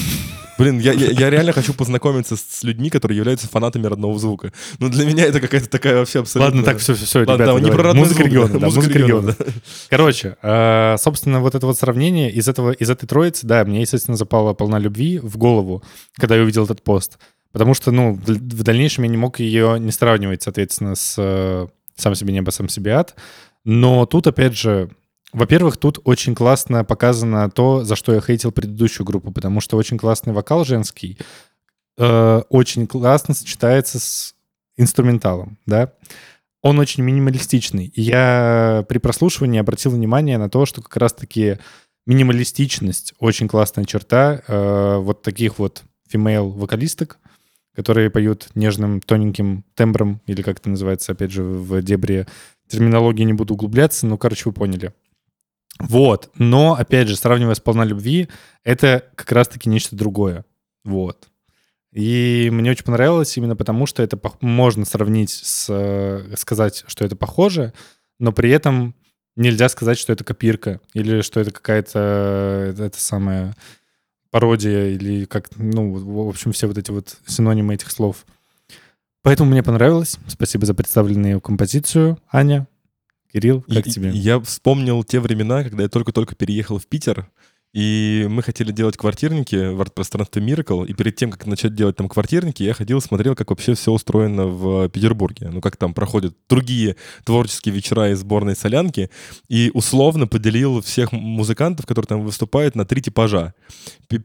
Блин, 0.58 0.80
я, 0.80 0.94
я, 0.94 1.08
я 1.08 1.30
реально 1.32 1.54
хочу 1.54 1.74
познакомиться 1.74 2.36
с, 2.36 2.42
с 2.42 2.64
людьми, 2.64 2.90
которые 2.92 3.18
являются 3.18 3.48
фанатами 3.48 3.88
родного 3.88 4.20
звука. 4.20 4.54
Ну, 4.78 4.90
для 4.90 5.06
меня 5.06 5.26
это 5.26 5.40
какая-то 5.40 5.68
такая 5.68 5.98
вообще 5.98 6.20
абсолютно... 6.20 6.56
Ладно, 6.56 6.64
так, 6.64 6.78
все, 6.80 6.94
все, 6.94 7.06
все, 7.06 7.20
Ладно, 7.20 7.34
ребята, 7.34 7.54
да, 7.54 7.60
не 7.60 7.72
про 7.72 7.84
родной 7.84 8.04
музыка 8.04 8.22
звук, 8.22 8.28
региона, 8.28 8.60
да, 8.60 8.66
музыка 8.66 8.82
музыка 8.82 9.00
региона, 9.00 9.30
региона. 9.32 9.54
Короче, 9.90 10.38
а, 10.44 10.98
собственно, 10.98 11.40
вот 11.40 11.56
это 11.56 11.66
вот 11.66 11.80
сравнение 11.80 12.32
из 12.32 12.48
этого, 12.48 12.72
из 12.72 12.90
этой 12.90 13.08
троицы, 13.08 13.48
да, 13.48 13.66
мне, 13.66 13.82
естественно, 13.82 14.18
запала 14.18 14.54
полна 14.54 14.78
любви 14.78 15.20
в 15.20 15.38
голову, 15.38 15.84
когда 16.16 16.36
я 16.36 16.44
увидел 16.44 16.66
этот 16.66 16.84
пост. 16.84 17.18
Потому 17.52 17.74
что, 17.74 17.92
ну, 17.92 18.14
в 18.14 18.64
дальнейшем 18.64 19.04
я 19.04 19.10
не 19.10 19.18
мог 19.18 19.40
ее 19.40 19.80
не 19.80 19.92
сравнивать, 19.92 20.44
соответственно, 20.44 20.96
с 20.96 21.16
э, 21.18 21.68
«Сам 21.96 22.16
себе 22.16 22.34
небо, 22.34 22.52
сам 22.52 22.70
себе 22.70 22.94
ад». 22.94 23.16
Но 23.64 24.06
тут, 24.06 24.28
опять 24.28 24.58
же, 24.58 24.90
во-первых, 25.34 25.78
тут 25.78 26.00
очень 26.04 26.36
классно 26.36 26.84
показано 26.84 27.50
то, 27.50 27.84
за 27.84 27.96
что 27.96 28.14
я 28.14 28.22
хейтил 28.22 28.52
предыдущую 28.52 29.06
группу, 29.06 29.32
потому 29.32 29.62
что 29.62 29.78
очень 29.78 29.98
классный 29.98 30.34
вокал 30.34 30.66
женский 30.66 31.18
э, 31.98 32.42
очень 32.50 32.88
классно 32.88 33.34
сочетается 33.34 34.00
с 34.00 34.36
инструменталом, 34.78 35.58
да. 35.66 35.94
Он 36.62 36.80
очень 36.80 37.04
минималистичный. 37.04 37.92
Я 37.96 38.86
при 38.88 39.00
прослушивании 39.00 39.60
обратил 39.60 39.92
внимание 39.92 40.38
на 40.38 40.50
то, 40.50 40.66
что 40.66 40.82
как 40.82 40.96
раз-таки 40.98 41.58
минималистичность 42.06 43.14
очень 43.20 43.48
классная 43.48 43.86
черта 43.86 44.42
э, 44.48 44.98
вот 44.98 45.22
таких 45.22 45.60
вот 45.60 45.84
female-вокалисток, 46.12 47.20
которые 47.76 48.10
поют 48.10 48.50
нежным, 48.56 49.02
тоненьким 49.02 49.64
тембром, 49.76 50.22
или 50.26 50.42
как 50.42 50.60
это 50.60 50.70
называется, 50.70 51.12
опять 51.12 51.32
же, 51.32 51.44
в 51.44 51.82
дебре 51.82 52.28
терминологии 52.68 53.24
не 53.24 53.34
буду 53.34 53.54
углубляться, 53.54 54.06
но, 54.06 54.18
короче, 54.18 54.44
вы 54.46 54.54
поняли. 54.54 54.94
Вот. 55.80 56.30
Но, 56.36 56.76
опять 56.76 57.08
же, 57.08 57.16
сравнивая 57.16 57.56
с 57.56 57.60
«Полна 57.60 57.86
любви», 57.86 58.30
это 58.64 59.06
как 59.16 59.32
раз-таки 59.32 59.70
нечто 59.70 59.96
другое. 59.96 60.46
Вот. 60.84 61.30
И 61.92 62.50
мне 62.52 62.72
очень 62.72 62.86
понравилось 62.86 63.36
именно 63.38 63.56
потому, 63.56 63.86
что 63.86 64.02
это 64.02 64.20
можно 64.40 64.86
сравнить 64.86 65.32
с... 65.32 65.68
э, 65.70 66.36
сказать, 66.38 66.86
что 66.88 67.04
это 67.04 67.16
похоже, 67.16 67.74
но 68.20 68.32
при 68.32 68.50
этом 68.50 68.96
нельзя 69.36 69.68
сказать, 69.68 69.98
что 69.98 70.14
это 70.14 70.24
копирка 70.24 70.80
или 70.94 71.22
что 71.22 71.40
это 71.40 71.52
какая-то 71.52 72.74
э, 72.78 72.86
это 72.86 73.00
самая 73.02 73.56
пародия 74.32 74.88
или 74.88 75.26
как, 75.26 75.50
ну, 75.58 75.92
в 75.94 76.30
общем, 76.30 76.52
все 76.54 76.68
вот 76.68 76.78
эти 76.78 76.90
вот 76.92 77.18
синонимы 77.28 77.76
этих 77.76 77.92
слов. 77.92 78.26
Поэтому 79.24 79.52
мне 79.52 79.62
понравилось. 79.62 80.18
Спасибо 80.28 80.66
за 80.66 80.74
представленную 80.74 81.40
композицию, 81.42 82.18
Аня. 82.32 82.68
Кирилл, 83.32 83.62
как 83.62 83.88
И- 83.88 83.92
тебе? 83.92 84.10
Я 84.12 84.40
вспомнил 84.40 85.04
те 85.04 85.20
времена, 85.20 85.64
когда 85.64 85.84
я 85.84 85.90
только-только 85.90 86.36
переехал 86.36 86.80
в 86.80 86.88
Питер, 86.88 87.30
и 87.74 88.28
мы 88.30 88.44
хотели 88.44 88.72
делать 88.72 88.98
квартирники 88.98 89.74
в 89.74 89.80
арт-пространстве 89.82 90.42
Miracle, 90.42 90.86
и 90.86 90.94
перед 90.94 91.16
тем, 91.16 91.32
как 91.32 91.46
начать 91.46 91.74
делать 91.74 91.96
там 91.96 92.10
квартирники, 92.10 92.64
я 92.64 92.74
ходил, 92.74 93.02
смотрел, 93.02 93.36
как 93.36 93.50
вообще 93.50 93.76
все 93.76 93.92
устроено 93.92 94.48
в 94.48 94.90
Петербурге, 94.90 95.50
ну, 95.52 95.62
как 95.62 95.78
там 95.78 95.94
проходят 95.94 96.36
другие 96.50 96.98
творческие 97.24 97.74
вечера 97.74 98.12
из 98.12 98.20
сборной 98.20 98.56
солянки, 98.56 99.10
и 99.48 99.72
условно 99.74 100.28
поделил 100.28 100.82
всех 100.82 101.12
музыкантов, 101.12 101.86
которые 101.86 102.08
там 102.08 102.24
выступают, 102.24 102.76
на 102.76 102.86
три 102.86 103.02
типажа. 103.02 103.54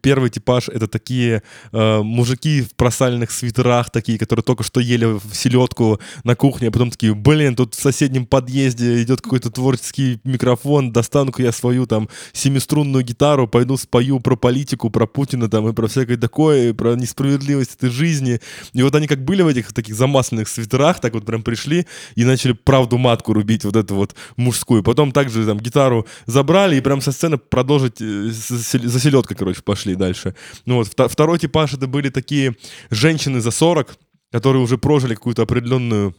Первый 0.03 0.31
типаж— 0.31 0.69
это 0.71 0.89
такие 0.89 1.43
э, 1.73 2.03
мужики 2.03 2.63
в 2.63 2.75
просальных 2.75 3.31
свитерах, 3.31 3.91
такие, 3.91 4.19
которые 4.19 4.43
только 4.43 4.65
что 4.65 4.81
ели 4.81 5.21
селедку 5.33 6.01
на 6.25 6.35
кухне, 6.35 6.69
а 6.69 6.71
потом 6.73 6.91
такие, 6.91 7.15
блин, 7.15 7.55
тут 7.55 7.75
в 7.75 7.81
соседнем 7.81 8.27
подъезде 8.27 9.03
идет 9.03 9.21
какой-то 9.21 9.51
творческий 9.51 10.21
микрофон, 10.25 10.93
достану-ка 10.93 11.43
я 11.43 11.53
свою 11.53 11.87
там 11.87 12.09
семиструнную 12.33 13.05
гитару, 13.05 13.36
пойду 13.45 13.77
спою 13.77 14.21
про 14.21 14.37
политику, 14.37 14.89
про 14.89 15.07
Путина 15.07 15.51
там 15.51 15.69
и 15.69 15.75
про 15.75 15.87
всякое 15.87 16.17
такое, 16.17 16.71
и 16.71 16.73
про 16.73 16.95
несправедливость 16.95 17.75
этой 17.75 17.91
жизни. 17.91 18.41
И 18.73 18.83
вот 18.83 18.95
они 18.95 19.07
как 19.07 19.23
были 19.23 19.43
в 19.43 19.49
этих 19.49 19.75
таких 19.75 19.95
замасленных 19.95 20.49
свитерах, 20.49 21.01
так 21.01 21.13
вот 21.13 21.27
прям 21.27 21.43
пришли 21.43 21.87
и 22.15 22.25
начали 22.25 22.53
правду 22.53 22.97
матку 22.97 23.35
рубить, 23.35 23.65
вот 23.65 23.77
эту 23.77 23.95
вот 23.95 24.15
мужскую. 24.37 24.83
Потом 24.83 25.13
также 25.13 25.45
там 25.45 25.61
гитару 25.61 26.07
забрали 26.25 26.77
и 26.77 26.81
прям 26.81 27.03
со 27.03 27.13
сцены 27.13 27.37
продолжить 27.37 28.01
э, 28.01 28.31
за 28.31 29.01
селедкой, 29.01 29.37
короче, 29.37 29.61
пошли 29.63 29.95
дальше. 29.95 30.35
Ну 30.65 30.77
вот, 30.77 30.89
второй 30.89 31.39
типаж 31.39 31.75
это 31.75 31.87
были 31.87 32.09
такие 32.09 32.57
женщины 32.91 33.41
за 33.41 33.51
40, 33.51 33.99
которые 34.33 34.63
уже 34.63 34.79
прожили 34.79 35.15
какую-то 35.15 35.43
определенную 35.43 36.15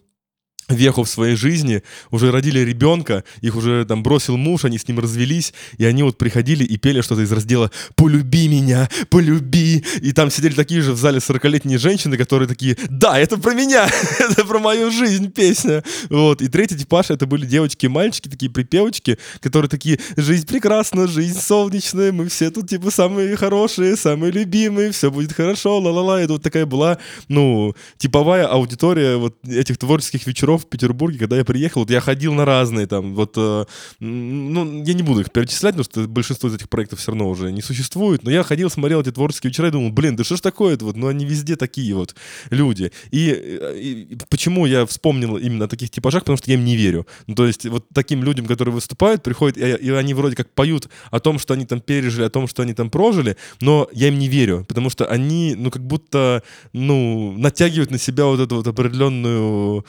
веху 0.70 1.04
в 1.04 1.10
своей 1.10 1.36
жизни, 1.36 1.82
уже 2.12 2.32
родили 2.32 2.60
ребенка, 2.60 3.24
их 3.42 3.56
уже 3.56 3.86
там 3.86 4.04
бросил 4.04 4.38
муж, 4.38 4.66
они 4.66 4.78
с 4.78 4.88
ним 4.88 5.00
развелись, 5.00 5.54
и 5.78 5.86
они 5.86 6.04
вот 6.04 6.18
приходили 6.18 6.64
и 6.64 6.78
пели 6.78 7.02
что-то 7.02 7.22
из 7.22 7.32
раздела 7.32 7.72
«Полюби 7.96 8.48
меня, 8.48 8.90
полюби!» 9.10 9.84
И 10.02 10.12
там 10.12 10.30
сидели 10.30 10.54
такие 10.54 10.82
же 10.82 10.94
в 10.94 10.98
зале 10.98 11.20
40-летние 11.20 11.78
женщины, 11.78 12.18
которые 12.18 12.48
такие 12.48 12.78
«Да, 12.90 13.18
это 13.18 13.38
про 13.38 13.54
меня, 13.54 13.90
это 14.20 14.44
про 14.46 14.60
мою 14.60 14.92
жизнь 14.92 15.32
песня!» 15.32 15.84
Вот, 16.10 16.42
и 16.42 16.48
третий 16.48 16.78
типаж 16.78 17.12
это 17.12 17.26
были 17.26 17.46
девочки 17.46 17.88
мальчики, 17.88 18.28
такие 18.28 18.52
припевочки, 18.52 19.18
которые 19.40 19.70
такие 19.70 20.00
«Жизнь 20.18 20.48
прекрасна, 20.48 21.08
жизнь 21.08 21.40
солнечная, 21.40 22.12
мы 22.12 22.28
все 22.28 22.52
тут 22.52 22.70
типа 22.70 22.92
самые 22.92 23.36
хорошие, 23.38 23.96
самые 23.96 24.32
любимые, 24.32 24.92
все 24.92 25.12
будет 25.12 25.32
хорошо, 25.32 25.80
ла-ла-ла». 25.80 26.22
Это 26.22 26.34
вот 26.34 26.44
такая 26.44 26.66
была, 26.66 26.98
ну, 27.30 27.74
типовая 27.98 28.48
аудитория 28.48 29.16
вот 29.16 29.38
этих 29.48 29.78
творческих 29.78 30.28
вечеров 30.28 30.57
в 30.58 30.68
Петербурге, 30.68 31.20
когда 31.20 31.38
я 31.38 31.46
приехал, 31.46 31.82
вот 31.82 31.90
я 31.90 32.00
ходил 32.00 32.34
на 32.34 32.46
разные 32.46 32.88
там, 32.88 33.16
вот, 33.16 33.34
э, 33.38 33.66
ну, 34.00 34.84
я 34.84 34.94
не 34.94 35.04
буду 35.04 35.22
их 35.22 35.32
перечислять, 35.32 35.76
потому 35.76 35.84
что 35.84 36.08
большинство 36.08 36.50
из 36.50 36.56
этих 36.56 36.70
проектов 36.70 37.00
все 37.00 37.12
равно 37.12 37.30
уже 37.30 37.52
не 37.52 37.62
существует, 37.62 38.24
но 38.24 38.32
я 38.32 38.44
ходил, 38.44 38.70
смотрел 38.70 39.02
эти 39.02 39.12
творческие 39.12 39.50
вечера 39.50 39.68
и 39.68 39.72
думал, 39.72 39.92
блин, 39.92 40.16
да 40.16 40.24
что 40.24 40.38
ж 40.38 40.42
такое-то, 40.42 40.86
вот, 40.86 40.96
ну, 40.96 41.08
они 41.08 41.26
везде 41.26 41.56
такие 41.56 41.94
вот 41.96 42.16
люди. 42.50 42.92
И, 43.12 43.30
э, 43.30 43.80
и 43.80 44.18
почему 44.30 44.66
я 44.66 44.86
вспомнил 44.86 45.38
именно 45.38 45.66
о 45.66 45.68
таких 45.68 45.90
типажах, 45.90 46.24
потому 46.24 46.38
что 46.38 46.50
я 46.50 46.58
им 46.58 46.66
не 46.66 46.76
верю. 46.76 47.08
Ну, 47.28 47.36
то 47.36 47.46
есть 47.46 47.66
вот 47.66 47.86
таким 47.94 48.24
людям, 48.24 48.46
которые 48.46 48.74
выступают, 48.74 49.24
приходят, 49.24 49.58
и, 49.58 49.62
и 49.62 49.90
они 49.92 50.14
вроде 50.14 50.36
как 50.36 50.54
поют 50.54 50.90
о 51.12 51.20
том, 51.20 51.40
что 51.40 51.54
они 51.54 51.66
там 51.66 51.80
пережили, 51.82 52.24
о 52.24 52.30
том, 52.30 52.48
что 52.48 52.64
они 52.64 52.74
там 52.74 52.90
прожили, 52.90 53.38
но 53.62 53.88
я 53.94 54.08
им 54.08 54.20
не 54.20 54.28
верю, 54.28 54.66
потому 54.68 54.90
что 54.90 55.06
они, 55.06 55.56
ну, 55.58 55.72
как 55.72 55.86
будто, 55.86 56.44
ну, 56.74 57.34
натягивают 57.38 57.92
на 57.92 57.98
себя 57.98 58.26
вот 58.26 58.40
эту 58.40 58.56
вот 58.56 58.68
определенную, 58.68 59.86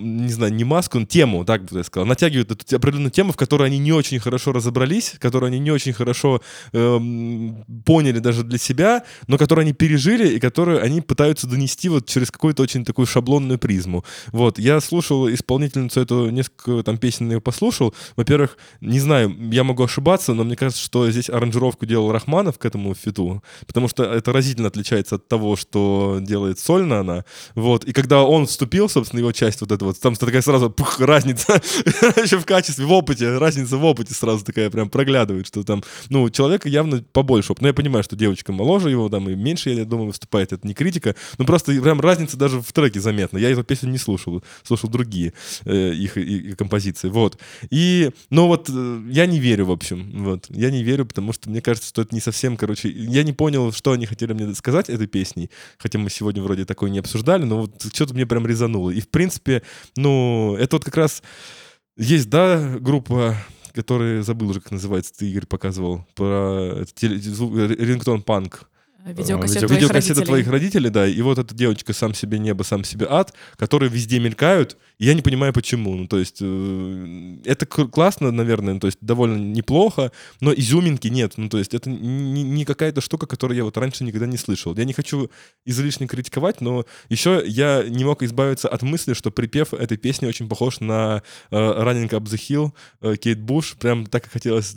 не 0.00 0.32
знаю, 0.32 0.52
не 0.52 0.64
маску, 0.64 0.98
но 0.98 1.06
тему, 1.06 1.44
так 1.44 1.64
бы 1.64 1.78
я 1.78 1.84
сказал, 1.84 2.06
натягивают 2.06 2.50
эту 2.50 2.76
определенную 2.76 3.10
тему, 3.10 3.32
в 3.32 3.36
которой 3.36 3.68
они 3.68 3.78
не 3.78 3.92
очень 3.92 4.18
хорошо 4.18 4.52
разобрались, 4.52 5.14
которую 5.18 5.48
они 5.48 5.58
не 5.58 5.70
очень 5.70 5.92
хорошо 5.92 6.40
эм, 6.72 7.64
поняли 7.84 8.18
даже 8.18 8.42
для 8.42 8.58
себя, 8.58 9.04
но 9.26 9.38
которую 9.38 9.62
они 9.62 9.72
пережили 9.72 10.34
и 10.36 10.40
которую 10.40 10.82
они 10.82 11.00
пытаются 11.00 11.46
донести 11.46 11.88
вот 11.88 12.06
через 12.06 12.30
какую-то 12.30 12.62
очень 12.62 12.84
такую 12.84 13.06
шаблонную 13.06 13.58
призму. 13.58 14.04
Вот, 14.32 14.58
я 14.58 14.80
слушал 14.80 15.28
исполнительницу 15.28 16.00
эту, 16.00 16.30
несколько 16.30 16.82
там 16.82 16.98
песен 16.98 17.30
ее 17.30 17.40
послушал. 17.40 17.94
Во-первых, 18.16 18.56
не 18.80 19.00
знаю, 19.00 19.34
я 19.52 19.64
могу 19.64 19.84
ошибаться, 19.84 20.34
но 20.34 20.44
мне 20.44 20.56
кажется, 20.56 20.82
что 20.82 21.10
здесь 21.10 21.30
аранжировку 21.30 21.86
делал 21.86 22.12
Рахманов 22.12 22.58
к 22.58 22.64
этому 22.64 22.94
фиту, 22.94 23.42
потому 23.66 23.88
что 23.88 24.04
это 24.04 24.32
разительно 24.32 24.68
отличается 24.68 25.16
от 25.16 25.28
того, 25.28 25.56
что 25.56 26.18
делает 26.20 26.58
сольно 26.58 27.00
она. 27.00 27.24
Вот, 27.54 27.84
и 27.84 27.92
когда 27.92 28.22
он 28.22 28.46
вступил, 28.46 28.88
собственно, 28.88 29.20
его 29.20 29.32
часть 29.32 29.60
вот 29.60 29.72
эта 29.72 29.84
вот, 29.90 30.00
там 30.00 30.14
такая 30.14 30.42
сразу 30.42 30.70
пух, 30.70 31.00
разница 31.00 31.54
еще 32.22 32.38
в 32.38 32.46
качестве, 32.46 32.84
в 32.84 32.92
опыте, 32.92 33.38
разница 33.38 33.76
в 33.76 33.84
опыте 33.84 34.14
сразу 34.14 34.44
такая 34.44 34.70
прям 34.70 34.88
проглядывает, 34.88 35.46
что 35.46 35.62
там, 35.62 35.82
ну, 36.08 36.30
человека 36.30 36.68
явно 36.68 37.02
побольше 37.12 37.52
опыта. 37.52 37.64
Но 37.64 37.68
я 37.68 37.74
понимаю, 37.74 38.04
что 38.04 38.16
девочка 38.16 38.52
моложе 38.52 38.90
его, 38.90 39.08
там, 39.08 39.28
и 39.28 39.34
меньше, 39.34 39.70
я 39.70 39.84
думаю, 39.84 40.08
выступает, 40.08 40.52
это 40.52 40.66
не 40.66 40.74
критика, 40.74 41.16
но 41.38 41.44
просто 41.44 41.72
прям 41.80 42.00
разница 42.00 42.36
даже 42.36 42.60
в 42.60 42.72
треке 42.72 43.00
заметна. 43.00 43.38
Я 43.38 43.50
эту 43.50 43.64
песню 43.64 43.90
не 43.90 43.98
слушал, 43.98 44.42
слушал 44.62 44.88
другие 44.88 45.32
э, 45.64 45.92
их 45.92 46.16
и, 46.16 46.50
и 46.50 46.52
композиции, 46.54 47.08
вот. 47.08 47.38
И, 47.70 48.10
ну 48.30 48.46
вот, 48.46 48.70
э, 48.72 49.02
я 49.10 49.26
не 49.26 49.40
верю, 49.40 49.66
в 49.66 49.72
общем, 49.72 50.24
вот. 50.24 50.46
Я 50.48 50.70
не 50.70 50.82
верю, 50.82 51.06
потому 51.06 51.32
что 51.32 51.50
мне 51.50 51.60
кажется, 51.60 51.88
что 51.88 52.02
это 52.02 52.14
не 52.14 52.20
совсем, 52.20 52.56
короче, 52.56 52.88
я 52.88 53.22
не 53.22 53.32
понял, 53.32 53.72
что 53.72 53.92
они 53.92 54.06
хотели 54.06 54.32
мне 54.32 54.54
сказать 54.54 54.88
этой 54.88 55.06
песней, 55.06 55.50
хотя 55.78 55.98
мы 55.98 56.10
сегодня 56.10 56.42
вроде 56.42 56.64
такой 56.64 56.90
не 56.90 56.98
обсуждали, 56.98 57.44
но 57.44 57.62
вот 57.62 57.82
что-то 57.92 58.14
мне 58.14 58.26
прям 58.26 58.46
резануло. 58.46 58.90
И, 58.90 59.00
в 59.00 59.08
принципе, 59.08 59.62
ну, 59.96 60.56
это 60.58 60.76
вот 60.76 60.84
как 60.84 60.96
раз 60.96 61.22
есть, 61.96 62.28
да, 62.28 62.76
группа 62.78 63.36
который 63.72 64.22
забыл 64.22 64.50
уже, 64.50 64.60
как 64.60 64.72
называется, 64.72 65.12
ты, 65.16 65.30
Игорь, 65.30 65.46
показывал, 65.46 66.06
про 66.14 66.84
теле- 66.94 67.18
э, 67.18 67.74
рингтон 67.84 68.22
панк. 68.22 68.69
Видеокассета 69.04 69.60
видео- 69.60 69.66
твоих 69.68 69.80
Видеокассета 69.82 70.14
родителей. 70.14 70.26
твоих 70.26 70.48
родителей, 70.48 70.90
да, 70.90 71.06
и 71.06 71.20
вот 71.22 71.38
эта 71.38 71.54
девочка 71.54 71.92
«Сам 71.92 72.14
себе 72.14 72.38
небо, 72.38 72.62
сам 72.62 72.84
себе 72.84 73.06
ад», 73.08 73.32
которые 73.56 73.88
везде 73.90 74.18
мелькают, 74.18 74.76
и 74.98 75.06
я 75.06 75.14
не 75.14 75.22
понимаю, 75.22 75.52
почему. 75.52 75.94
Ну, 75.96 76.06
то 76.06 76.18
есть, 76.18 76.38
э, 76.40 77.36
это 77.44 77.66
классно, 77.66 78.30
наверное, 78.30 78.78
то 78.78 78.86
есть, 78.86 78.98
довольно 79.00 79.36
неплохо, 79.36 80.12
но 80.40 80.52
изюминки 80.52 81.08
нет. 81.08 81.34
Ну, 81.36 81.48
то 81.48 81.58
есть, 81.58 81.74
это 81.74 81.88
не, 81.90 82.42
не 82.42 82.64
какая-то 82.64 83.00
штука, 83.00 83.26
которую 83.26 83.56
я 83.56 83.64
вот 83.64 83.76
раньше 83.78 84.04
никогда 84.04 84.26
не 84.26 84.36
слышал. 84.36 84.76
Я 84.76 84.84
не 84.84 84.92
хочу 84.92 85.30
излишне 85.64 86.06
критиковать, 86.06 86.60
но 86.60 86.84
еще 87.08 87.42
я 87.46 87.82
не 87.88 88.04
мог 88.04 88.22
избавиться 88.22 88.68
от 88.68 88.82
мысли, 88.82 89.14
что 89.14 89.30
припев 89.30 89.72
этой 89.72 89.96
песни 89.96 90.26
очень 90.26 90.48
похож 90.48 90.80
на 90.80 91.22
э, 91.50 91.56
Running 91.56 92.10
Up 92.10 92.24
the 92.24 92.36
Hill 92.38 92.72
э, 93.00 93.16
Кейт 93.16 93.40
Буш. 93.40 93.76
Прям 93.78 94.06
так 94.06 94.26
и 94.26 94.30
хотелось. 94.30 94.74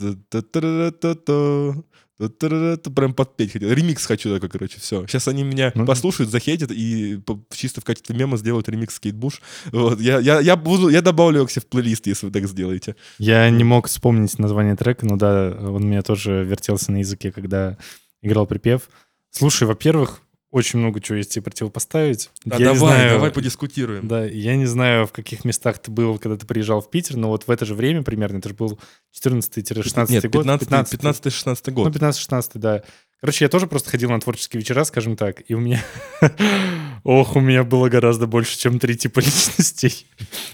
Прям 2.18 3.12
подпеть 3.14 3.52
хотел. 3.52 3.70
Ремикс 3.70 4.06
хочу 4.06 4.32
такой, 4.32 4.48
короче, 4.48 4.78
все. 4.80 5.06
Сейчас 5.06 5.26
они 5.28 5.42
меня 5.42 5.72
Ну. 5.74 5.84
послушают, 5.84 6.30
захейтят 6.30 6.70
и 6.70 7.20
чисто 7.52 7.80
в 7.80 7.84
качестве 7.84 8.16
мема 8.16 8.36
сделают 8.36 8.68
ремикс 8.68 9.00
Кейтбуш. 9.00 9.40
Вот. 9.72 10.00
Я, 10.00 10.20
я, 10.20 10.40
я, 10.40 10.56
буду, 10.56 10.88
я 10.88 11.02
добавлю 11.02 11.38
его 11.38 11.46
к 11.46 11.50
себе 11.50 11.62
в 11.62 11.66
плейлист, 11.66 12.06
если 12.06 12.26
вы 12.26 12.32
так 12.32 12.46
сделаете. 12.46 12.94
Я 13.18 13.50
не 13.50 13.64
мог 13.64 13.88
вспомнить 13.88 14.38
название 14.38 14.76
трека, 14.76 15.06
но 15.06 15.16
да, 15.16 15.56
он 15.60 15.84
у 15.84 15.86
меня 15.86 16.02
тоже 16.02 16.44
вертелся 16.44 16.92
на 16.92 16.98
языке, 16.98 17.32
когда 17.32 17.76
играл 18.22 18.46
припев. 18.46 18.88
Слушай, 19.30 19.66
во-первых, 19.66 20.20
очень 20.54 20.78
много 20.78 21.00
чего 21.00 21.18
есть 21.18 21.32
тебе 21.32 21.42
противопоставить. 21.42 22.30
Да, 22.44 22.54
Я 22.56 22.58
не 22.58 22.64
давай, 22.76 22.78
знаю- 22.96 23.10
давай 23.14 23.30
подискутируем. 23.32 24.06
Да, 24.06 24.24
я 24.24 24.54
не 24.54 24.66
знаю, 24.66 25.04
в 25.08 25.10
каких 25.10 25.44
местах 25.44 25.80
ты 25.80 25.90
был, 25.90 26.16
когда 26.20 26.36
ты 26.36 26.46
приезжал 26.46 26.80
в 26.80 26.88
Питер, 26.90 27.16
но 27.16 27.28
вот 27.28 27.48
в 27.48 27.50
это 27.50 27.64
же 27.64 27.74
время 27.74 28.04
примерно, 28.04 28.38
это 28.38 28.50
же 28.50 28.54
был 28.54 28.78
14-16 29.20 30.10
Нет, 30.10 30.30
год. 30.30 30.44
15, 30.60 30.94
15-16 30.94 31.62
Ну, 31.66 31.72
год. 31.72 31.96
15-16, 31.96 32.50
да. 32.54 32.82
Короче, 33.20 33.46
я 33.46 33.48
тоже 33.48 33.66
просто 33.66 33.90
ходил 33.90 34.10
на 34.10 34.20
творческие 34.20 34.60
вечера, 34.60 34.84
скажем 34.84 35.16
так, 35.16 35.42
и 35.48 35.54
у 35.54 35.58
меня... 35.60 35.82
Ох, 37.04 37.36
у 37.36 37.40
меня 37.40 37.64
было 37.64 37.88
гораздо 37.88 38.26
больше, 38.26 38.56
чем 38.56 38.78
три 38.78 38.96
типа 38.96 39.18
личностей. 39.24 40.06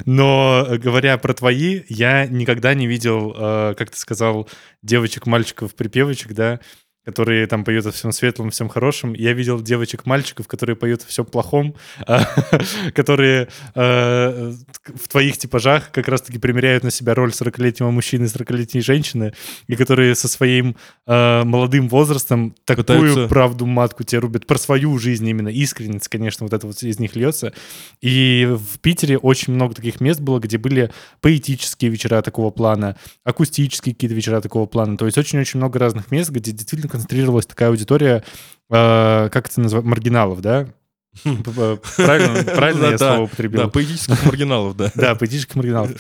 Но, 0.07 0.65
э, 0.67 0.79
говоря 0.79 1.19
про 1.19 1.35
твои, 1.35 1.83
я 1.89 2.27
никогда 2.27 2.73
не 2.75 2.87
видел, 2.87 3.35
э, 3.37 3.75
как 3.77 3.91
ты 3.91 3.99
сказал, 3.99 4.49
девочек, 4.83 5.27
мальчиков, 5.27 5.75
припевочек, 5.75 6.33
да, 6.33 6.61
которые 7.05 7.47
там 7.47 7.65
поют 7.65 7.87
о 7.87 7.93
всем 7.93 8.13
светлом, 8.13 8.51
всем 8.51 8.69
хорошем. 8.69 9.15
Я 9.15 9.33
видел 9.33 9.61
девочек-мальчиков, 9.61 10.47
которые 10.47 10.77
поют 10.77 11.03
о 11.03 11.07
всем 11.07 11.25
плохом, 11.25 11.75
а, 12.07 12.25
которые 12.95 13.49
э, 13.75 14.53
в 14.85 15.09
твоих 15.09 15.39
типажах 15.39 15.91
как 15.93 16.09
раз-таки 16.09 16.39
примеряют 16.39 16.85
на 16.85 16.91
себя 16.91 17.15
роль 17.15 17.31
40-летнего 17.31 17.91
мужчины 17.91 18.25
и 18.25 18.29
40-летней 18.29 18.83
женщины, 18.83 19.33
и 19.67 19.77
которые 19.77 20.15
со 20.15 20.29
своим 20.29 20.77
э, 21.07 21.45
молодым 21.45 21.89
возрастом 21.89 22.55
такую 22.67 23.29
правду 23.29 23.65
матку 23.65 24.05
тебе 24.05 24.19
рубят 24.19 24.47
про 24.47 24.59
свою 24.59 24.99
жизнь 24.99 25.27
именно, 25.27 25.49
искренность, 25.49 26.09
конечно, 26.09 26.45
вот 26.45 26.53
это 26.53 26.67
вот 26.67 26.83
из 26.83 26.99
них 26.99 27.17
льется. 27.17 27.55
И 28.03 28.47
в 28.51 28.79
Питере 28.81 29.17
очень 29.17 29.55
много 29.55 29.75
таких 29.75 30.01
мест 30.01 30.21
было, 30.21 30.39
где 30.39 30.59
были 30.59 30.91
поэтические 31.23 31.91
вечера 31.91 32.21
такого 32.21 32.51
плана, 32.51 32.97
акустические 33.25 33.95
какие-то 33.95 34.15
вечера 34.15 34.41
такого 34.43 34.67
плана. 34.67 34.99
То 34.99 35.07
есть 35.07 35.17
очень-очень 35.17 35.59
много 35.59 35.79
разных 35.79 36.11
мест, 36.11 36.31
где 36.31 36.53
действительно 36.53 36.90
концентрировалась 36.91 37.47
такая 37.47 37.71
аудитория, 37.71 38.23
э, 38.71 39.29
как 39.33 39.49
это 39.49 39.61
называется, 39.61 39.89
маргиналов, 39.89 40.41
да? 40.41 40.69
П- 41.25 41.79
Правильно, 41.97 42.45
правильно 42.55 42.87
я 42.87 42.99
слово 42.99 43.23
употребил? 43.23 43.63
Да, 43.63 43.69
поэтических 43.69 44.25
маргиналов, 44.25 44.77
да. 44.77 44.93
Да, 44.95 45.15
поэтических 45.15 45.57
маргиналов. 45.57 45.91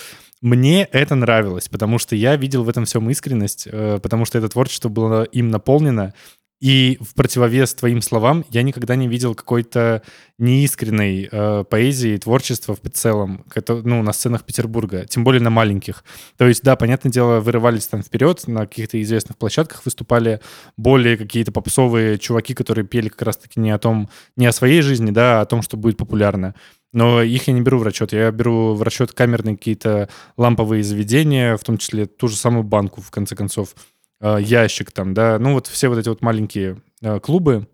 Мне 0.42 0.84
это 0.84 1.14
нравилось, 1.16 1.68
потому 1.68 1.98
что 1.98 2.16
я 2.16 2.36
видел 2.36 2.64
в 2.64 2.68
этом 2.68 2.84
всем 2.86 3.10
искренность, 3.10 3.68
э, 3.70 3.98
потому 4.02 4.24
что 4.24 4.38
это 4.38 4.48
творчество 4.48 4.88
было 4.88 5.24
им 5.24 5.50
наполнено. 5.50 6.14
И 6.60 6.98
в 7.00 7.14
противовес 7.14 7.72
твоим 7.74 8.02
словам 8.02 8.44
я 8.50 8.62
никогда 8.62 8.94
не 8.94 9.08
видел 9.08 9.34
какой-то 9.34 10.02
неискренной 10.36 11.26
э, 11.30 11.64
поэзии, 11.64 12.18
творчества 12.18 12.76
в 12.76 12.90
целом, 12.90 13.46
ну, 13.68 14.02
на 14.02 14.12
сценах 14.12 14.44
Петербурга, 14.44 15.06
тем 15.06 15.24
более 15.24 15.40
на 15.40 15.48
маленьких. 15.48 16.04
То 16.36 16.46
есть, 16.46 16.62
да, 16.62 16.76
понятное 16.76 17.10
дело, 17.10 17.40
вырывались 17.40 17.86
там 17.86 18.02
вперед, 18.02 18.46
на 18.46 18.66
каких-то 18.66 19.00
известных 19.00 19.38
площадках 19.38 19.86
выступали 19.86 20.40
более 20.76 21.16
какие-то 21.16 21.50
попсовые 21.50 22.18
чуваки, 22.18 22.52
которые 22.52 22.86
пели 22.86 23.08
как 23.08 23.22
раз-таки 23.22 23.58
не 23.58 23.70
о 23.70 23.78
том, 23.78 24.10
не 24.36 24.44
о 24.44 24.52
своей 24.52 24.82
жизни, 24.82 25.10
да, 25.10 25.38
а 25.38 25.42
о 25.42 25.46
том, 25.46 25.62
что 25.62 25.78
будет 25.78 25.96
популярно. 25.96 26.54
Но 26.92 27.22
их 27.22 27.48
я 27.48 27.54
не 27.54 27.62
беру 27.62 27.78
в 27.78 27.84
расчет. 27.84 28.12
Я 28.12 28.30
беру 28.32 28.74
в 28.74 28.82
расчет 28.82 29.12
камерные 29.12 29.56
какие-то 29.56 30.08
ламповые 30.36 30.82
заведения, 30.82 31.56
в 31.56 31.64
том 31.64 31.78
числе 31.78 32.06
ту 32.06 32.28
же 32.28 32.36
самую 32.36 32.64
банку, 32.64 33.00
в 33.00 33.10
конце 33.10 33.36
концов, 33.36 33.74
ящик 34.20 34.92
там, 34.92 35.14
да. 35.14 35.38
Ну 35.38 35.54
вот 35.54 35.66
все 35.66 35.88
вот 35.88 35.98
эти 35.98 36.08
вот 36.08 36.22
маленькие 36.22 36.82
э, 37.02 37.20
клубы, 37.20 37.68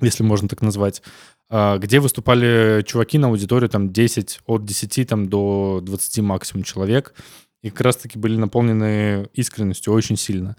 если 0.00 0.22
можно 0.22 0.48
так 0.48 0.62
назвать, 0.62 1.02
э, 1.50 1.78
где 1.78 2.00
выступали 2.00 2.82
чуваки 2.86 3.18
на 3.18 3.28
аудиторию 3.28 3.68
там 3.68 3.92
10, 3.92 4.40
от 4.46 4.64
10 4.64 5.08
там, 5.08 5.28
до 5.28 5.80
20 5.82 6.18
максимум 6.20 6.64
человек. 6.64 7.14
И 7.62 7.70
как 7.70 7.80
раз-таки 7.82 8.18
были 8.18 8.36
наполнены 8.36 9.28
искренностью 9.34 9.92
очень 9.92 10.16
сильно. 10.16 10.56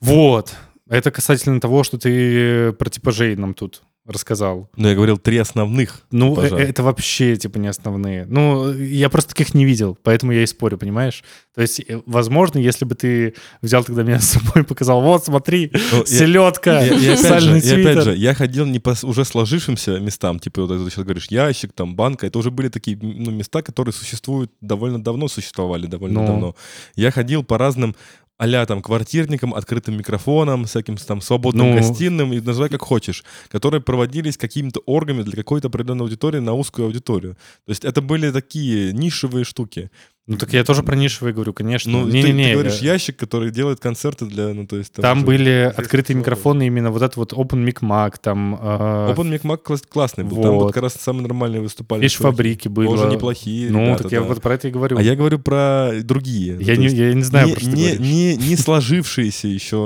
Вот. 0.00 0.54
Это 0.88 1.10
касательно 1.10 1.60
того, 1.60 1.82
что 1.82 1.98
ты 1.98 2.72
про 2.72 2.90
типажей 2.90 3.36
нам 3.36 3.54
тут 3.54 3.82
рассказал. 4.06 4.68
Но 4.76 4.88
я 4.88 4.94
говорил 4.94 5.16
три 5.18 5.38
основных. 5.38 6.02
Ну, 6.10 6.32
э- 6.40 6.46
типажа. 6.46 6.56
это 6.62 6.82
вообще, 6.82 7.36
типа, 7.36 7.58
не 7.58 7.68
основные. 7.68 8.26
Ну, 8.26 8.72
я 8.72 9.08
просто 9.08 9.30
таких 9.34 9.54
не 9.54 9.64
видел, 9.64 9.96
поэтому 10.02 10.32
я 10.32 10.42
и 10.42 10.46
спорю, 10.46 10.76
понимаешь? 10.76 11.24
То 11.54 11.62
есть, 11.62 11.80
э, 11.80 12.00
возможно, 12.04 12.58
если 12.58 12.84
бы 12.84 12.94
ты 12.94 13.34
взял 13.62 13.82
тогда 13.82 14.02
меня 14.02 14.20
с 14.20 14.28
собой 14.30 14.62
и 14.62 14.66
показал, 14.66 15.00
вот, 15.00 15.24
смотри, 15.24 15.70
Ну, 15.92 15.98
я- 16.00 16.04
селедка, 16.06 16.84
И, 16.84 16.88
и 16.90 16.92
опять, 16.92 17.02
же, 17.02 17.16
сальный 17.16 17.60
и 17.60 17.80
опять 17.80 18.04
же, 18.04 18.14
я 18.16 18.34
ходил 18.34 18.66
не 18.66 18.78
по 18.78 18.94
уже 19.04 19.24
сложившимся 19.24 19.98
местам, 20.00 20.38
типа 20.38 20.62
вот 20.66 20.84
ты 20.84 20.90
сейчас 20.90 21.04
говоришь, 21.04 21.28
ящик, 21.30 21.72
там, 21.72 21.96
банка, 21.96 22.26
это 22.26 22.38
уже 22.38 22.50
были 22.50 22.68
такие 22.68 22.98
ну, 23.00 23.30
места, 23.30 23.62
которые 23.62 23.92
существуют 23.94 24.50
довольно 24.60 25.02
давно, 25.02 25.28
существовали 25.28 25.86
довольно 25.86 26.20
Ну. 26.20 26.26
давно. 26.26 26.56
Я 26.96 27.10
ходил 27.10 27.42
по 27.42 27.56
разным 27.56 27.96
а 28.36 28.66
там 28.66 28.82
квартирникам, 28.82 29.54
открытым 29.54 29.96
микрофоном, 29.96 30.64
всяким 30.64 30.96
там 30.96 31.20
свободным 31.20 31.70
Ну. 31.70 31.76
гостиным, 31.76 32.32
и 32.32 32.40
называй 32.40 32.68
как 32.68 32.82
хочешь, 32.82 33.24
которые 33.48 33.80
проводились 33.80 34.36
какими-то 34.36 34.80
оргами 34.86 35.22
для 35.22 35.36
какой-то 35.36 35.68
определенной 35.68 36.04
аудитории 36.04 36.40
на 36.40 36.52
узкую 36.54 36.86
аудиторию. 36.86 37.34
То 37.64 37.70
есть 37.70 37.84
это 37.84 38.02
были 38.02 38.30
такие 38.30 38.92
нишевые 38.92 39.44
штуки. 39.44 39.90
Ну, 40.26 40.38
так 40.38 40.54
я 40.54 40.64
тоже 40.64 40.82
про 40.82 40.96
нишевые 40.96 41.34
говорю, 41.34 41.52
конечно. 41.52 41.92
Ну, 41.92 42.06
ты- 42.06 42.12
Не-не-не, 42.12 42.46
ты, 42.46 42.52
говоришь, 42.54 42.80
э, 42.80 42.84
ящик, 42.86 43.16
который 43.16 43.50
делает 43.50 43.78
концерты 43.80 44.24
для, 44.24 44.54
ну, 44.54 44.66
то 44.66 44.76
есть... 44.76 44.94
Там 44.94 45.18
уже 45.18 45.26
были 45.26 45.72
открытые 45.76 46.16
микрофоны, 46.16 46.66
именно 46.66 46.90
вот 46.90 47.02
этот 47.02 47.16
вот 47.18 47.32
Open 47.34 47.62
Mic 47.62 47.80
Mac, 47.80 48.14
там... 48.22 48.54
э, 48.54 49.12
Open 49.12 49.30
Mic 49.30 49.42
Mac 49.42 49.58
класс- 49.58 49.82
классный 49.86 50.24
был. 50.24 50.40
Там 50.40 50.54
Вот. 50.54 50.62
вот 50.64 50.72
как 50.72 50.82
раз 50.84 50.94
самые 50.94 51.24
нормальные 51.24 51.60
выступали. 51.60 52.00
Фиш 52.00 52.14
фабрики 52.16 52.68
были. 52.68 52.88
Тоже 52.88 53.06
неплохие 53.08 53.70
Ну, 53.70 53.80
ребята, 53.84 54.04
так 54.04 54.12
я 54.12 54.20
да. 54.20 54.26
вот 54.26 54.40
про 54.40 54.54
это 54.54 54.68
и 54.68 54.70
говорю. 54.70 54.96
А 54.96 55.02
я 55.02 55.14
говорю 55.14 55.38
про 55.40 55.90
другие. 56.02 56.56
Я 56.58 56.76
не, 56.78 56.84
есть 56.84 56.96
я 56.96 57.12
не 57.12 57.22
знаю, 57.22 57.48
не, 57.48 57.52
про 57.52 57.60
что 57.60 57.70
ты 57.70 57.76
не, 57.76 57.82
говоришь. 57.88 58.00
не, 58.00 58.36
не 58.36 58.56
сложившиеся 58.56 59.48
еще 59.48 59.76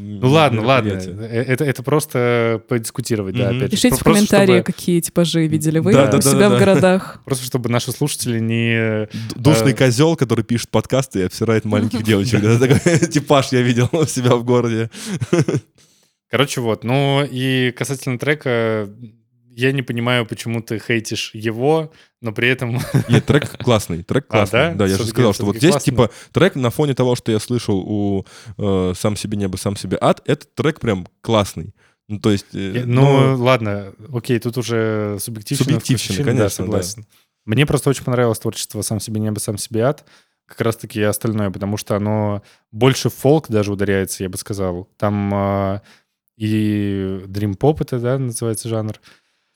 Ну 0.00 0.28
ладно, 0.30 0.62
ладно. 0.64 0.90
Э, 0.92 1.42
Это, 1.48 1.64
это 1.64 1.82
просто 1.82 2.62
подискутировать, 2.68 3.36
да, 3.36 3.48
опять 3.48 3.62
же. 3.62 3.68
Пишите 3.70 3.96
в 3.96 3.98
чтобы- 3.98 4.62
какие 4.62 5.00
типажи 5.00 5.46
видели 5.48 5.80
вы 5.80 5.90
у 5.90 6.20
себя 6.22 6.48
в 6.50 6.52
да. 6.52 6.58
городах. 6.58 7.20
Просто 7.24 7.44
чтобы 7.44 7.68
наши 7.68 7.90
слушатели 7.90 8.38
не... 8.38 9.08
Душный 9.34 9.72
Э. 9.72 9.87
козел, 9.88 10.16
который 10.16 10.44
пишет 10.44 10.70
подкасты 10.70 11.20
и 11.20 11.22
обсирает 11.22 11.64
маленьких 11.64 12.02
девочек. 12.02 12.42
Это 12.44 12.58
такой 12.58 12.98
типаж 13.08 13.48
я 13.52 13.62
видел 13.62 13.88
у 13.92 14.04
себя 14.06 14.36
в 14.36 14.44
городе. 14.44 14.90
Короче, 16.30 16.60
вот. 16.60 16.84
Ну 16.84 17.24
и 17.24 17.70
касательно 17.72 18.18
трека, 18.18 18.88
я 19.50 19.72
не 19.72 19.82
понимаю, 19.82 20.26
почему 20.26 20.60
ты 20.62 20.78
хейтишь 20.78 21.30
его, 21.34 21.90
но 22.20 22.32
при 22.32 22.48
этом... 22.48 22.78
Нет, 23.08 23.24
трек 23.24 23.56
классный, 23.58 24.02
трек 24.02 24.26
А, 24.28 24.32
классный. 24.46 24.74
да? 24.74 24.86
я 24.86 24.96
же 24.96 25.06
сказал, 25.06 25.32
что 25.32 25.46
вот 25.46 25.56
здесь, 25.56 25.70
классный. 25.72 25.90
типа, 25.92 26.10
трек 26.32 26.54
на 26.54 26.70
фоне 26.70 26.94
того, 26.94 27.16
что 27.16 27.32
я 27.32 27.38
слышал 27.40 27.78
у 27.78 28.26
э, 28.58 28.92
«Сам 28.96 29.16
себе 29.16 29.38
небо, 29.38 29.56
сам 29.56 29.74
себе 29.76 29.96
ад», 30.00 30.20
этот 30.26 30.54
трек 30.54 30.80
прям 30.80 31.08
классный. 31.22 31.74
Ну, 32.08 32.20
то 32.20 32.30
есть... 32.30 32.46
э, 32.54 32.72
Я- 32.80 32.86
Ну, 32.86 33.36
ладно, 33.42 33.94
окей, 34.12 34.38
тут 34.38 34.58
уже. 34.58 35.16
Субъективщина, 35.20 35.78
вкусовщина, 35.80 36.24
конечно, 36.24 36.44
Да, 36.44 36.50
согласен. 36.50 37.06
Мне 37.48 37.64
просто 37.64 37.88
очень 37.88 38.04
понравилось 38.04 38.38
творчество 38.38 38.82
«Сам 38.82 39.00
себе 39.00 39.22
небо, 39.22 39.38
сам 39.38 39.56
себе 39.56 39.80
ад», 39.84 40.04
как 40.44 40.60
раз-таки 40.60 41.00
и 41.00 41.02
остальное, 41.02 41.50
потому 41.50 41.78
что 41.78 41.96
оно 41.96 42.42
больше 42.72 43.08
фолк 43.08 43.48
даже 43.48 43.72
ударяется, 43.72 44.22
я 44.22 44.28
бы 44.28 44.36
сказал. 44.36 44.86
Там 44.98 45.32
а, 45.32 45.82
и 46.36 47.22
Pop 47.54 47.78
это, 47.80 47.98
да, 48.00 48.18
называется 48.18 48.68
жанр. 48.68 49.00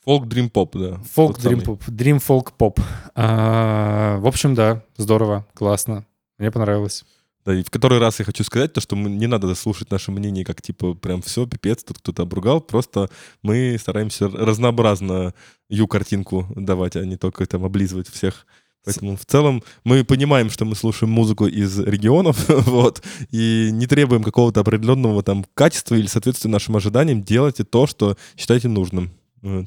Фолк 0.07 0.27
Дрим 0.27 0.49
Поп, 0.49 0.75
да. 0.75 0.97
Фолк, 1.13 1.39
Pop, 1.39 1.81
Dream 1.87 2.17
Folk 2.27 2.55
Pop. 2.59 2.81
А, 3.15 4.17
в 4.21 4.27
общем, 4.27 4.55
да, 4.55 4.83
здорово, 4.97 5.47
классно. 5.53 6.07
Мне 6.39 6.51
понравилось. 6.51 7.05
Да, 7.45 7.55
и 7.55 7.63
в 7.65 7.71
который 7.71 7.99
раз 7.99 8.21
я 8.21 8.25
хочу 8.25 8.45
сказать, 8.45 8.73
то, 8.73 8.81
что 8.81 8.95
мы, 8.95 9.11
не 9.11 9.27
надо 9.27 9.53
слушать 9.55 9.91
наше 9.91 10.13
мнение, 10.13 10.45
как 10.45 10.63
типа 10.63 10.95
прям 10.95 11.23
все, 11.23 11.47
пипец, 11.47 11.83
тут 11.83 11.99
кто-то 11.99 12.23
обругал, 12.23 12.61
просто 12.61 13.11
мы 13.43 13.77
стараемся 13.81 14.29
разнообразно 14.29 15.35
ю-картинку 15.69 16.47
давать, 16.55 16.95
а 16.97 17.05
не 17.05 17.17
только 17.17 17.45
там 17.47 17.65
облизывать 17.65 18.09
всех. 18.09 18.47
Поэтому 18.85 19.17
в 19.17 19.25
целом 19.25 19.63
мы 19.85 20.05
понимаем, 20.05 20.51
что 20.51 20.65
мы 20.65 20.75
слушаем 20.75 21.13
музыку 21.13 21.47
из 21.47 21.79
регионов, 21.79 22.49
вот, 22.49 23.03
и 23.31 23.71
не 23.73 23.87
требуем 23.87 24.23
какого-то 24.23 24.61
определенного 24.61 25.23
там 25.23 25.45
качества 25.55 25.95
или 25.97 26.07
соответствия 26.07 26.51
нашим 26.51 26.77
ожиданиям, 26.77 27.23
делайте 27.23 27.65
то, 27.65 27.87
что 27.87 28.17
считаете 28.37 28.69
нужным. 28.69 29.11
Вот. 29.41 29.67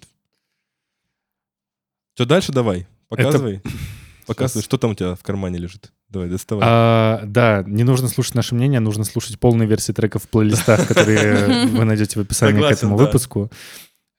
Что 2.13 2.26
дальше 2.26 2.51
давай? 2.51 2.88
Показывай. 3.09 3.61
Показывай, 4.28 4.63
что 4.63 4.78
там 4.78 4.91
у 4.91 4.95
тебя 4.95 5.15
в 5.15 5.23
кармане 5.23 5.59
лежит. 5.59 5.91
Давай, 6.10 6.30
доставай. 6.30 6.64
А, 6.66 7.24
да, 7.26 7.64
не 7.66 7.84
нужно 7.84 8.08
слушать 8.08 8.36
наше 8.36 8.56
мнение, 8.56 8.80
нужно 8.80 9.03
слушать 9.03 9.39
полные 9.39 9.68
версии 9.68 9.91
треков 9.91 10.24
в 10.24 10.30
плейлистах, 10.30 10.88
которые 10.88 11.66
вы 11.68 11.84
найдете 11.86 12.20
в 12.20 12.22
описании 12.22 12.62
к 12.62 12.72
этому 12.72 12.95
выпуску. 12.97 13.51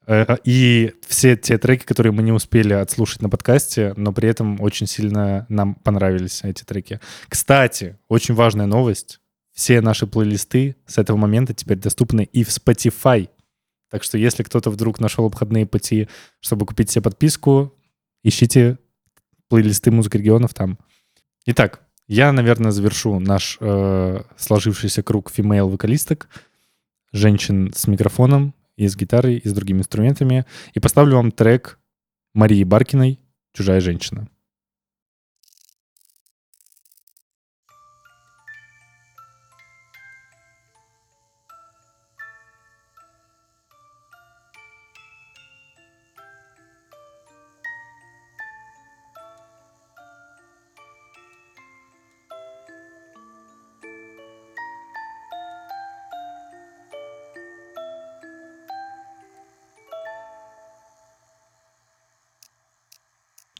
Э, 0.07 0.37
И 0.45 0.93
все 1.07 1.37
те 1.37 1.59
треки, 1.59 1.85
которые 1.85 2.13
мы 2.13 2.23
не 2.23 2.33
успели 2.33 2.73
отслушать 2.73 3.23
на 3.23 3.29
подкасте, 3.29 3.95
но 3.97 4.13
при 4.13 4.29
этом 4.29 4.61
очень 4.61 4.87
сильно 4.87 5.47
нам 5.49 5.75
понравились 5.75 6.41
эти 6.43 6.65
треки. 6.65 7.01
Кстати, 7.29 7.99
очень 8.09 8.35
важная 8.35 8.67
новость. 8.67 9.21
Все 9.53 9.81
наши 9.81 10.07
плейлисты 10.07 10.77
с 10.87 10.99
этого 10.99 11.17
момента 11.17 11.55
теперь 11.55 11.79
доступны 11.79 12.29
и 12.31 12.45
в 12.45 12.49
Spotify. 12.49 13.29
Так 13.91 14.03
что 14.03 14.19
если 14.19 14.43
кто-то 14.43 14.71
вдруг 14.71 15.01
нашел 15.01 15.25
обходные 15.25 15.65
пути, 15.67 16.09
чтобы 16.41 16.67
купить 16.67 16.91
себе 16.91 17.03
подписку, 17.03 17.73
ищите 18.23 18.79
плейлисты 19.49 19.91
музыки 19.91 20.17
регионов 20.19 20.53
там. 20.53 20.79
Итак, 21.49 21.81
я, 22.09 22.33
наверное, 22.33 22.73
завершу 22.73 23.21
наш 23.21 23.57
э, 23.61 24.23
сложившийся 24.37 25.05
круг 25.05 25.31
фимейл-вокалисток, 25.31 26.29
женщин 27.13 27.73
с 27.73 27.87
микрофоном 27.87 28.53
и 28.77 28.89
с 28.89 28.97
гитарой, 28.97 29.37
и 29.37 29.49
с 29.49 29.53
другими 29.53 29.79
инструментами, 29.79 30.45
и 30.75 30.81
поставлю 30.81 31.17
вам 31.17 31.31
трек 31.31 31.79
Марии 32.35 32.65
Баркиной 32.65 33.21
«Чужая 33.53 33.81
женщина». 33.81 34.29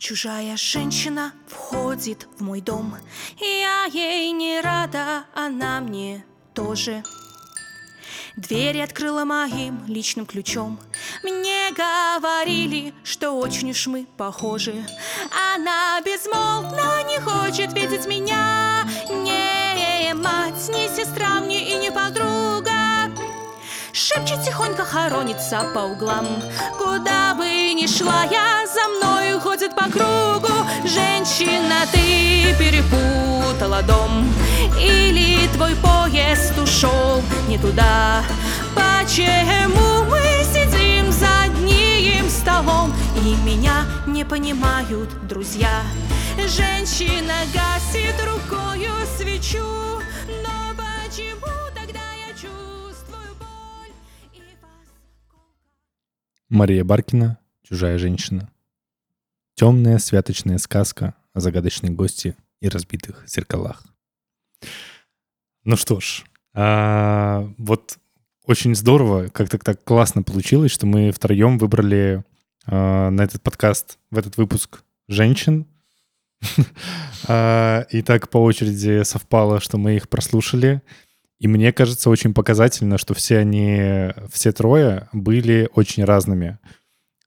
Чужая 0.09 0.57
женщина 0.57 1.33
входит 1.49 2.29
в 2.39 2.41
мой 2.41 2.61
дом. 2.61 2.95
Я 3.41 3.87
ей 3.87 4.31
не 4.31 4.61
рада, 4.61 5.25
она 5.35 5.81
мне 5.81 6.25
тоже. 6.55 7.03
Двери 8.37 8.79
открыла 8.79 9.25
моим 9.25 9.85
личным 9.89 10.25
ключом. 10.25 10.79
Мне 11.25 11.73
говорили, 11.73 12.95
что 13.03 13.33
очень 13.33 13.73
уж 13.73 13.89
мы 13.89 14.07
похожи. 14.17 14.87
Она 15.57 16.01
безмолвно 16.03 17.03
не 17.09 17.19
хочет 17.19 17.73
видеть 17.73 18.07
меня. 18.07 18.87
Не 19.11 20.15
мать, 20.15 20.69
не 20.69 20.87
сестра 20.87 21.41
мне 21.41 21.75
и 21.75 21.79
не 21.79 21.91
подруга. 21.91 22.86
Шепчет 24.07 24.41
тихонько, 24.45 24.85
хоронится 24.85 25.67
по 25.75 25.81
углам. 25.81 26.41
Куда 26.79 27.35
бы 27.35 27.45
ни 27.75 27.89
шла 27.89 28.23
я, 28.31 28.65
за 28.65 28.87
мною 28.89 29.41
ходит 29.41 29.75
по 29.75 29.91
кругу 29.91 30.55
Женщина, 30.85 31.85
ты 31.91 32.55
перепутала 32.57 33.83
дом 33.83 34.33
Или 34.79 35.49
твой 35.49 35.75
поезд 35.75 36.57
ушел 36.57 37.21
не 37.49 37.59
туда? 37.59 38.23
Почему 38.77 40.05
мы 40.09 40.23
сидим 40.55 41.11
за 41.11 41.27
одним 41.47 42.31
столом 42.31 42.95
И 43.25 43.35
меня 43.45 43.87
не 44.07 44.25
понимают 44.25 45.11
друзья? 45.27 45.83
Женщина 46.47 47.35
гасит 47.53 48.15
рукою 48.25 48.93
свечу 49.19 49.87
Мария 56.49 56.85
Баркина 56.85 57.39
«Чужая 57.65 57.99
женщина». 57.99 58.49
Темная 59.57 59.99
святочная 59.99 60.59
сказка 60.59 61.15
о 61.33 61.41
загадочной 61.41 61.91
гости 61.91 62.37
и 62.61 62.69
разбитых 62.69 63.25
зеркалах. 63.27 63.83
Ну 65.65 65.77
что 65.77 65.99
ж, 65.99 66.23
а, 66.55 67.53
вот 67.59 67.99
очень 68.45 68.77
здорово, 68.77 69.27
как-то 69.27 69.59
так 69.59 69.83
классно 69.83 70.23
получилось, 70.23 70.71
что 70.71 70.87
мы 70.87 71.11
втроем 71.11 71.59
выбрали 71.59 72.23
а, 72.65 73.11
на 73.11 73.23
этот 73.23 73.43
подкаст, 73.43 73.99
в 74.13 74.19
этот 74.19 74.37
выпуск 74.37 74.85
женщин. 75.09 75.67
А, 77.29 77.87
И 77.91 78.03
так 78.03 78.31
по 78.31 78.39
очереди 78.39 79.03
совпало, 79.03 79.59
что 79.59 79.79
мы 79.79 79.97
их 79.97 80.09
прослушали. 80.09 80.81
И 81.39 81.49
мне 81.49 81.73
кажется 81.73 82.09
очень 82.09 82.33
показательно, 82.33 82.99
что 82.99 83.15
все 83.15 83.39
они, 83.39 84.11
все 84.31 84.53
трое 84.53 85.09
были 85.13 85.69
очень 85.75 86.05
разными. 86.05 86.59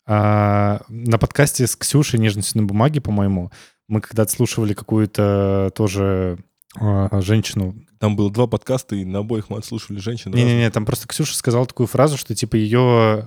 А, 0.07 0.81
на 0.89 1.19
подкасте 1.19 1.67
с 1.67 1.75
Ксюшей 1.75 2.19
«Нежностью 2.19 2.61
на 2.61 2.67
бумаге», 2.67 3.01
по-моему, 3.01 3.51
мы 3.87 4.01
когда 4.01 4.23
отслушивали 4.23 4.73
какую-то 4.73 5.71
тоже 5.75 6.39
а, 6.75 7.21
женщину. 7.21 7.75
Там 7.99 8.15
было 8.15 8.31
два 8.31 8.47
подкаста, 8.47 8.95
и 8.95 9.05
на 9.05 9.19
обоих 9.19 9.49
мы 9.49 9.57
отслушивали 9.57 9.99
женщин. 9.99 10.31
Не-не-не, 10.31 10.71
там 10.71 10.85
просто 10.85 11.07
Ксюша 11.07 11.35
сказала 11.35 11.67
такую 11.67 11.85
фразу, 11.85 12.17
что 12.17 12.33
типа 12.33 12.55
ее 12.55 13.25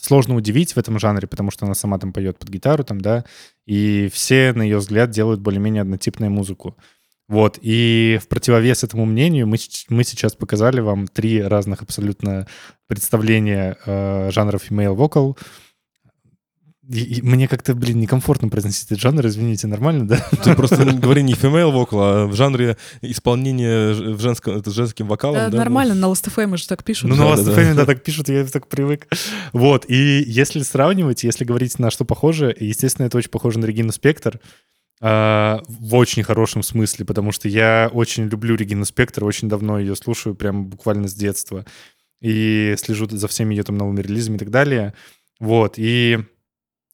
сложно 0.00 0.34
удивить 0.34 0.72
в 0.72 0.78
этом 0.78 0.98
жанре, 0.98 1.28
потому 1.28 1.52
что 1.52 1.66
она 1.66 1.74
сама 1.74 1.98
там 1.98 2.12
поет 2.12 2.38
под 2.38 2.48
гитару, 2.48 2.82
там, 2.82 3.00
да, 3.00 3.24
и 3.66 4.08
все, 4.12 4.52
на 4.54 4.62
ее 4.62 4.78
взгляд, 4.78 5.10
делают 5.10 5.40
более-менее 5.40 5.82
однотипную 5.82 6.32
музыку. 6.32 6.76
Вот, 7.32 7.58
и 7.62 8.18
в 8.22 8.28
противовес 8.28 8.84
этому 8.84 9.06
мнению 9.06 9.46
мы, 9.46 9.56
мы 9.88 10.04
сейчас 10.04 10.34
показали 10.34 10.80
вам 10.80 11.08
три 11.08 11.40
разных 11.42 11.80
абсолютно 11.80 12.46
представления 12.88 13.78
э, 13.86 14.30
жанров 14.30 14.70
female 14.70 14.94
vocal. 14.94 15.38
И- 16.90 17.14
и 17.20 17.22
мне 17.22 17.48
как-то, 17.48 17.74
блин, 17.74 18.00
некомфортно 18.00 18.48
произносить 18.48 18.84
этот 18.86 19.00
жанр, 19.00 19.24
извините, 19.26 19.66
нормально, 19.66 20.06
да? 20.06 20.16
Ты 20.44 20.54
просто 20.54 20.84
говори 20.84 21.22
не 21.22 21.32
female 21.32 21.72
vocal, 21.72 21.98
а 22.02 22.26
в 22.26 22.34
жанре 22.34 22.76
исполнения 23.00 23.92
в 23.94 24.20
женском, 24.20 24.56
это 24.58 24.70
женским 24.70 25.06
вокалом. 25.06 25.36
Да, 25.36 25.48
да, 25.48 25.56
нормально, 25.56 25.94
на 25.94 26.06
Last.fm 26.06 26.56
же 26.58 26.66
так 26.68 26.84
пишут. 26.84 27.08
Ну, 27.08 27.16
Да, 27.16 27.22
на 27.22 27.28
вас 27.30 27.44
да, 27.44 27.54
да. 27.54 27.74
да, 27.74 27.86
так 27.86 28.02
пишут, 28.02 28.28
я 28.28 28.44
так 28.44 28.66
привык. 28.68 29.06
Вот, 29.54 29.86
и 29.88 30.22
если 30.26 30.60
сравнивать, 30.60 31.24
если 31.24 31.44
говорить, 31.46 31.78
на 31.78 31.90
что 31.90 32.04
похоже, 32.04 32.54
естественно, 32.60 33.06
это 33.06 33.16
очень 33.16 33.30
похоже 33.30 33.58
на 33.60 33.64
Регину 33.64 33.90
Спектр, 33.92 34.38
в 35.02 35.94
очень 35.94 36.22
хорошем 36.22 36.62
смысле, 36.62 37.04
потому 37.04 37.32
что 37.32 37.48
я 37.48 37.90
очень 37.92 38.28
люблю 38.28 38.54
Регину 38.54 38.84
Спектр, 38.84 39.24
очень 39.24 39.48
давно 39.48 39.80
ее 39.80 39.96
слушаю, 39.96 40.36
прям 40.36 40.66
буквально 40.66 41.08
с 41.08 41.14
детства, 41.14 41.64
и 42.20 42.74
слежу 42.78 43.08
за 43.10 43.26
всеми 43.26 43.54
ее 43.54 43.64
там 43.64 43.76
новыми 43.76 44.00
релизами 44.00 44.36
и 44.36 44.38
так 44.38 44.50
далее. 44.50 44.94
Вот, 45.40 45.74
и 45.76 46.20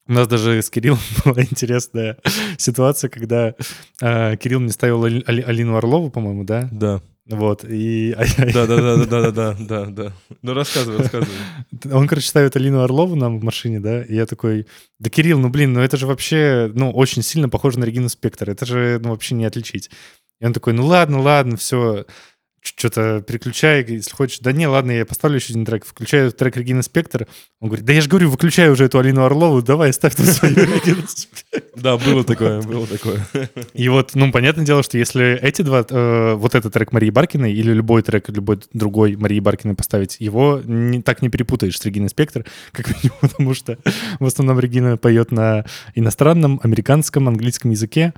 у 0.06 0.12
нас 0.12 0.26
даже 0.26 0.62
с 0.62 0.70
Кириллом 0.70 0.98
была 1.24 1.42
интересная 1.42 2.16
ситуация, 2.56 3.10
когда 3.10 3.54
а, 4.00 4.36
Кирилл 4.36 4.60
мне 4.60 4.72
ставил 4.72 5.04
Али- 5.04 5.22
Алину 5.26 5.76
Орлову, 5.76 6.10
по-моему, 6.10 6.44
да? 6.44 6.66
Да, 6.72 7.02
Вот, 7.28 7.62
и... 7.68 8.16
да, 8.54 8.66
да, 8.66 8.76
да, 8.76 8.96
да, 8.96 9.06
да, 9.06 9.30
да, 9.30 9.56
да, 9.58 9.84
да. 9.86 10.12
Ну 10.40 10.54
рассказывай, 10.54 10.98
рассказывай. 10.98 11.36
Он, 11.92 12.08
короче, 12.08 12.26
ставит 12.26 12.56
Алину 12.56 12.82
Орлову 12.82 13.16
нам 13.16 13.38
в 13.38 13.44
машине, 13.44 13.80
да, 13.80 14.02
и 14.02 14.14
я 14.14 14.24
такой, 14.24 14.66
да, 14.98 15.10
Кирилл, 15.10 15.38
ну, 15.38 15.50
блин, 15.50 15.74
ну 15.74 15.80
это 15.80 15.98
же 15.98 16.06
вообще, 16.06 16.70
ну, 16.74 16.90
очень 16.90 17.22
сильно 17.22 17.50
похоже 17.50 17.80
на 17.80 17.84
Регину 17.84 18.08
Спектр, 18.08 18.48
это 18.48 18.64
же, 18.64 18.98
ну, 19.02 19.10
вообще 19.10 19.34
не 19.34 19.44
отличить. 19.44 19.90
И 20.40 20.46
он 20.46 20.54
такой, 20.54 20.72
ну, 20.72 20.86
ладно, 20.86 21.20
ладно, 21.20 21.58
все, 21.58 22.06
что-то 22.62 23.22
переключай, 23.26 23.84
если 23.86 24.10
хочешь. 24.10 24.40
Да 24.40 24.52
не, 24.52 24.66
ладно, 24.66 24.92
я 24.92 25.06
поставлю 25.06 25.36
еще 25.36 25.52
один 25.52 25.64
трек. 25.64 25.84
Включаю 25.84 26.32
трек 26.32 26.56
Регина 26.56 26.82
Спектр. 26.82 27.26
Он 27.60 27.68
говорит, 27.68 27.84
да 27.86 27.92
я 27.92 28.00
же 28.00 28.08
говорю, 28.08 28.30
выключай 28.30 28.68
уже 28.70 28.84
эту 28.84 28.98
Алину 28.98 29.24
Орлову, 29.24 29.62
давай, 29.62 29.92
ставь 29.92 30.14
тут 30.14 30.26
свою 30.26 30.54
Регину. 30.56 31.02
Да, 31.76 31.96
было 31.96 32.24
такое, 32.24 32.62
было 32.62 32.86
такое. 32.86 33.26
И 33.74 33.88
вот, 33.88 34.14
ну, 34.14 34.30
понятное 34.32 34.64
дело, 34.64 34.82
что 34.82 34.98
если 34.98 35.38
эти 35.40 35.62
два, 35.62 35.84
э, 35.88 36.34
вот 36.34 36.54
этот 36.54 36.72
трек 36.72 36.92
Марии 36.92 37.10
Баркиной 37.10 37.52
или 37.52 37.72
любой 37.72 38.02
трек 38.02 38.28
любой 38.28 38.60
другой 38.72 39.16
Марии 39.16 39.40
Баркиной 39.40 39.74
поставить, 39.74 40.16
его 40.20 40.62
так 41.04 41.22
не 41.22 41.28
перепутаешь 41.28 41.78
с 41.78 41.84
Региной 41.84 42.08
Спектр, 42.08 42.44
как 42.72 42.88
минимум, 42.88 43.18
потому 43.20 43.54
что 43.54 43.78
в 44.18 44.26
основном 44.26 44.58
Регина 44.60 44.96
поет 44.96 45.32
на 45.32 45.64
иностранном, 45.94 46.60
американском, 46.62 47.28
английском 47.28 47.70
языке, 47.70 48.12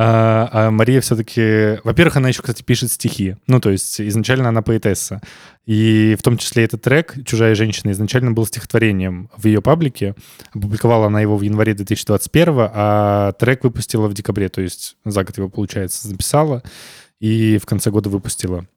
а, 0.00 0.48
а 0.52 0.70
Мария 0.70 1.00
все-таки... 1.00 1.80
Во-первых, 1.82 2.18
она 2.18 2.28
еще, 2.28 2.40
кстати, 2.40 2.62
пишет 2.62 2.92
стихи. 2.92 3.34
Ну, 3.48 3.58
то 3.58 3.70
есть 3.70 4.00
изначально 4.00 4.48
она 4.48 4.62
поэтесса. 4.62 5.20
И 5.66 6.14
в 6.16 6.22
том 6.22 6.38
числе 6.38 6.62
этот 6.62 6.82
трек 6.82 7.16
«Чужая 7.26 7.56
женщина» 7.56 7.90
изначально 7.90 8.30
был 8.30 8.46
стихотворением 8.46 9.28
в 9.36 9.44
ее 9.46 9.60
паблике. 9.60 10.14
Опубликовала 10.54 11.08
она 11.08 11.20
его 11.20 11.36
в 11.36 11.42
январе 11.42 11.74
2021, 11.74 12.54
а 12.58 13.32
трек 13.32 13.64
выпустила 13.64 14.06
в 14.06 14.14
декабре, 14.14 14.48
то 14.48 14.60
есть 14.60 14.96
за 15.04 15.24
год 15.24 15.36
его, 15.36 15.48
получается, 15.48 16.06
записала 16.06 16.62
и 17.18 17.58
в 17.58 17.66
конце 17.66 17.90
года 17.90 18.08
выпустила. 18.08 18.68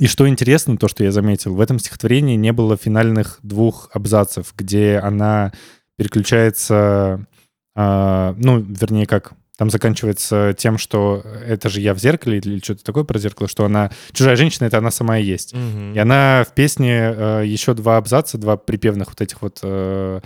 И 0.00 0.06
что 0.06 0.26
интересно, 0.26 0.78
то, 0.78 0.88
что 0.88 1.04
я 1.04 1.12
заметил, 1.12 1.54
в 1.54 1.60
этом 1.60 1.78
стихотворении 1.78 2.36
не 2.36 2.54
было 2.54 2.78
финальных 2.78 3.40
двух 3.42 3.90
абзацев, 3.92 4.54
где 4.56 4.96
она 4.96 5.52
переключается, 5.96 7.26
а, 7.74 8.34
ну, 8.38 8.58
вернее, 8.58 9.04
как 9.04 9.34
там 9.56 9.70
заканчивается 9.70 10.54
тем, 10.56 10.76
что 10.78 11.22
это 11.46 11.68
же 11.68 11.80
я 11.80 11.94
в 11.94 11.98
зеркале 11.98 12.38
или 12.38 12.58
что-то 12.62 12.84
такое 12.84 13.04
про 13.04 13.18
зеркало, 13.18 13.48
что 13.48 13.64
она 13.64 13.90
чужая 14.12 14.36
женщина, 14.36 14.66
это 14.66 14.78
она 14.78 14.90
сама 14.90 15.18
и 15.18 15.24
есть. 15.24 15.54
И 15.94 15.98
она 15.98 16.44
в 16.48 16.54
песне 16.54 17.14
э, 17.16 17.42
еще 17.46 17.72
два 17.74 17.96
абзаца, 17.96 18.36
два 18.38 18.56
припевных 18.58 19.08
вот 19.08 19.20
этих 19.22 19.40
вот 19.40 19.60
э, 19.62 20.20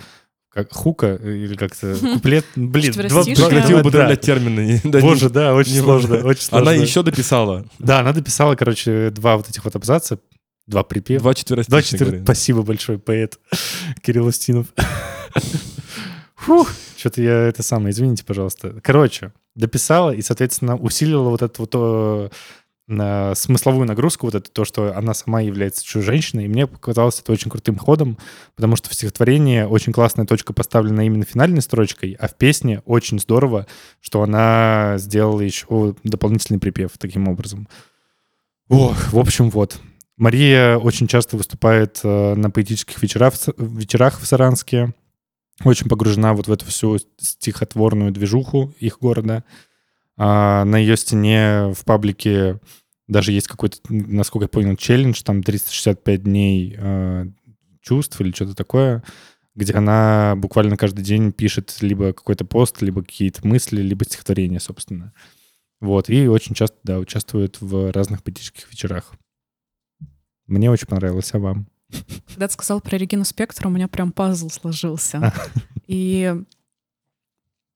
как 0.53 0.73
хука 0.73 1.15
или 1.15 1.55
как-то 1.55 1.95
куплет, 2.13 2.45
блин, 2.57 2.91
два, 2.91 3.03
Четверостишие. 3.05 3.35
два- 3.37 3.47
Прекрати 3.49 3.73
да, 3.73 3.79
употреблять 3.79 4.21
термины. 4.21 4.81
Боже, 4.83 5.29
да, 5.29 5.53
очень 5.55 5.79
сложно, 5.79 6.17
очень 6.25 6.41
сложно. 6.41 6.71
Она 6.71 6.81
еще 6.81 7.01
дописала. 7.03 7.65
Да, 7.79 7.99
она 8.01 8.11
дописала, 8.11 8.55
короче, 8.55 9.11
два 9.11 9.37
вот 9.37 9.47
этих 9.49 9.63
вот 9.63 9.73
абзаца, 9.77 10.19
два 10.67 10.83
припева. 10.83 11.21
Два 11.21 11.33
Два 11.69 11.81
четыре. 11.81 12.05
говори. 12.05 12.23
Спасибо 12.25 12.63
большое, 12.63 12.99
поэт 12.99 13.39
Кирилл 14.01 14.25
Устинов. 14.25 14.67
Фух, 16.41 16.71
что-то 16.97 17.21
я 17.21 17.33
это 17.43 17.61
самое, 17.61 17.91
извините, 17.91 18.25
пожалуйста. 18.25 18.79
Короче, 18.81 19.31
дописала 19.55 20.09
и, 20.11 20.23
соответственно, 20.23 20.75
усилила 20.75 21.29
вот 21.29 21.43
эту 21.43 21.61
вот 21.61 21.71
э, 21.75 22.29
на 22.87 23.35
смысловую 23.35 23.85
нагрузку, 23.87 24.25
вот 24.25 24.33
это 24.33 24.49
то, 24.49 24.65
что 24.65 24.97
она 24.97 25.13
сама 25.13 25.41
является 25.41 25.83
чужой 25.83 26.01
женщиной, 26.01 26.45
и 26.45 26.47
мне 26.47 26.65
показалось 26.65 27.19
это 27.19 27.31
очень 27.31 27.51
крутым 27.51 27.77
ходом, 27.77 28.17
потому 28.55 28.75
что 28.75 28.89
в 28.89 28.93
стихотворении 28.93 29.61
очень 29.61 29.93
классная 29.93 30.25
точка 30.25 30.51
поставлена 30.51 31.05
именно 31.05 31.25
финальной 31.25 31.61
строчкой, 31.61 32.17
а 32.19 32.27
в 32.27 32.35
песне 32.35 32.81
очень 32.85 33.19
здорово, 33.19 33.67
что 33.99 34.23
она 34.23 34.95
сделала 34.97 35.41
еще 35.41 35.95
дополнительный 36.03 36.59
припев 36.59 36.91
таким 36.97 37.27
образом. 37.27 37.67
Ох, 38.67 39.13
в 39.13 39.19
общем, 39.19 39.51
вот. 39.51 39.79
Мария 40.17 40.77
очень 40.77 41.07
часто 41.07 41.37
выступает 41.37 41.99
э, 42.03 42.35
на 42.35 42.49
поэтических 42.49 43.01
вечерах, 43.01 43.33
вечерах 43.57 44.19
в 44.19 44.25
Саранске. 44.25 44.93
Очень 45.63 45.89
погружена 45.89 46.33
вот 46.33 46.47
в 46.47 46.51
эту 46.51 46.65
всю 46.65 46.97
стихотворную 47.17 48.11
движуху 48.11 48.73
их 48.79 48.99
города. 48.99 49.43
А 50.17 50.65
на 50.65 50.77
ее 50.77 50.97
стене 50.97 51.73
в 51.73 51.83
паблике 51.85 52.59
даже 53.07 53.31
есть 53.31 53.47
какой-то, 53.47 53.77
насколько 53.89 54.45
я 54.45 54.49
понял, 54.49 54.75
челлендж, 54.75 55.21
там 55.23 55.43
365 55.43 56.23
дней 56.23 56.75
э, 56.77 57.25
чувств 57.81 58.19
или 58.21 58.31
что-то 58.31 58.55
такое, 58.55 59.03
где 59.55 59.73
она 59.73 60.35
буквально 60.37 60.77
каждый 60.77 61.03
день 61.03 61.31
пишет 61.31 61.75
либо 61.81 62.13
какой-то 62.13 62.45
пост, 62.45 62.81
либо 62.81 63.03
какие-то 63.03 63.45
мысли, 63.45 63.81
либо 63.81 64.05
стихотворение, 64.05 64.59
собственно. 64.59 65.13
Вот, 65.81 66.09
и 66.09 66.27
очень 66.27 66.55
часто, 66.55 66.77
да, 66.83 66.99
участвует 66.99 67.59
в 67.59 67.91
разных 67.91 68.23
поэтических 68.23 68.71
вечерах. 68.71 69.13
Мне 70.45 70.69
очень 70.69 70.87
понравилось, 70.87 71.33
а 71.33 71.39
вам? 71.39 71.67
Когда 72.27 72.47
ты 72.47 72.53
сказал 72.53 72.81
про 72.81 72.97
Регину 72.97 73.25
Спектр, 73.25 73.67
у 73.67 73.69
меня 73.69 73.87
прям 73.87 74.11
пазл 74.11 74.49
сложился. 74.49 75.33
И 75.87 76.33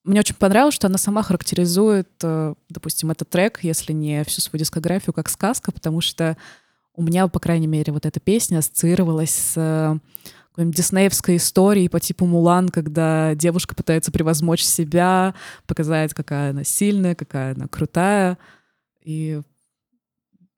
мне 0.05 0.20
очень 0.20 0.36
понравилось, 0.36 0.76
что 0.76 0.88
она 0.88 0.97
сама 0.97 1.24
характеризует, 1.24 2.09
э, 2.22 2.53
допустим, 2.70 3.09
этот 3.09 3.30
трек, 3.30 3.59
если 3.63 3.91
не 3.91 4.24
всю 4.24 4.39
свою 4.39 4.59
дискографию, 4.59 5.13
как 5.13 5.30
сказка, 5.30 5.72
потому 5.72 5.99
что 5.99 6.38
у 6.95 7.01
меня, 7.01 7.28
по 7.28 7.39
крайней 7.39 7.68
мере, 7.68 7.91
вот 7.91 8.05
эта 8.05 8.20
песня 8.20 8.59
ассоциировалась 8.59 9.32
с 9.32 9.53
э, 9.57 9.97
какой-нибудь 10.49 10.78
диснеевской 10.78 11.38
историей 11.38 11.89
по 11.89 11.99
типу 11.99 12.26
Мулан, 12.26 12.70
когда 12.70 13.36
девушка 13.36 13.76
пытается 13.76 14.11
превозмочь 14.11 14.63
себя, 14.63 15.34
показать, 15.66 16.13
какая 16.13 16.51
она 16.51 16.63
сильная, 16.63 17.16
какая 17.16 17.55
она 17.55 17.68
крутая. 17.68 18.38
И... 19.03 19.41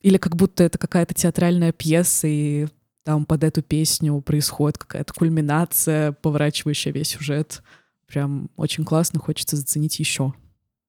Или 0.01 0.17
как 0.17 0.35
будто 0.35 0.63
это 0.63 0.77
какая-то 0.77 1.15
театральная 1.15 1.71
пьеса, 1.71 2.27
и 2.27 2.67
там 3.07 3.25
под 3.25 3.45
эту 3.45 3.61
песню 3.61 4.19
происходит 4.19 4.77
какая-то 4.77 5.13
кульминация, 5.13 6.11
поворачивающая 6.11 6.91
весь 6.91 7.07
сюжет. 7.07 7.63
Прям 8.05 8.49
очень 8.57 8.83
классно, 8.83 9.21
хочется 9.21 9.55
заценить 9.55 9.97
еще. 9.97 10.33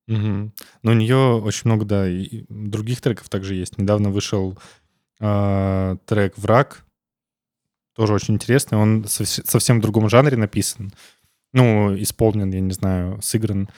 Мгм. 0.09 0.53
Но 0.83 0.91
у 0.91 0.95
нее 0.95 1.41
очень 1.41 1.63
много, 1.67 1.85
да, 1.85 2.09
и 2.09 2.45
других 2.49 3.01
треков 3.01 3.29
также 3.29 3.55
есть. 3.55 3.79
Недавно 3.79 4.11
вышел 4.11 4.59
а, 5.21 5.97
трек 6.07 6.37
«Враг», 6.39 6.85
тоже 7.95 8.15
очень 8.15 8.35
интересный. 8.35 8.79
Он 8.79 9.05
совс- 9.05 9.47
совсем 9.47 9.79
в 9.79 9.83
другом 9.83 10.09
жанре 10.09 10.37
написан. 10.37 10.91
Ну, 11.53 11.97
исполнен, 12.03 12.51
я 12.51 12.61
не 12.61 12.73
знаю, 12.73 13.23
сыгран. 13.23 13.69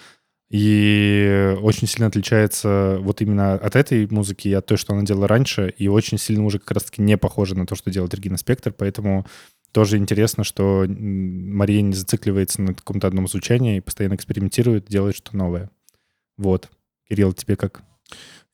И 0.51 1.57
очень 1.63 1.87
сильно 1.87 2.09
отличается 2.09 2.99
вот 3.01 3.21
именно 3.23 3.55
от 3.55 3.77
этой 3.77 4.09
музыки 4.11 4.49
и 4.49 4.53
от 4.53 4.67
той, 4.67 4.77
что 4.77 4.93
она 4.93 5.03
делала 5.03 5.29
раньше, 5.29 5.73
и 5.79 5.87
очень 5.87 6.19
сильно 6.19 6.45
уже 6.45 6.59
как 6.59 6.73
раз-таки 6.73 7.03
не 7.03 7.17
похоже 7.17 7.57
на 7.57 7.67
то, 7.67 7.77
что 7.77 7.91
делает 7.91 8.15
Регина 8.15 8.37
Спектр, 8.37 8.73
поэтому 8.73 9.27
тоже 9.71 9.97
интересно, 9.97 10.43
что 10.43 10.85
Мария 10.89 11.83
не 11.83 11.93
зацикливается 11.93 12.63
на 12.63 12.75
каком-то 12.75 13.07
одном 13.07 13.29
звучании 13.29 13.77
и 13.77 13.81
постоянно 13.81 14.15
экспериментирует, 14.15 14.87
делает 14.87 15.17
что 15.17 15.37
новое. 15.37 15.71
Вот. 16.37 16.69
Кирилл, 17.09 17.33
тебе 17.33 17.55
как? 17.55 17.83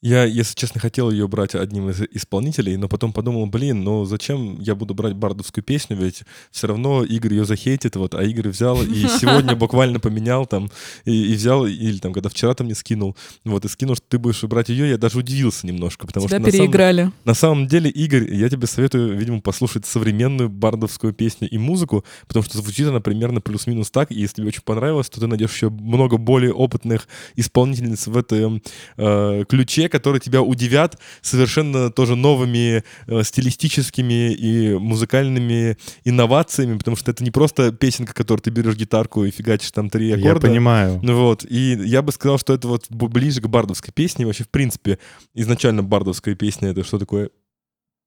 Я, 0.07 0.23
если 0.23 0.55
честно, 0.55 0.81
хотел 0.81 1.11
ее 1.11 1.27
брать 1.27 1.57
одним 1.57 1.91
из 1.91 2.01
исполнителей, 2.13 2.77
но 2.77 2.87
потом 2.87 3.13
подумал, 3.13 3.47
блин, 3.47 3.83
ну 3.83 4.05
зачем 4.05 4.57
я 4.61 4.77
буду 4.77 4.95
брать 4.95 5.15
бардовскую 5.15 5.65
песню, 5.65 5.97
ведь 5.97 6.23
все 6.53 6.69
равно 6.69 7.03
Игорь 7.03 7.35
ее 7.35 7.45
захейтит, 7.45 7.97
вот, 7.97 8.15
а 8.15 8.23
Игорь 8.23 8.51
взял 8.51 8.81
и 8.81 8.95
сегодня 9.21 9.57
буквально 9.57 9.99
поменял 9.99 10.47
там, 10.47 10.71
и, 11.05 11.33
и 11.33 11.35
взял, 11.35 11.67
или 11.67 11.99
там, 11.99 12.13
когда 12.13 12.29
вчера 12.29 12.55
там 12.55 12.67
мне 12.67 12.77
скинул, 12.77 13.17
вот, 13.45 13.65
и 13.65 13.69
скинул, 13.69 13.97
что 13.97 14.05
ты 14.09 14.19
будешь 14.19 14.45
брать 14.45 14.69
ее, 14.69 14.91
я 14.91 14.97
даже 14.97 15.19
удивился 15.19 15.67
немножко, 15.67 16.07
потому 16.07 16.29
Тебя 16.29 16.37
что 16.39 16.47
на 16.47 16.53
самом- 16.53 16.61
переиграли. 16.61 17.13
на 17.25 17.35
самом 17.35 17.67
деле, 17.67 17.91
Игорь, 17.91 18.33
я 18.33 18.49
тебе 18.49 18.69
советую, 18.69 19.19
видимо, 19.19 19.41
послушать 19.41 19.87
современную 19.87 20.49
бардовскую 20.49 21.15
песню 21.15 21.49
и 21.51 21.59
музыку, 21.59 22.05
потому 22.29 22.45
что 22.45 22.59
звучит 22.59 22.87
она 22.87 23.01
примерно 23.01 23.41
плюс-минус 23.41 23.91
так, 23.91 24.13
и 24.13 24.21
если 24.21 24.37
тебе 24.37 24.47
очень 24.49 24.63
понравилось, 24.63 25.09
то 25.11 25.19
ты 25.19 25.27
найдешь 25.27 25.53
еще 25.53 25.69
много 25.69 26.17
более 26.17 26.53
опытных 26.53 27.09
исполнительниц 27.35 28.07
в 28.07 28.17
этом 28.17 28.63
э, 28.99 29.45
ключе, 29.49 29.89
которые 29.99 30.21
тебя 30.21 30.43
удивят 30.43 30.99
совершенно 31.23 31.91
тоже 31.91 32.17
новыми 32.17 32.85
э, 33.07 33.23
стилистическими 33.23 34.33
и 34.33 34.75
музыкальными 34.79 35.77
инновациями, 36.05 36.79
потому 36.79 36.97
что 36.97 37.11
это 37.11 37.25
не 37.25 37.31
просто 37.31 37.73
песенка, 37.73 38.15
которую 38.15 38.43
ты 38.43 38.51
берешь 38.51 38.77
гитарку 38.77 39.25
и 39.25 39.31
фигачишь 39.31 39.73
там 39.73 39.91
три 39.91 40.09
Я 40.09 40.17
аккорда. 40.17 40.49
понимаю. 40.49 41.01
Ну 41.03 41.17
вот, 41.17 41.45
и 41.45 41.79
я 41.85 42.03
бы 42.03 42.13
сказал, 42.13 42.39
что 42.39 42.53
это 42.55 42.69
вот 42.69 42.87
ближе 42.91 43.41
к 43.41 43.47
бардовской 43.49 43.93
песне. 43.95 44.27
Вообще, 44.27 44.45
в 44.45 44.51
принципе, 44.51 44.99
изначально 45.35 45.83
бардовская 45.83 46.35
песня— 46.35 46.69
это 46.71 46.85
что 46.85 46.99
такое? 46.99 47.31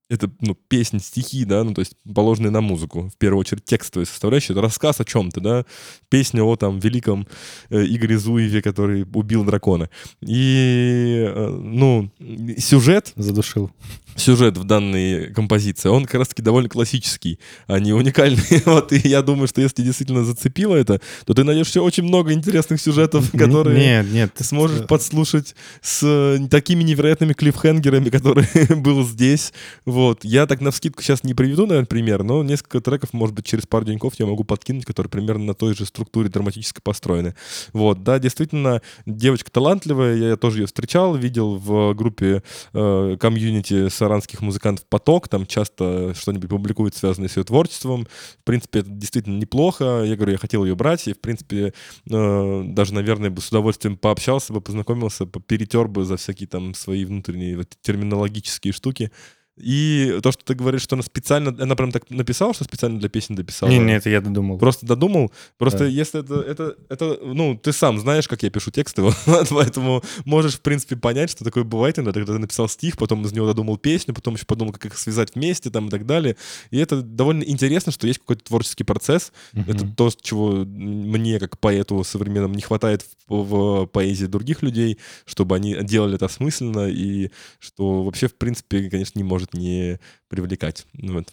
Это, 0.10 0.32
ну, 0.41 0.55
песни, 0.55 0.97
стихи, 0.97 1.45
да, 1.45 1.64
ну, 1.64 1.74
то 1.74 1.82
есть 1.82 1.95
положенные 2.16 2.49
на 2.49 2.62
музыку. 2.62 3.12
В 3.14 3.18
первую 3.18 3.41
очередь 3.41 3.66
текстовая 3.66 4.07
составляющая. 4.07 4.53
Это 4.53 4.62
рассказ 4.62 4.99
о 4.99 5.05
чем-то, 5.05 5.39
да. 5.39 5.66
Песня 6.10 6.43
о, 6.43 6.55
там, 6.55 6.80
великом 6.80 7.28
э, 7.70 7.86
Игоре 7.86 8.18
Зуеве, 8.18 8.64
который 8.64 9.03
убил 9.14 9.43
дракона. 9.45 9.89
И, 10.22 11.24
э, 11.28 11.47
ну, 11.49 12.12
сюжет 12.57 13.14
Задушил. 13.16 13.72
Сюжет 14.16 14.57
в 14.57 14.64
данной 14.64 15.34
композиции, 15.34 15.89
он 15.89 16.05
как 16.05 16.16
раз-таки 16.16 16.41
довольно 16.41 16.70
классический, 16.70 17.39
а 17.68 17.80
не 17.80 17.93
уникальный. 17.93 18.39
Вот, 18.66 18.91
и 18.91 19.07
я 19.07 19.22
думаю, 19.22 19.47
что 19.47 19.62
если 19.62 19.82
действительно 19.82 20.24
зацепило 20.24 20.76
это, 20.76 21.01
то 21.26 21.34
ты 21.34 21.43
найдешь 21.43 21.70
еще 21.70 21.82
очень 21.82 22.03
много 22.03 22.34
интересных 22.34 22.80
сюжетов, 22.80 23.32
которые 23.32 23.78
Нет, 23.80 24.12
нет. 24.12 24.34
ты 24.36 24.43
сможешь 24.43 24.86
подслушать 24.86 25.55
с 25.82 26.01
э, 26.03 26.47
такими 26.49 26.84
невероятными 26.84 27.34
клиффхенгерами, 27.34 28.10
которые 28.10 28.47
был 28.76 29.03
здесь. 29.05 29.53
Вот. 29.86 30.24
Я 30.24 30.45
так 30.45 30.62
на 30.62 30.72
вскидку 30.72 31.01
сейчас 31.01 31.24
не 31.24 31.34
приведу, 31.34 31.66
наверное, 31.66 31.88
пример, 31.88 32.24
но 32.24 32.43
несколько 32.43 32.82
треков, 32.82 33.14
может 33.14 33.36
быть, 33.36 33.45
через 33.45 33.66
пару 33.66 33.86
деньков 33.86 34.14
я 34.18 34.26
могу 34.26 34.43
подкинуть, 34.43 34.86
которые 34.86 35.10
примерно 35.10 35.45
на 35.45 35.53
той 35.53 35.76
же 35.76 35.86
структуре 35.86 36.30
драматически 36.30 36.82
построены. 36.82 37.36
Вот, 37.74 38.03
да, 38.03 38.20
действительно, 38.20 38.82
девочка 39.05 39.51
талантливая, 39.51 40.16
я 40.16 40.36
тоже 40.36 40.60
ее 40.62 40.68
встречал, 40.68 41.16
видел 41.16 41.55
в 41.55 41.93
группе 41.93 42.43
э, 42.74 43.18
комьюнити 43.20 43.89
саранских 44.00 44.41
музыкантов 44.41 44.86
«Поток», 44.88 45.28
там 45.28 45.45
часто 45.45 46.14
что-нибудь 46.16 46.50
публикуют, 46.50 46.95
связанное 46.95 47.30
с 47.30 47.38
ее 47.38 47.43
творчеством. 47.43 48.08
В 48.39 48.43
принципе, 48.43 48.80
это 48.80 48.89
действительно 48.89 49.38
неплохо. 49.38 50.04
Я 50.04 50.16
говорю, 50.16 50.32
я 50.32 50.38
хотел 50.38 50.66
ее 50.66 50.76
брать, 50.76 51.08
и, 51.08 51.14
в 51.14 51.20
принципе, 51.22 51.74
э, 52.10 52.62
даже, 52.66 52.93
наверное, 52.93 53.30
бы 53.30 53.41
с 53.41 53.50
удовольствием 53.50 53.97
пообщался 53.97 54.54
бы, 54.54 54.62
познакомился, 54.62 55.26
по- 55.26 55.39
перетер 55.39 55.88
бы 55.88 56.06
за 56.06 56.18
всякие 56.18 56.47
там 56.47 56.74
свои 56.74 57.06
внутренние 57.06 57.58
вот 57.58 57.78
терминологические 57.82 58.74
штуки. 58.74 59.12
И 59.60 60.20
то, 60.24 60.32
что 60.32 60.43
ты 60.43 60.55
говоришь, 60.55 60.82
что 60.82 60.95
она 60.95 61.03
специально, 61.03 61.55
она 61.60 61.76
прям 61.76 61.91
так 61.91 62.10
написала, 62.10 62.53
что 62.53 62.64
специально 62.64 62.99
для 62.99 63.10
песен 63.10 63.36
дописала. 63.36 63.70
Не, 63.70 63.80
не, 63.80 63.95
это 63.97 64.10
я 64.10 64.22
додумал. 64.22 64.57
Просто 64.57 64.86
додумал. 64.86 65.32
Просто 65.57 65.80
Да. 65.80 65.86
если 65.86 66.22
это, 66.22 66.36
это, 66.41 66.76
это, 66.89 67.20
ну, 67.24 67.57
ты 67.62 67.72
сам 67.74 67.99
знаешь, 67.99 68.28
как 68.28 68.43
я 68.43 68.49
пишу 68.49 68.72
тексты, 68.72 69.03
поэтому 69.49 70.03
можешь, 70.26 70.55
в 70.55 70.62
принципе, 70.62 70.95
понять, 70.95 71.30
что 71.30 71.43
такое 71.43 71.64
бывает 71.64 71.99
иногда, 71.99 72.14
когда 72.14 72.34
ты 72.34 72.39
написал 72.39 72.70
стих, 72.70 72.97
потом 72.97 73.26
из 73.26 73.34
него 73.34 73.47
додумал 73.47 73.78
песню, 73.78 74.14
потом 74.14 74.36
еще 74.36 74.45
подумал, 74.45 74.74
как 74.74 74.86
их 74.86 74.97
связать 74.97 75.36
вместе 75.36 75.70
там 75.70 75.88
и 75.88 75.89
так 75.89 76.05
далее. 76.05 76.36
И 76.72 76.78
это 76.78 77.01
довольно 77.01 77.43
интересно, 77.43 77.91
что 77.91 78.07
есть 78.07 78.20
какой-то 78.20 78.43
творческий 78.45 78.84
процесс. 78.84 79.32
Мгм. 79.53 79.72
Это 79.72 79.88
то, 79.88 80.10
чего 80.22 80.66
мне, 80.66 81.39
как 81.39 81.60
поэту 81.60 82.03
современному, 82.03 82.55
не 82.55 82.62
хватает 82.62 83.05
в, 83.28 83.43
в 83.43 83.86
поэзии 83.88 84.26
других 84.26 84.62
людей, 84.62 84.97
чтобы 85.26 85.55
они 85.55 85.76
делали 85.84 86.16
это 86.16 86.26
осмысленно, 86.26 86.89
и 86.89 87.30
что 87.60 88.03
вообще, 88.03 88.28
в 88.28 88.36
принципе, 88.36 88.89
конечно, 88.89 89.20
не 89.20 89.24
может 89.24 89.49
не 89.54 90.00
привлекать. 90.28 90.86
Ну 90.93 91.14
Вот. 91.14 91.28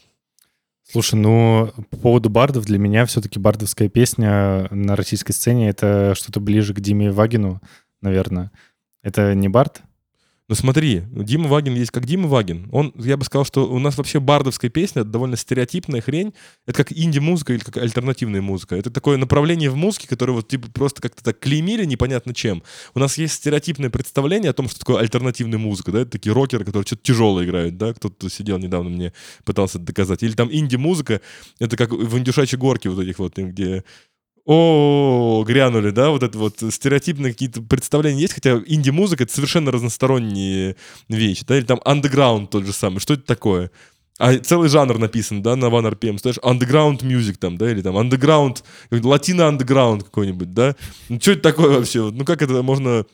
Слушай, 0.89 1.17
ну, 1.17 1.73
по 1.91 1.97
поводу 1.97 2.31
бардов, 2.31 2.64
для 2.64 2.79
меня 2.79 3.07
все-таки 3.07 3.41
бардовская 3.41 3.89
песня 3.89 4.69
на 4.71 4.95
российской 4.95 5.33
сцене— 5.33 5.69
это 5.71 6.14
что-то 6.14 6.39
ближе 6.39 6.75
к 6.75 6.81
Диме 6.81 7.11
Вагину, 7.11 7.61
наверное. 8.01 8.53
Это 9.03 9.35
не 9.35 9.49
бард? 9.49 9.83
Ну 10.49 10.55
смотри, 10.55 11.03
Дима 11.11 11.49
Вагин 11.49 11.74
есть 11.74 11.90
как 11.90 12.07
Дима 12.07 12.28
Вагин. 12.28 12.68
Он, 12.70 12.92
я 12.97 13.16
бы 13.16 13.24
сказал, 13.24 13.44
что 13.44 13.68
у 13.68 13.80
нас 13.80 13.99
вообще 13.99 14.20
бардовская 14.20 14.70
песня 14.70 15.01
это 15.01 15.11
довольно 15.11 15.36
стереотипная 15.36 16.01
хрень. 16.01 16.34
Это 16.66 16.84
как 16.84 16.92
инди-музыка 16.92 17.55
или 17.55 17.64
как 17.64 17.78
альтернативная 17.78 18.40
музыка. 18.40 18.76
Это 18.76 18.92
такое 18.92 19.16
направление 19.16 19.70
в 19.70 19.76
музыке, 19.76 20.07
которое 20.07 20.34
вот 20.34 20.47
типа 20.47 20.68
просто 20.70 21.03
как-то 21.03 21.24
так 21.24 21.40
клеймили 21.40 21.84
непонятно 21.84 22.32
чем. 22.32 22.62
У 22.94 23.01
нас 23.01 23.18
есть 23.18 23.34
стереотипное 23.34 23.90
представление 23.90 24.51
о 24.51 24.53
том, 24.53 24.68
что 24.68 24.78
такое 24.78 24.99
альтернативная 24.99 25.59
музыка, 25.59 25.90
да, 25.90 26.01
это 26.03 26.12
такие 26.12 26.32
рокеры, 26.32 26.64
которые 26.64 26.86
что-то 26.86 27.03
тяжелое 27.03 27.44
играют, 27.44 27.76
да, 27.76 27.92
кто-то 27.92 28.30
сидел 28.30 28.59
недавно 28.59 28.90
мне 28.90 29.12
пытался 29.44 29.80
доказать. 29.80 30.22
Или 30.22 30.34
там 30.34 30.49
инди-музыка, 30.53 31.22
это 31.59 31.76
как 31.76 31.90
в 31.90 32.18
индюшачьей 32.18 32.61
горке 32.61 32.88
вот 32.88 33.03
этих 33.03 33.18
вот, 33.18 33.36
где 33.36 33.82
о, 34.47 35.44
грянули, 35.44 35.90
да, 35.90 36.11
вот 36.11 36.22
это 36.22 36.38
вот 36.38 36.62
стереотипные 36.70 37.32
какие-то 37.32 37.62
представления 37.62 38.20
есть, 38.20 38.34
хотя 38.34 38.62
инди-музыка— 38.64 39.22
это 39.24 39.34
совершенно 39.34 39.72
разносторонние 39.72 40.76
вещи, 41.09 41.44
да, 41.47 41.59
или 41.59 41.64
там 41.64 41.80
андеграунд 41.84 42.51
тот 42.51 42.64
же 42.64 42.72
самый, 42.72 43.01
что 43.01 43.14
это 43.14 43.24
такое? 43.24 43.72
А 44.18 44.38
целый 44.38 44.68
жанр 44.68 44.99
написан, 44.99 45.42
да, 45.42 45.57
на 45.57 45.66
One 45.66 45.90
RPM, 45.90 46.18
знаешь, 46.18 46.38
underground 46.38 47.03
music 47.03 47.38
там, 47.38 47.59
да, 47.59 47.70
или 47.70 47.82
там 47.82 47.97
underground, 47.99 48.62
латино-андеграунд 48.90 50.05
какой-нибудь, 50.05 50.55
да, 50.55 50.76
ну 51.09 51.20
что 51.20 51.32
это 51.32 51.42
такое 51.42 51.78
вообще, 51.78 52.11
ну 52.11 52.24
как 52.24 52.40
это 52.40 52.62
можно 52.62 53.05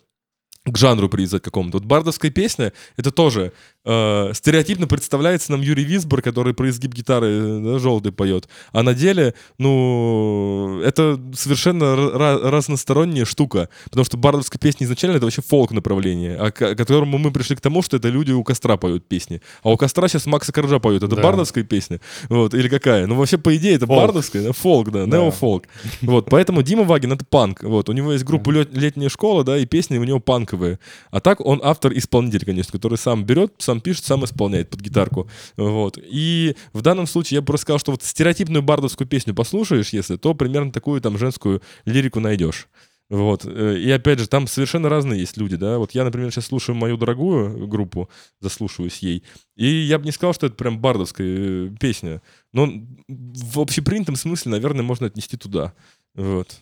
к 0.64 0.76
жанру 0.76 1.08
привязать 1.08 1.42
какому-то. 1.42 1.78
Вот 1.78 1.86
бардовская 1.86 2.30
песня— 2.30 2.72
это 2.96 3.10
тоже 3.10 3.52
э, 3.84 4.30
стереотипно 4.34 4.86
представляется 4.86 5.52
нам 5.52 5.60
Юрий 5.60 5.84
Висбор, 5.84 6.22
который 6.22 6.54
про 6.54 6.68
изгиб 6.70 6.92
гитары 6.94 7.26
э, 7.28 7.60
да, 7.64 7.78
желтый 7.78 8.12
поет. 8.12 8.48
А 8.72 8.82
на 8.82 8.94
деле, 8.94 9.34
ну, 9.58 10.80
это 10.84 11.20
совершенно 11.34 11.84
ра- 11.84 12.14
ра- 12.16 12.50
разносторонняя 12.50 13.24
штука. 13.24 13.68
Потому 13.84 14.04
что 14.04 14.16
бардовская 14.16 14.58
песня 14.58 14.84
изначально— 14.86 15.16
это 15.16 15.26
вообще 15.26 15.42
фолк-направление, 15.42 16.36
а 16.36 16.50
к 16.50 16.62
к 16.62 16.76
которому 16.76 17.18
мы 17.18 17.30
пришли 17.32 17.56
к 17.56 17.60
тому, 17.60 17.82
что 17.82 17.96
это 17.96 18.08
люди 18.08 18.30
у 18.32 18.42
костра 18.44 18.76
поют 18.76 19.06
песни. 19.06 19.40
А 19.62 19.70
у 19.70 19.76
костра 19.76 20.08
сейчас 20.08 20.26
Макса 20.26 20.52
Коржа 20.52 20.78
поют. 20.78 21.02
Это 21.02 21.16
Да. 21.16 21.22
бардовская 21.22 21.64
песня? 21.64 22.00
Вот, 22.28 22.54
или 22.54 22.68
какая? 22.68 23.06
Ну, 23.06 23.16
вообще, 23.16 23.36
по 23.38 23.54
идее, 23.56 23.74
это 23.74 23.86
Фолк. 23.86 23.98
бардовская, 24.00 24.42
да, 24.44 24.52
фолк, 24.52 24.90
да, 24.90 25.06
Да. 25.06 25.18
неофолк. 25.18 25.64
Вот, 26.02 26.26
поэтому 26.30 26.62
Дима 26.62 26.84
Вагин— 26.84 27.12
это 27.14 27.24
панк. 27.24 27.62
Вот, 27.62 27.88
у 27.88 27.92
него 27.92 28.12
есть 28.12 28.24
группа 28.24 28.50
«Лет- 28.50 28.74
«Летняя 28.76 29.08
школа», 29.08 29.44
да, 29.44 29.58
и 29.58 29.66
песни 29.66 29.98
у 29.98 30.04
него 30.04 30.20
панковые. 30.20 30.78
А 31.10 31.20
так 31.20 31.40
он 31.40 31.60
автор-исполнитель, 31.62 32.44
конечно, 32.44 32.72
который 32.72 32.96
сам 32.98 33.24
берет, 33.24 33.52
сам 33.58 33.71
пишет, 33.80 34.04
сам 34.04 34.24
исполняет 34.24 34.70
под 34.70 34.80
гитарку. 34.80 35.30
Вот. 35.56 35.98
И 36.02 36.56
в 36.72 36.82
данном 36.82 37.06
случае 37.06 37.36
я 37.36 37.40
бы 37.40 37.46
просто 37.46 37.62
сказал, 37.62 37.78
что 37.78 37.92
вот 37.92 38.02
стереотипную 38.02 38.62
бардовскую 38.62 39.08
песню 39.08 39.34
послушаешь, 39.34 39.90
если, 39.90 40.16
то 40.16 40.34
примерно 40.34 40.72
такую 40.72 41.00
там 41.00 41.18
женскую 41.18 41.62
лирику 41.84 42.20
найдешь. 42.20 42.68
Вот. 43.10 43.44
Э, 43.44 43.76
И 43.78 43.90
опять 43.90 44.20
же, 44.20 44.26
там 44.26 44.46
совершенно 44.46 44.88
разные 44.88 45.20
есть 45.20 45.36
люди, 45.36 45.56
да. 45.56 45.76
Вот 45.78 45.92
я, 45.92 46.04
например, 46.04 46.30
сейчас 46.32 46.46
слушаю 46.46 46.76
мою 46.76 46.96
дорогую 46.96 47.66
группу, 47.68 48.08
заслушиваюсь 48.40 48.98
ей, 48.98 49.22
и 49.54 49.66
я 49.66 49.98
бы 49.98 50.06
не 50.06 50.12
сказал, 50.12 50.32
что 50.32 50.46
это 50.46 50.56
прям 50.56 50.80
бардовская 50.80 51.26
э, 51.26 51.70
песня. 51.78 52.22
Но 52.54 52.70
в 53.08 53.60
общепринятом 53.60 54.16
смысле, 54.16 54.52
наверное, 54.52 54.82
можно 54.82 55.08
отнести 55.08 55.36
туда. 55.36 55.74
Вот. 56.14 56.60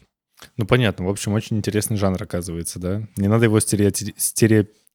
Ну, 0.56 0.66
понятно. 0.66 1.04
В 1.04 1.10
общем, 1.10 1.34
очень 1.34 1.58
интересный 1.58 1.96
жанр, 1.96 2.20
оказывается, 2.22 2.78
да? 2.78 3.06
Не 3.16 3.28
надо 3.28 3.44
его 3.44 3.58
стереоти- 3.58 4.14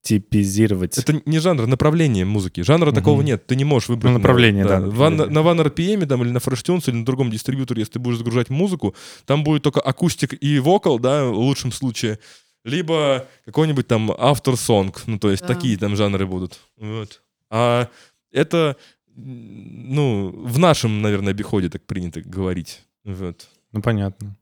стереотипизировать. 0.06 0.98
Это 0.98 1.22
не 1.26 1.40
жанр, 1.40 1.64
а 1.64 1.68
направление 1.68 2.26
музыки. 2.26 2.62
Жанра 2.62 2.88
Мгм. 2.88 2.96
такого 2.96 3.22
нет. 3.22 3.46
Ты 3.48 3.56
не 3.56 3.64
можешь 3.66 3.90
выбрать. 3.90 4.14
Ну, 4.14 4.20
направление, 4.20 4.64
да, 4.66 4.80
Ван- 4.80 5.18
направление. 5.18 5.30
на 5.34 5.40
One 5.40 5.62
RPM 5.68 6.06
там, 6.08 6.22
или 6.24 6.30
на 6.32 6.38
FreshTunes 6.38 6.84
или 6.90 6.96
на 6.98 7.06
другом 7.06 7.32
дистрибьюторе, 7.32 7.82
если 7.82 7.94
ты 7.94 8.00
будешь 8.00 8.18
загружать 8.18 8.50
музыку, 8.50 8.96
там 9.26 9.44
будет 9.44 9.64
только 9.64 9.82
акустик 9.82 10.34
и 10.42 10.60
вокал, 10.60 11.00
да, 11.00 11.26
в 11.26 11.34
лучшем 11.38 11.72
случае. 11.72 12.20
Либо 12.64 13.28
какой-нибудь 13.46 13.88
там 13.88 14.12
автор-сонг. 14.18 15.04
Ну, 15.08 15.20
то 15.20 15.30
есть 15.30 15.44
Да. 15.44 15.54
такие 15.54 15.78
там 15.78 15.96
жанры 15.96 16.26
будут. 16.26 16.60
Вот. 16.78 17.22
А 17.52 17.90
это, 18.32 18.76
ну, 19.16 20.32
в 20.36 20.58
нашем, 20.60 21.02
наверное, 21.02 21.32
обиходе 21.32 21.70
так 21.70 21.86
принято 21.86 22.22
говорить. 22.22 22.82
Вот. 23.04 23.48
Ну, 23.72 23.82
понятно. 23.82 24.36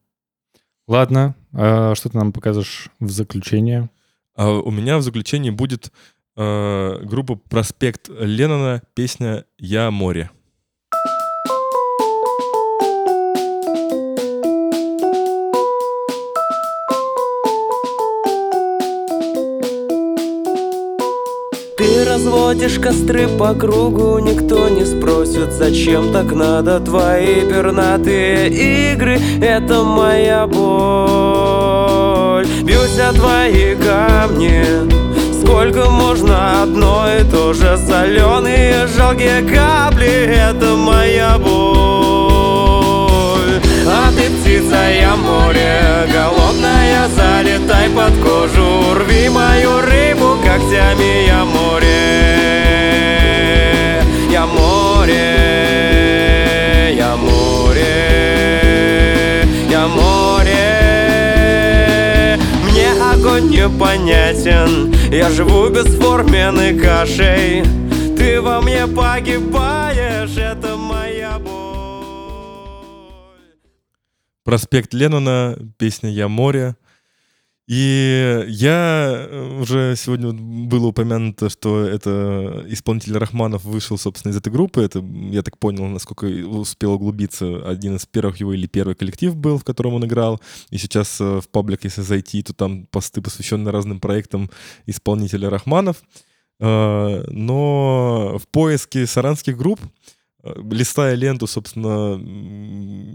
Ладно, 0.87 1.35
а 1.53 1.95
что 1.95 2.09
ты 2.09 2.17
нам 2.17 2.31
покажешь 2.33 2.89
в 2.99 3.09
заключение? 3.09 3.89
А 4.35 4.51
у 4.51 4.71
меня 4.71 4.97
в 4.97 5.01
заключении 5.01 5.51
будет 5.51 5.91
э, 6.35 6.99
группа 7.03 7.35
«Проспект 7.35 8.09
Леннона», 8.09 8.81
песня 8.95 9.45
«Я 9.57 9.91
море». 9.91 10.31
Ты 21.77 22.05
разводишь 22.05 22.79
костры 22.79 23.27
по 23.37 23.53
кругу 23.53 24.17
Никто 24.19 24.69
не 24.69 24.85
спросит, 24.85 25.51
зачем 25.51 26.13
так 26.13 26.31
надо 26.31 26.79
Твои 26.79 27.41
пернатые 27.41 28.93
игры 28.93 29.19
Это 29.41 29.83
моя 29.83 30.47
боль 30.47 31.52
О 32.95 33.11
твои 33.11 33.75
камни. 33.75 34.63
Сколько 35.41 35.89
можно 35.89 36.61
одно 36.61 37.07
и 37.11 37.23
то 37.23 37.51
же 37.51 37.75
Соленые 37.75 38.87
жалкие 38.87 39.41
капли. 39.41 40.27
Это 40.27 40.75
моя 40.75 41.39
боль. 41.39 41.53
А 43.87 44.11
ты 44.15 44.29
птица, 44.29 44.77
я 44.91 45.15
море 45.15 46.07
Голодная, 46.13 47.07
залетай 47.07 47.89
под 47.89 48.13
кожу. 48.23 48.93
Рви 48.93 49.27
мою 49.29 49.81
рыбу 49.81 50.37
когтями, 50.43 51.25
я 51.25 51.43
море. 51.45 51.93
Я 54.29 54.45
море, 54.45 55.62
непонятен. 63.53 64.93
Я 65.11 65.29
живу 65.29 65.69
бесформенной 65.69 66.77
кашей. 66.79 67.63
Ты 68.17 68.41
во 68.41 68.61
мне 68.61 68.87
погибаешь 68.87 70.37
Это 70.37 70.75
моя 70.75 71.39
боль. 71.39 71.53
Проспект 74.43 74.93
Леннона, 74.93 75.57
песня 75.77 76.09
«Я 76.09 76.27
море». 76.27 76.75
И 77.75 78.45
я 78.49 79.25
э, 79.27 79.59
уже 79.59 79.95
сегодня 79.95 80.31
было 80.31 80.87
упомянуто, 80.87 81.49
что 81.49 81.83
это 81.83 82.63
исполнитель 82.67 83.17
Рахманов 83.17 83.63
вышел, 83.63 83.97
собственно, 83.97 84.31
из 84.31 84.37
этой 84.37 84.53
группы. 84.53 84.83
Это, 84.83 84.99
я 85.31 85.41
так 85.41 85.57
понял, 85.57 85.87
насколько 85.87 86.25
успел 86.25 86.93
углубиться, 86.93 87.67
один 87.67 87.95
из 87.95 88.05
первых 88.05 88.37
его 88.37 88.53
или 88.53 88.67
первый 88.67 88.93
коллектив 88.93 89.35
был, 89.35 89.57
в 89.57 89.63
котором 89.63 89.95
он 89.95 90.05
играл. 90.05 90.39
И 90.69 90.77
сейчас 90.77 91.19
э, 91.19 91.41
в 91.41 91.49
паблик, 91.49 91.83
если 91.83 92.03
зайти, 92.03 92.43
то 92.43 92.53
там 92.53 92.85
посты, 92.91 93.23
посвященные 93.23 93.71
разным 93.71 93.99
проектам 93.99 94.51
исполнителя 94.85 95.49
Рахманов. 95.49 95.97
Э, 96.59 97.23
Но 97.27 98.37
в 98.37 98.47
поиске 98.49 99.07
саранских 99.07 99.57
групп 99.57 99.79
листая 100.43 101.15
ленту, 101.15 101.47
собственно, 101.47 102.19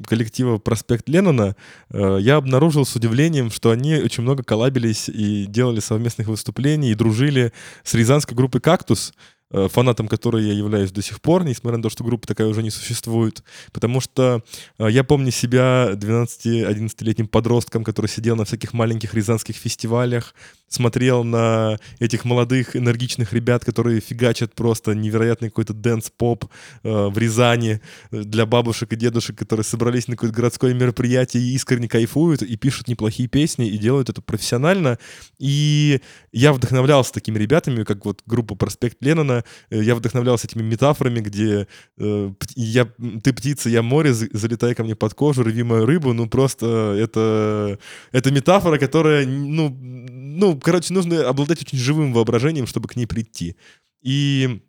коллектива 0.06 0.58
«Проспект 0.58 1.08
Леннона», 1.08 1.56
э, 1.90 2.18
я 2.20 2.36
обнаружил 2.36 2.86
с 2.86 2.96
удивлением, 2.96 3.50
что 3.50 3.70
они 3.70 3.96
очень 3.96 4.22
много 4.22 4.42
коллабились 4.42 5.08
и 5.08 5.46
делали 5.46 5.80
совместных 5.80 6.28
выступлений, 6.28 6.90
и 6.90 6.94
дружили 6.94 7.52
с 7.82 7.94
рязанской 7.94 8.36
группой 8.36 8.60
«Кактус», 8.60 9.12
э, 9.12 9.37
фанатом 9.50 10.08
которой 10.08 10.44
я 10.44 10.52
являюсь 10.52 10.90
до 10.90 11.02
сих 11.02 11.20
пор, 11.20 11.44
несмотря 11.44 11.78
на 11.78 11.82
то, 11.82 11.90
что 11.90 12.04
группа 12.04 12.26
такая 12.26 12.48
уже 12.48 12.62
не 12.62 12.70
существует. 12.70 13.42
Потому 13.72 14.00
что 14.00 14.42
э, 14.78 14.88
я 14.90 15.04
помню 15.04 15.30
себя 15.30 15.90
12-11-летним 15.92 17.28
подростком, 17.28 17.84
который 17.84 18.08
сидел 18.08 18.36
на 18.36 18.44
всяких 18.44 18.72
маленьких 18.72 19.14
рязанских 19.14 19.56
фестивалях, 19.56 20.34
смотрел 20.68 21.24
на 21.24 21.78
этих 21.98 22.24
молодых, 22.24 22.76
энергичных 22.76 23.32
ребят, 23.32 23.64
которые 23.64 24.00
фигачат 24.00 24.54
просто 24.54 24.94
невероятный 24.94 25.48
какой-то 25.48 25.72
dance-pop 25.72 26.44
э, 26.82 27.06
в 27.08 27.16
Рязани 27.16 27.80
э, 28.10 28.22
для 28.22 28.44
бабушек 28.46 28.92
и 28.92 28.96
дедушек, 28.96 29.38
которые 29.38 29.64
собрались 29.64 30.08
на 30.08 30.16
какое-то 30.16 30.36
городское 30.36 30.74
мероприятие 30.74 31.42
и 31.42 31.54
искренне 31.54 31.88
кайфуют, 31.88 32.42
и 32.42 32.56
пишут 32.56 32.88
неплохие 32.88 33.28
песни, 33.28 33.68
и 33.68 33.78
делают 33.78 34.10
это 34.10 34.20
профессионально. 34.20 34.98
И 35.38 36.00
я 36.32 36.52
вдохновлялся 36.52 37.12
такими 37.12 37.38
ребятами, 37.38 37.84
как 37.84 38.04
вот 38.04 38.22
группа 38.26 38.54
«Проспект 38.54 38.98
Леннона», 39.00 39.37
Э, 39.70 39.82
я 39.82 39.94
вдохновлялся 39.94 40.46
этими 40.46 40.62
метафорами, 40.62 41.20
где 41.20 41.66
э, 41.98 42.32
я, 42.56 42.84
ты 43.22 43.32
птица, 43.32 43.68
я 43.68 43.82
море, 43.82 44.12
за- 44.12 44.28
залетай 44.32 44.74
ко 44.74 44.84
мне 44.84 44.94
под 44.94 45.14
кожу, 45.14 45.42
рви 45.42 45.62
мою 45.62 45.86
рыбу, 45.86 46.12
ну 46.12 46.28
просто 46.28 46.66
это, 46.98 47.78
это 48.12 48.30
метафора, 48.30 48.78
которая, 48.78 49.26
ну, 49.26 49.68
ну, 49.70 50.58
короче, 50.58 50.94
нужно 50.94 51.28
обладать 51.28 51.62
очень 51.62 51.78
живым 51.78 52.12
воображением, 52.12 52.66
чтобы 52.66 52.88
к 52.88 52.96
ней 52.96 53.06
прийти. 53.06 53.56
И 54.02 54.60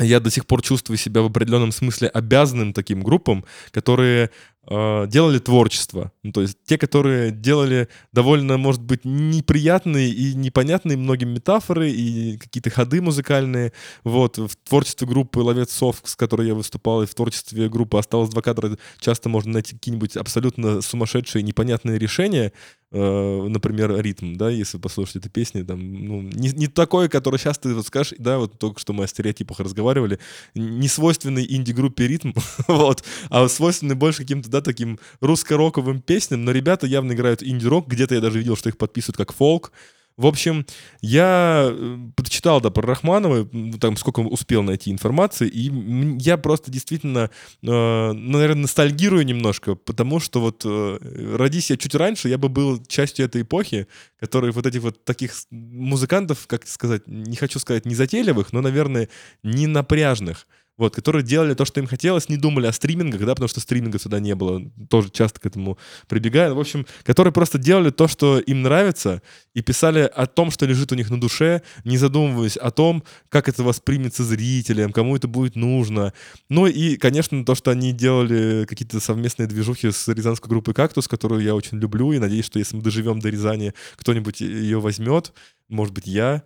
я 0.00 0.20
до 0.20 0.30
сих 0.30 0.46
пор 0.46 0.62
чувствую 0.62 0.96
себя 0.96 1.22
в 1.22 1.26
определенном 1.26 1.72
смысле 1.72 2.08
обязанным 2.08 2.72
таким 2.72 3.02
группам, 3.02 3.44
которые 3.70 4.30
делали 4.68 5.38
творчество. 5.38 6.12
Ну, 6.22 6.32
то 6.32 6.42
есть 6.42 6.58
те, 6.64 6.76
которые 6.76 7.30
делали 7.30 7.88
довольно, 8.12 8.58
может 8.58 8.82
быть, 8.82 9.04
неприятные 9.04 10.10
и 10.10 10.34
непонятные 10.34 10.98
многим 10.98 11.30
метафоры 11.30 11.90
и 11.90 12.36
какие-то 12.36 12.70
ходы 12.70 13.00
музыкальные. 13.00 13.72
Вот, 14.04 14.36
в 14.36 14.56
творчестве 14.68 15.06
группы 15.06 15.38
«Ловец 15.38 15.72
сов», 15.72 16.00
с 16.04 16.16
которой 16.16 16.48
я 16.48 16.54
выступал, 16.54 17.02
и 17.02 17.06
в 17.06 17.14
творчестве 17.14 17.68
группы 17.68 17.98
«Осталось 17.98 18.30
два 18.30 18.42
кадра» 18.42 18.76
часто 19.00 19.28
можно 19.28 19.52
найти 19.54 19.74
какие-нибудь 19.74 20.16
абсолютно 20.16 20.82
сумасшедшие, 20.82 21.42
непонятные 21.42 21.98
решения, 21.98 22.52
Э, 22.90 23.46
например, 23.46 24.00
ритм, 24.00 24.36
да, 24.36 24.48
если 24.48 24.78
послушать 24.78 25.16
эту 25.16 25.28
песню, 25.28 25.66
там, 25.66 25.92
ну, 25.92 26.22
не, 26.22 26.48
не 26.52 26.68
такое, 26.68 27.10
которое 27.10 27.36
сейчас 27.36 27.58
ты 27.58 27.74
вот 27.74 27.86
скажешь, 27.86 28.14
да, 28.18 28.38
вот 28.38 28.58
только 28.58 28.80
что 28.80 28.94
мы 28.94 29.04
о 29.04 29.06
стереотипах 29.06 29.60
разговаривали, 29.60 30.18
не 30.54 30.88
свойственный 30.88 31.44
инди-группе 31.46 32.06
ритм, 32.06 32.32
вот, 32.68 33.04
а 33.28 33.46
свойственный 33.48 33.94
больше 33.94 34.22
каким-то, 34.22 34.48
да, 34.48 34.57
таким 34.60 34.98
русско-роковым 35.20 36.00
песням, 36.00 36.44
но 36.44 36.52
ребята 36.52 36.86
явно 36.86 37.12
играют 37.12 37.42
инди-рок, 37.42 37.86
где-то 37.88 38.14
я 38.14 38.20
даже 38.20 38.38
видел, 38.38 38.56
что 38.56 38.68
их 38.68 38.78
подписывают 38.78 39.16
как 39.16 39.32
фолк, 39.32 39.72
в 40.18 40.26
общем, 40.26 40.66
я 41.00 41.68
э, 41.70 41.98
почитал, 42.16 42.60
да, 42.60 42.70
про 42.70 42.82
Рахманова, 42.82 43.48
там 43.78 43.96
сколько 43.96 44.18
успел 44.18 44.64
найти 44.64 44.90
информации, 44.90 45.46
и 45.46 45.70
я 46.18 46.36
просто 46.36 46.72
действительно, 46.72 47.30
э, 47.62 48.12
наверное, 48.12 48.62
ностальгирую 48.62 49.24
немножко, 49.24 49.76
потому 49.76 50.18
что 50.18 50.40
вот 50.40 50.62
э, 50.64 51.36
родись 51.36 51.70
я 51.70 51.76
чуть 51.76 51.94
раньше, 51.94 52.28
я 52.28 52.36
бы 52.36 52.48
был 52.48 52.84
частью 52.84 53.26
этой 53.26 53.42
эпохи, 53.42 53.86
которые 54.18 54.50
вот 54.50 54.66
этих 54.66 54.82
вот 54.82 55.04
таких 55.04 55.34
музыкантов, 55.52 56.48
как 56.48 56.66
сказать, 56.66 57.06
не 57.06 57.36
хочу 57.36 57.60
сказать 57.60 57.86
незатейливых, 57.86 58.52
но, 58.52 58.60
наверное, 58.60 59.08
не 59.44 59.68
напряжных, 59.68 60.48
вот, 60.78 60.94
которые 60.94 61.24
делали 61.24 61.54
то, 61.54 61.64
что 61.64 61.80
им 61.80 61.86
хотелось, 61.86 62.28
не 62.28 62.36
думали 62.36 62.66
о 62.66 62.72
стримингах, 62.72 63.20
да, 63.20 63.34
потому 63.34 63.48
что 63.48 63.60
стриминга 63.60 63.98
сюда 63.98 64.20
не 64.20 64.34
было, 64.34 64.62
тоже 64.88 65.10
часто 65.10 65.40
к 65.40 65.46
этому 65.46 65.76
прибегаю. 66.06 66.54
В 66.54 66.60
общем, 66.60 66.86
которые 67.02 67.32
просто 67.32 67.58
делали 67.58 67.90
то, 67.90 68.08
что 68.08 68.38
им 68.38 68.62
нравится, 68.62 69.20
и 69.54 69.60
писали 69.60 70.10
о 70.14 70.26
том, 70.26 70.50
что 70.50 70.66
лежит 70.66 70.92
у 70.92 70.94
них 70.94 71.10
на 71.10 71.20
душе, 71.20 71.62
не 71.84 71.98
задумываясь 71.98 72.56
о 72.56 72.70
том, 72.70 73.02
как 73.28 73.48
это 73.48 73.62
воспримется 73.64 74.22
зрителям, 74.24 74.92
кому 74.92 75.16
это 75.16 75.26
будет 75.26 75.56
нужно. 75.56 76.12
Ну 76.48 76.66
и, 76.66 76.96
конечно, 76.96 77.44
то, 77.44 77.56
что 77.56 77.72
они 77.72 77.92
делали 77.92 78.64
какие-то 78.66 79.00
совместные 79.00 79.48
движухи 79.48 79.90
с 79.90 80.06
рязанской 80.06 80.48
группой 80.48 80.74
«Кактус», 80.74 81.08
которую 81.08 81.42
я 81.42 81.56
очень 81.56 81.78
люблю, 81.78 82.12
и 82.12 82.18
надеюсь, 82.20 82.46
что 82.46 82.60
если 82.60 82.76
мы 82.76 82.82
доживем 82.82 83.18
до 83.18 83.30
Рязани, 83.30 83.74
кто-нибудь 83.96 84.40
ее 84.40 84.78
возьмет, 84.78 85.32
может 85.68 85.92
быть, 85.92 86.06
я, 86.06 86.44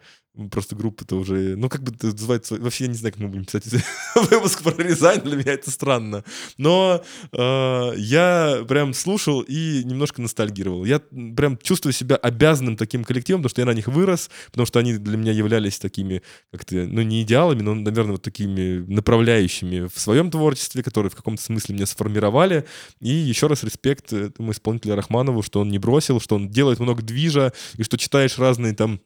Просто 0.50 0.74
группа-то 0.74 1.16
уже... 1.16 1.56
Ну, 1.56 1.68
как 1.68 1.82
бы 1.82 1.92
это 1.92 2.06
называется... 2.06 2.56
Вообще 2.56 2.84
я 2.84 2.90
не 2.90 2.96
знаю, 2.96 3.12
как 3.12 3.20
мы 3.20 3.28
будем 3.28 3.44
писать 3.44 3.64
выпуск 4.14 4.62
про 4.62 4.82
Рязань. 4.82 5.20
Для 5.20 5.36
меня 5.36 5.52
это 5.52 5.70
странно. 5.70 6.24
Но 6.56 7.04
э, 7.32 7.92
я 7.98 8.64
прям 8.66 8.94
слушал 8.94 9.42
и 9.42 9.84
немножко 9.84 10.22
ностальгировал. 10.22 10.86
Я 10.86 11.00
прям 11.36 11.58
чувствую 11.58 11.92
себя 11.92 12.16
обязанным 12.16 12.78
таким 12.78 13.04
коллективом, 13.04 13.42
потому 13.42 13.50
что 13.50 13.60
я 13.60 13.66
на 13.66 13.74
них 13.74 13.88
вырос, 13.88 14.30
потому 14.46 14.64
что 14.64 14.78
они 14.78 14.94
для 14.94 15.18
меня 15.18 15.32
являлись 15.32 15.78
такими, 15.78 16.22
как-то, 16.50 16.76
ну, 16.76 17.02
не 17.02 17.22
идеалами, 17.22 17.60
но, 17.60 17.74
наверное, 17.74 18.12
вот 18.12 18.22
такими 18.22 18.78
направляющими 18.90 19.86
в 19.86 20.00
своем 20.00 20.30
творчестве, 20.30 20.82
которые 20.82 21.10
в 21.10 21.14
каком-то 21.14 21.42
смысле 21.42 21.74
меня 21.74 21.84
сформировали. 21.84 22.64
И 23.00 23.10
еще 23.10 23.48
раз 23.48 23.64
респект 23.64 24.14
этому 24.14 24.52
исполнителю 24.52 24.94
Рахманову, 24.94 25.42
что 25.42 25.60
он 25.60 25.68
не 25.68 25.78
бросил, 25.78 26.20
что 26.20 26.36
он 26.36 26.48
делает 26.48 26.80
много 26.80 27.02
движа, 27.02 27.52
и 27.76 27.82
что 27.82 27.98
читаешь 27.98 28.38
разные 28.38 28.74
там 28.74 29.02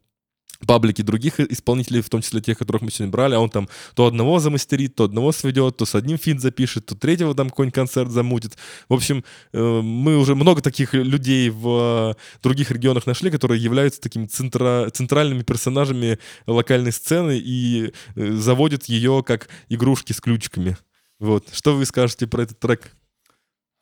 паблики 0.66 1.02
других 1.02 1.40
исполнителей, 1.40 2.00
в 2.00 2.08
том 2.08 2.22
числе 2.22 2.40
тех, 2.40 2.58
которых 2.58 2.82
мы 2.82 2.90
сегодня 2.90 3.12
брали, 3.12 3.34
а 3.34 3.40
он 3.40 3.50
там 3.50 3.68
то 3.94 4.06
одного 4.06 4.38
замастерит, 4.38 4.94
то 4.94 5.04
одного 5.04 5.32
сведет, 5.32 5.76
то 5.76 5.84
с 5.84 5.94
одним 5.94 6.18
feat 6.18 6.40
запишет, 6.40 6.86
то 6.86 6.94
третьего 6.94 7.34
там 7.34 7.50
какой-нибудь 7.50 7.74
концерт 7.74 8.10
замутит. 8.10 8.56
В 8.88 8.94
общем, 8.94 9.24
э, 9.52 9.80
мы 9.80 10.16
уже 10.16 10.34
много 10.34 10.62
таких 10.62 10.94
людей 10.94 11.50
в 11.50 12.14
э, 12.16 12.40
других 12.42 12.70
регионах 12.70 13.06
нашли, 13.06 13.30
которые 13.30 13.62
являются 13.62 14.00
такими 14.00 14.26
центра, 14.26 14.88
центральными 14.90 15.42
персонажами 15.42 16.18
локальной 16.46 16.92
сцены 16.92 17.38
и 17.42 17.92
э, 18.14 18.32
заводят 18.32 18.84
ее 18.84 19.22
как 19.26 19.48
игрушки 19.68 20.12
с 20.12 20.20
ключиками. 20.20 20.76
Вот. 21.18 21.46
Что 21.52 21.74
вы 21.74 21.84
скажете 21.86 22.26
про 22.26 22.42
этот 22.42 22.58
трек? 22.58 22.92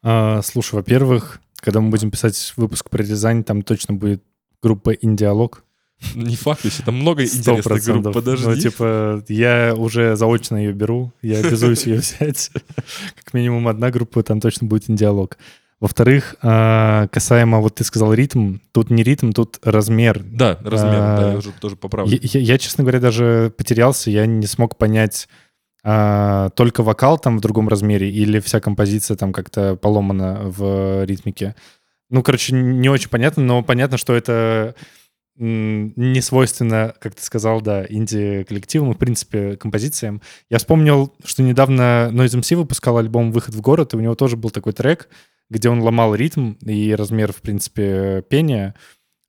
А, 0.03 0.43
слушай, 0.43 0.75
во-первых, 0.75 1.41
когда 1.57 1.81
мы 1.81 1.91
будем 1.91 2.11
писать 2.11 2.53
выпуск 2.57 2.91
про 2.91 3.03
Рязань, 3.03 3.43
там 3.43 3.62
точно 3.62 3.95
будет 3.95 4.22
группа 4.62 4.91
«Индиалог». 4.91 5.64
Не 6.15 6.37
факт, 6.37 6.65
если 6.65 6.83
там 6.83 6.97
много 6.97 7.23
интересных 7.23 7.55
групп. 7.57 7.65
процентов. 7.65 8.15
Подожди. 8.15 8.47
Ну, 8.47 8.57
типа, 8.57 9.25
я 9.29 9.75
уже 9.77 10.17
заочно 10.17 10.57
ее 10.57 10.73
беру, 10.73 11.13
я 11.23 11.39
обязуюсь 11.39 11.87
ее 11.87 11.99
взять. 12.01 12.51
Как 13.17 13.35
минимум 13.35 13.69
одна 13.69 13.91
группа, 13.91 14.23
там 14.23 14.41
точно 14.41 14.67
будет 14.67 14.89
«Индиалог». 14.91 15.39
Во-вторых, 15.81 16.37
а, 16.41 17.09
касаемо, 17.09 17.61
вот 17.61 17.75
ты 17.75 17.85
сказал 17.85 18.15
ритм, 18.15 18.57
тут 18.73 18.91
не 18.91 19.03
ритм, 19.03 19.33
тут 19.33 19.59
размер. 19.63 20.23
Да, 20.25 20.59
размер, 20.63 20.95
А, 20.95 21.17
да, 21.21 21.31
я 21.33 21.37
уже 21.39 21.53
тоже 21.53 21.77
поправлю. 21.77 22.19
Я, 22.23 22.41
я- 22.41 22.59
честно 22.59 22.85
говоря, 22.85 23.01
даже 23.01 23.53
потерялся, 23.59 24.11
я 24.11 24.25
не 24.25 24.47
смог 24.47 24.79
понять, 24.79 25.29
а, 25.83 26.49
только 26.51 26.83
вокал 26.83 27.19
там 27.19 27.37
в 27.37 27.41
другом 27.43 27.69
размере 27.69 28.09
или 28.11 28.41
вся 28.41 28.61
композиция 28.61 29.17
там 29.17 29.33
как-то 29.35 29.77
поломана 29.77 30.41
в 30.45 31.05
ритмике. 31.05 31.55
Ну, 32.09 32.23
короче, 32.23 32.55
не 32.55 32.89
очень 32.89 33.11
понятно, 33.11 33.43
но 33.43 33.63
понятно, 33.63 33.99
что 33.99 34.15
это 34.15 34.75
не 35.37 36.20
свойственно, 36.20 36.95
как 37.01 37.14
ты 37.16 37.22
сказал, 37.22 37.61
да, 37.61 37.85
инди-коллективам 37.89 38.93
и, 38.93 38.95
в 38.95 38.99
принципе, 38.99 39.57
композициям. 39.57 40.22
Я 40.51 40.59
вспомнил, 40.59 41.12
что 41.24 41.43
недавно 41.43 42.11
Noise 42.12 42.39
MC 42.41 42.57
выпускал 42.57 42.99
альбом 42.99 43.32
«Выход 43.32 43.55
в 43.55 43.61
город», 43.61 43.95
и 43.95 43.97
у 43.97 44.01
него 44.01 44.14
тоже 44.14 44.37
был 44.37 44.51
такой 44.51 44.72
трек, 44.72 45.09
где 45.51 45.68
он 45.68 45.80
ломал 45.80 46.14
ритм 46.14 46.53
и 46.62 46.95
размер, 46.95 47.32
в 47.32 47.41
принципе, 47.43 48.22
пения. 48.28 48.74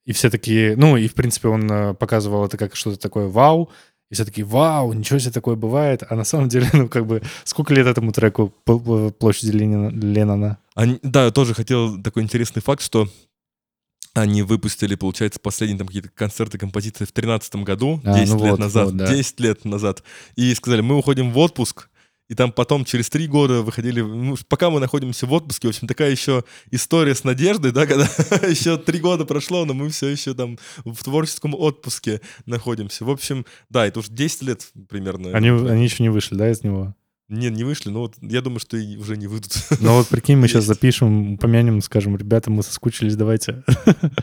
И 0.05 0.13
все 0.13 0.29
такие, 0.29 0.75
ну, 0.75 0.95
и, 0.97 1.07
в 1.07 1.15
принципе, 1.15 1.47
он 1.47 1.69
э, 1.71 1.93
показывал 1.95 2.45
это 2.45 2.57
как 2.57 2.75
что-то 2.75 2.99
такое 2.99 3.27
вау, 3.27 3.71
и 4.11 4.13
все 4.13 4.23
такие, 4.23 4.45
вау, 4.45 4.93
ничего 4.93 5.17
себе 5.17 5.31
такое 5.31 5.55
бывает. 5.55 6.03
А 6.07 6.15
на 6.15 6.23
самом 6.23 6.47
деле, 6.47 6.67
ну, 6.73 6.87
как 6.87 7.07
бы, 7.07 7.23
сколько 7.43 7.73
лет 7.73 7.87
этому 7.87 8.11
треку 8.11 8.53
П- 8.63 9.11
«Площади 9.11 9.49
Ленина»? 9.51 9.89
Леннона? 9.89 10.59
Они- 10.75 10.99
да, 11.01 11.25
я 11.25 11.31
тоже 11.31 11.55
хотел 11.55 11.99
такой 12.03 12.21
интересный 12.21 12.61
факт, 12.61 12.83
что 12.83 13.07
они 14.15 14.43
выпустили, 14.43 14.95
получается, 14.95 15.39
последние 15.41 15.77
там 15.77 15.87
какие-то 15.87 16.09
концерты, 16.09 16.57
композиции 16.57 17.03
в 17.03 17.11
2013 17.13 17.55
году, 17.57 18.01
А, 18.05 18.17
10 18.17 18.33
ну 18.33 18.39
лет 18.39 18.51
вот, 18.51 18.59
назад, 18.59 18.85
вот, 18.85 18.97
да. 18.97 19.13
10 19.13 19.39
лет 19.41 19.65
назад. 19.65 20.03
И 20.37 20.55
сказали, 20.55 20.81
мы 20.81 20.97
уходим 20.97 21.31
в 21.31 21.37
отпуск, 21.37 21.89
и 22.29 22.33
там 22.33 22.53
потом 22.53 22.85
через 22.85 23.09
три 23.09 23.27
года 23.27 23.61
выходили, 23.61 23.99
ну, 23.99 24.37
пока 24.47 24.69
мы 24.69 24.79
находимся 24.79 25.27
в 25.27 25.33
отпуске, 25.33 25.67
в 25.67 25.71
общем, 25.71 25.87
такая 25.87 26.11
еще 26.11 26.45
история 26.71 27.13
с 27.13 27.25
надеждой, 27.25 27.73
да, 27.73 27.85
когда 27.87 28.05
еще 28.47 28.77
три 28.77 28.99
года 28.99 29.25
прошло, 29.25 29.65
но 29.65 29.73
мы 29.73 29.89
все 29.89 30.07
еще 30.07 30.33
там 30.33 30.57
в 30.85 31.03
творческом 31.03 31.53
отпуске 31.53 32.21
находимся. 32.45 33.03
В 33.03 33.09
общем, 33.09 33.45
да, 33.69 33.85
это 33.85 33.99
уже 33.99 34.11
10 34.11 34.41
лет 34.43 34.65
примерно. 34.87 35.35
Они, 35.37 35.49
они 35.49 35.83
еще 35.83 36.01
не 36.03 36.09
вышли, 36.09 36.35
да, 36.35 36.49
из 36.49 36.63
него? 36.63 36.95
Не, 37.27 37.49
не 37.49 37.63
вышли, 37.63 37.89
но 37.89 38.01
вот 38.01 38.15
я 38.21 38.41
думаю, 38.41 38.59
что 38.59 38.77
и 38.77 38.97
уже 38.97 39.17
не 39.17 39.25
выйдут. 39.25 39.51
Ну 39.79 39.95
вот 39.95 40.07
прикинь, 40.07 40.37
мы 40.37 40.47
сейчас 40.47 40.65
запишем, 40.65 41.33
упомянем, 41.33 41.81
скажем, 41.81 42.15
ребята, 42.15 42.51
мы 42.51 42.61
соскучились, 42.61 43.15
давайте. 43.15 43.63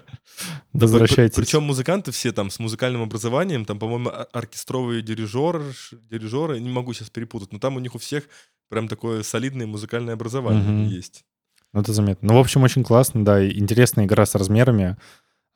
Возвращайтесь. 0.72 1.34
Причем 1.36 1.64
музыканты 1.64 2.12
все 2.12 2.32
там 2.32 2.50
с 2.50 2.58
музыкальным 2.58 3.02
образованием, 3.02 3.64
там, 3.64 3.78
по-моему, 3.78 4.08
ор- 4.10 4.28
оркестровые 4.32 5.02
дирижеры, 5.02 5.64
дирижеры, 6.10 6.60
не 6.60 6.70
могу 6.70 6.92
сейчас 6.92 7.10
перепутать, 7.10 7.52
но 7.52 7.58
там 7.58 7.76
у 7.76 7.80
них 7.80 7.94
у 7.94 7.98
всех 7.98 8.24
прям 8.68 8.88
такое 8.88 9.22
солидное 9.22 9.66
музыкальное 9.66 10.14
образование 10.14 10.88
есть. 10.88 11.24
Ну, 11.72 11.80
это 11.80 11.92
заметно. 11.92 12.28
Ну, 12.28 12.34
в 12.34 12.40
общем, 12.40 12.62
очень 12.62 12.84
классно, 12.84 13.24
да, 13.24 13.46
интересная 13.48 14.04
игра 14.04 14.26
с 14.26 14.34
размерами. 14.34 14.96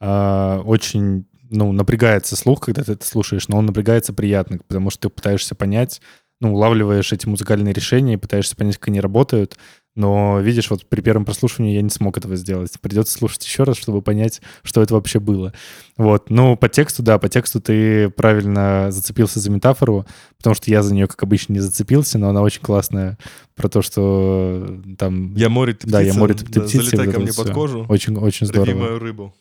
А, 0.01 0.61
очень, 0.65 1.27
ну, 1.51 1.73
напрягается 1.73 2.37
слух, 2.37 2.61
когда 2.61 2.83
ты 2.83 2.93
это 2.93 3.07
слушаешь, 3.07 3.49
но 3.49 3.59
он 3.59 3.67
напрягается 3.67 4.13
приятно, 4.13 4.59
потому 4.67 4.91
что 4.91 5.09
ты 5.09 5.15
пытаешься 5.15 5.55
понять, 5.55 6.01
ну, 6.41 6.55
улавливаешь 6.55 7.12
эти 7.12 7.26
музыкальные 7.26 7.72
решения 7.72 8.14
и 8.14 8.18
пытаешься 8.18 8.57
понять, 8.57 8.76
как 8.76 8.89
они 8.89 9.01
работают, 9.01 9.57
но, 9.97 10.41
видишь, 10.41 10.70
вот 10.70 10.87
при 10.87 11.01
первом 11.01 11.24
прослушивании 11.24 11.74
я 11.74 11.80
не 11.80 11.89
смог 11.89 12.18
этого 12.18 12.37
сделать. 12.37 12.70
Придется 12.82 13.16
слушать 13.16 13.45
еще 13.47 13.62
раз, 13.62 13.78
чтобы 13.78 14.03
понять, 14.03 14.43
что 14.62 14.82
это 14.82 14.93
вообще 14.93 15.20
было. 15.20 15.55
Вот. 15.97 16.28
Ну, 16.28 16.55
по 16.55 16.68
тексту, 16.68 17.03
да, 17.03 17.18
по 17.18 17.30
тексту 17.30 17.62
ты 17.62 18.11
правильно 18.11 18.91
зацепился 18.91 19.41
за 19.41 19.51
метафору, 19.51 20.05
потому 20.37 20.55
что 20.55 20.70
я 20.70 20.82
за 20.82 20.95
нее, 20.95 21.07
как 21.07 21.22
обычно, 21.22 21.55
не 21.55 21.61
зацепился, 21.61 22.18
но 22.18 22.28
она 22.28 22.43
очень 22.43 22.61
классная 22.61 23.16
про 23.55 23.70
то, 23.70 23.80
что 23.80 24.66
э, 24.68 24.97
там... 24.99 25.34
Я 25.34 25.49
море, 25.49 25.72
ты 25.72 25.89
Да, 25.89 26.03
я 26.03 26.12
море, 26.12 26.34
ты 26.34 26.45
да, 26.45 26.61
птица, 26.61 26.82
залетай 26.82 27.07
вот 27.07 27.14
ко 27.14 27.20
мне 27.20 27.32
под 27.32 27.51
кожу, 27.53 27.87
Очень, 27.89 28.18
очень 28.18 28.47
здорово. 28.47 28.78
мою 28.78 28.99
рыбу. 28.99 29.34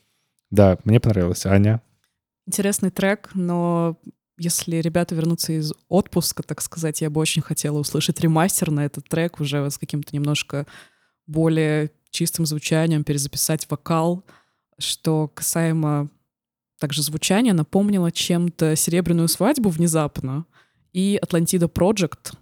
Да, 0.52 0.78
мне 0.86 1.02
понравилось. 1.02 1.46
Аня? 1.46 1.82
Интересный 2.48 2.92
трек, 2.92 3.32
но 3.34 3.98
если 4.38 4.78
ребята 4.78 5.16
вернутся 5.16 5.54
из 5.54 5.74
отпуска, 5.88 6.44
так 6.44 6.62
сказать, 6.62 7.02
я 7.02 7.10
бы 7.10 7.22
очень 7.22 7.42
хотела 7.42 7.80
услышать 7.80 8.20
ремастер 8.20 8.72
на 8.72 8.86
этот 8.86 9.08
трек 9.08 9.40
уже 9.40 9.62
вот 9.62 9.74
с 9.74 9.78
каким-то 9.78 10.16
немножко 10.16 10.66
более 11.26 11.92
чистым 12.10 12.46
звучанием, 12.46 13.04
перезаписать 13.04 13.70
вокал, 13.70 14.24
что 14.78 15.30
касаемо 15.30 16.10
также 16.80 17.02
звучания, 17.02 17.54
напомнило 17.54 18.12
чем-то 18.12 18.76
«Серебряную 18.76 19.28
свадьбу» 19.28 19.70
внезапно 19.70 20.46
и 20.92 21.18
«Атлантида 21.22 21.68
Project», 21.68 22.34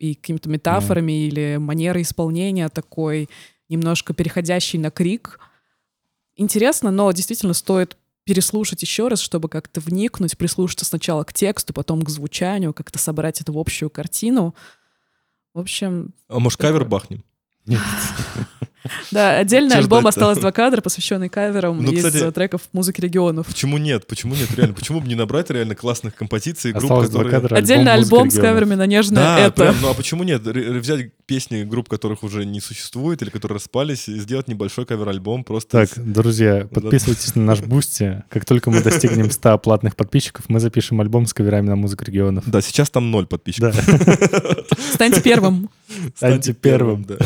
и 0.00 0.14
какими-то 0.14 0.48
метафорами 0.48 1.26
или 1.26 1.58
манерой 1.58 2.02
исполнения 2.02 2.68
такой, 2.70 3.28
немножко 3.68 4.14
переходящий 4.14 4.78
на 4.78 4.90
крик. 4.90 5.38
Интересно, 6.36 6.90
но 6.90 7.12
действительно 7.12 7.52
стоит 7.52 7.98
переслушать 8.24 8.82
еще 8.82 9.08
раз, 9.08 9.20
чтобы 9.20 9.48
как-то 9.48 9.80
вникнуть, 9.80 10.36
прислушаться 10.36 10.84
сначала 10.84 11.24
к 11.24 11.32
тексту, 11.32 11.72
потом 11.72 12.02
к 12.02 12.08
звучанию, 12.10 12.72
как-то 12.74 12.98
собрать 12.98 13.40
это 13.40 13.52
в 13.52 13.58
общую 13.58 13.90
картину. 13.90 14.54
В 15.54 15.58
общем, 15.60 16.12
А 16.28 16.38
может, 16.38 16.60
кавер 16.60 16.84
бахнем? 16.84 17.24
да, 19.10 19.36
отдельный 19.38 19.72
Чё 19.72 19.78
альбом 19.78 20.06
осталось 20.06 20.38
два 20.38 20.52
кадра, 20.52 20.80
посвященный 20.80 21.28
каверам 21.28 21.82
Ну, 21.82 21.92
из 21.92 22.04
кстати- 22.04 22.24
э, 22.24 22.32
треков 22.32 22.62
музыки 22.72 23.00
регионов. 23.00 23.46
Почему 23.46 23.76
нет? 23.78 24.06
Почему 24.06 24.34
нет? 24.34 24.50
Реально, 24.56 24.74
почему 24.74 25.00
бы 25.00 25.08
не 25.08 25.14
набрать 25.14 25.50
реально 25.50 25.74
классных 25.74 26.14
композиций, 26.14 26.72
групп, 26.72 26.84
Осталось 26.84 27.10
два 27.10 27.24
которые... 27.24 27.40
кадра. 27.42 27.56
Отдельный 27.56 27.84
«Музыка 27.96 28.16
альбом 28.16 28.30
с 28.30 28.34
регионов». 28.34 28.50
каверами 28.50 28.74
на 28.76 28.86
нежное 28.86 29.22
Да, 29.22 29.38
это. 29.40 29.62
прям, 29.62 29.76
ну 29.82 29.90
а 29.90 29.94
почему 29.94 30.22
нет? 30.24 30.42
Взять 30.42 31.12
песни 31.30 31.62
групп, 31.62 31.88
которых 31.88 32.24
уже 32.24 32.44
не 32.44 32.60
существует 32.60 33.22
или 33.22 33.30
которые 33.30 33.54
распались, 33.54 34.08
и 34.08 34.18
сделать 34.18 34.48
небольшой 34.48 34.84
кавер-альбом 34.84 35.44
просто... 35.44 35.86
Так, 35.86 35.90
друзья, 35.96 36.66
подписывайтесь 36.68 37.36
на 37.36 37.42
наш 37.44 37.60
Бусти. 37.60 38.24
Как 38.28 38.44
только 38.44 38.72
мы 38.72 38.82
достигнем 38.82 39.30
100 39.30 39.58
платных 39.58 39.94
подписчиков, 39.94 40.46
мы 40.48 40.58
запишем 40.58 41.00
альбом 41.00 41.26
с 41.26 41.32
каверами 41.32 41.68
на 41.68 41.76
музыку 41.76 42.02
регионов. 42.04 42.50
Да, 42.50 42.60
сейчас 42.60 42.90
там 42.90 43.12
ноль 43.12 43.28
подписчиков. 43.28 43.76
Станьте 44.94 45.22
первым. 45.22 45.70
станьте 46.16 46.52
первым. 46.52 47.04
да. 47.04 47.18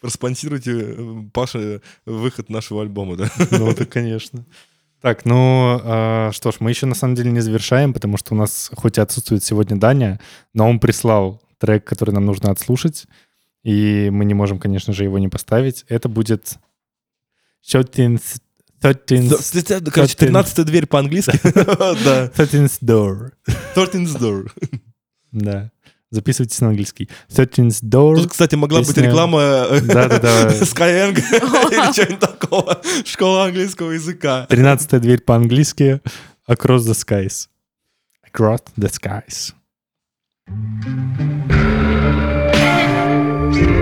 Проспонсируйте, 0.00 0.72
э, 0.74 1.22
Паша, 1.32 1.82
выход 2.06 2.50
нашего 2.50 2.82
альбома, 2.82 3.14
да. 3.14 3.30
Ну, 3.52 3.70
это, 3.70 3.86
конечно. 3.86 4.44
Так, 5.00 5.24
ну, 5.24 5.80
а, 5.84 6.30
что 6.32 6.50
ж, 6.50 6.56
мы 6.58 6.70
еще 6.70 6.86
на 6.86 6.96
самом 6.96 7.14
деле 7.14 7.30
не 7.30 7.40
завершаем, 7.40 7.92
потому 7.92 8.16
что 8.16 8.34
у 8.34 8.36
нас 8.36 8.68
хоть 8.74 8.98
и 8.98 9.00
отсутствует 9.00 9.44
сегодня 9.44 9.76
Даня, 9.76 10.18
но 10.54 10.68
он 10.68 10.80
прислал 10.80 11.40
трек, 11.60 11.84
который 11.84 12.12
нам 12.12 12.24
нужно 12.24 12.50
отслушать, 12.50 13.06
и 13.62 14.08
мы 14.10 14.24
не 14.24 14.34
можем, 14.34 14.58
конечно 14.58 14.92
же, 14.92 15.04
его 15.04 15.18
не 15.18 15.28
поставить. 15.28 15.84
Это 15.88 16.08
будет 16.08 16.58
13th, 17.72 18.40
13th, 18.82 19.90
Короче, 19.90 20.16
13 20.16 20.66
дверь 20.66 20.86
по-английски. 20.86 21.38
Да. 21.44 22.26
13th 22.34 22.78
door. 22.82 23.32
13 23.74 24.16
door. 24.16 24.50
Да. 25.32 25.70
Записывайтесь 26.10 26.60
на 26.60 26.68
английский. 26.70 27.08
13th 27.28 27.84
door. 27.84 28.16
Тут, 28.16 28.32
кстати, 28.32 28.56
могла 28.56 28.80
быть 28.80 28.96
реклама 28.96 29.66
э, 29.70 29.80
Да-да-да. 29.80 30.48
Skyeng 30.60 31.12
или 31.12 31.92
что-нибудь 31.92 32.18
такого. 32.18 32.82
Школа 33.04 33.44
английского 33.44 33.92
языка. 33.92 34.46
13 34.48 35.00
дверь 35.00 35.20
по-английски. 35.20 36.00
Across 36.48 36.78
the 36.78 36.94
skies. 36.94 37.48
Across 38.26 38.64
the 38.76 38.90
skies. 38.90 39.54
thank 40.50 40.56
you 43.56 43.79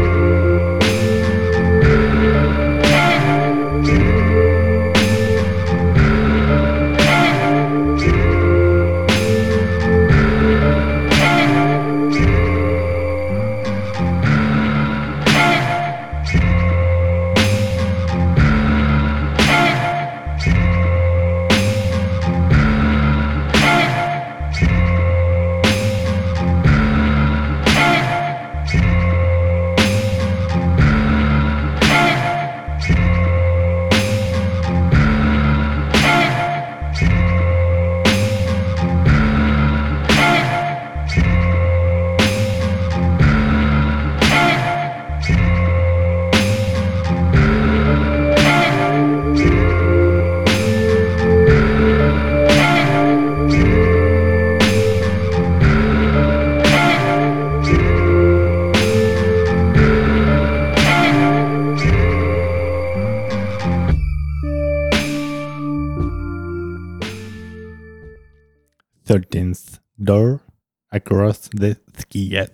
across 70.99 71.51
the 71.55 71.77
skies. 71.97 72.51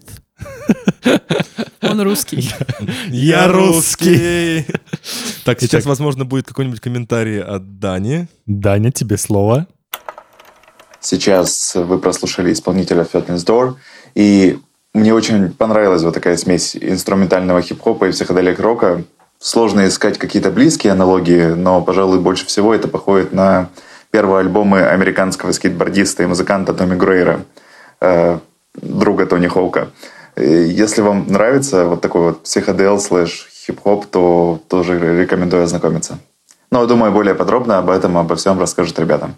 Он 1.82 2.00
русский. 2.00 2.48
Я 3.08 3.48
русский. 3.48 4.64
Так, 5.44 5.60
сейчас, 5.60 5.82
Итак. 5.82 5.86
возможно, 5.86 6.24
будет 6.24 6.46
какой-нибудь 6.46 6.80
комментарий 6.80 7.42
от 7.42 7.78
Дани. 7.78 8.28
Даня, 8.46 8.90
тебе 8.90 9.18
слово. 9.18 9.66
Сейчас 11.00 11.74
вы 11.74 11.98
прослушали 11.98 12.52
исполнителя 12.52 13.02
Fatness 13.02 13.44
Door, 13.44 13.74
и 14.14 14.58
мне 14.94 15.12
очень 15.12 15.52
понравилась 15.52 16.02
вот 16.02 16.14
такая 16.14 16.36
смесь 16.38 16.76
инструментального 16.76 17.60
хип-хопа 17.60 18.06
и 18.06 18.12
психоделик 18.12 18.58
рока. 18.58 19.04
Сложно 19.38 19.86
искать 19.86 20.16
какие-то 20.16 20.50
близкие 20.50 20.92
аналогии, 20.92 21.48
но, 21.48 21.82
пожалуй, 21.82 22.20
больше 22.20 22.46
всего 22.46 22.74
это 22.74 22.88
походит 22.88 23.32
на 23.34 23.68
первые 24.10 24.40
альбомы 24.40 24.82
американского 24.86 25.52
скейтбордиста 25.52 26.22
и 26.22 26.26
музыканта 26.26 26.72
Томми 26.72 26.94
Грейра, 26.94 27.44
э, 28.00 28.38
друга 28.74 29.26
Тони 29.26 29.48
Хоука. 29.48 29.88
Если 30.36 31.00
вам 31.00 31.26
нравится 31.28 31.84
вот 31.86 32.00
такой 32.00 32.22
вот 32.22 32.42
психодел 32.42 32.98
слэш 32.98 33.48
хип-хоп, 33.66 34.06
то 34.06 34.60
тоже 34.68 34.98
рекомендую 34.98 35.62
ознакомиться. 35.62 36.18
Но, 36.70 36.86
думаю, 36.86 37.12
более 37.12 37.34
подробно 37.34 37.78
об 37.78 37.88
этом, 37.88 38.18
обо 38.18 38.34
всем 38.34 38.58
расскажут 38.58 38.98
ребята. 38.98 39.30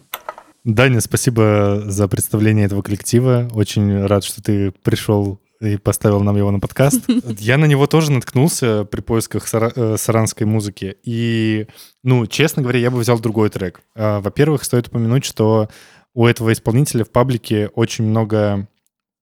Даня, 0.64 1.00
спасибо 1.00 1.82
за 1.86 2.08
представление 2.08 2.66
этого 2.66 2.82
коллектива. 2.82 3.48
Очень 3.54 4.04
рад, 4.06 4.24
что 4.24 4.42
ты 4.42 4.72
пришел 4.82 5.38
и 5.60 5.76
поставил 5.76 6.20
нам 6.20 6.36
его 6.36 6.50
на 6.50 6.58
подкаст. 6.60 7.02
Я 7.38 7.56
на 7.58 7.66
него 7.66 7.86
тоже 7.86 8.10
наткнулся 8.10 8.84
при 8.84 9.00
поисках 9.00 9.46
сара- 9.46 9.72
э, 9.74 9.96
саранской 9.98 10.46
музыки. 10.46 10.96
И, 11.02 11.66
ну, 12.02 12.26
честно 12.26 12.62
говоря, 12.62 12.78
я 12.78 12.90
бы 12.90 12.98
взял 12.98 13.18
другой 13.18 13.48
трек. 13.48 13.80
А, 13.94 14.20
Во-первых, 14.20 14.64
стоит 14.64 14.88
упомянуть, 14.88 15.24
что 15.24 15.68
у 16.16 16.26
этого 16.26 16.55
исполнителя 16.55 17.05
в 17.05 17.10
паблике 17.10 17.68
очень 17.74 18.05
много, 18.05 18.68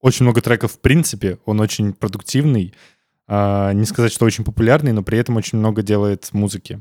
очень 0.00 0.22
много 0.22 0.40
треков 0.40 0.74
в 0.74 0.80
принципе. 0.80 1.38
Он 1.44 1.58
очень 1.58 1.92
продуктивный. 1.92 2.72
А, 3.26 3.72
Не 3.72 3.84
сказать, 3.84 4.12
что 4.12 4.24
очень 4.24 4.44
популярный, 4.44 4.92
но 4.92 5.02
при 5.02 5.18
этом 5.18 5.36
очень 5.36 5.58
много 5.58 5.82
делает 5.82 6.28
музыки. 6.32 6.80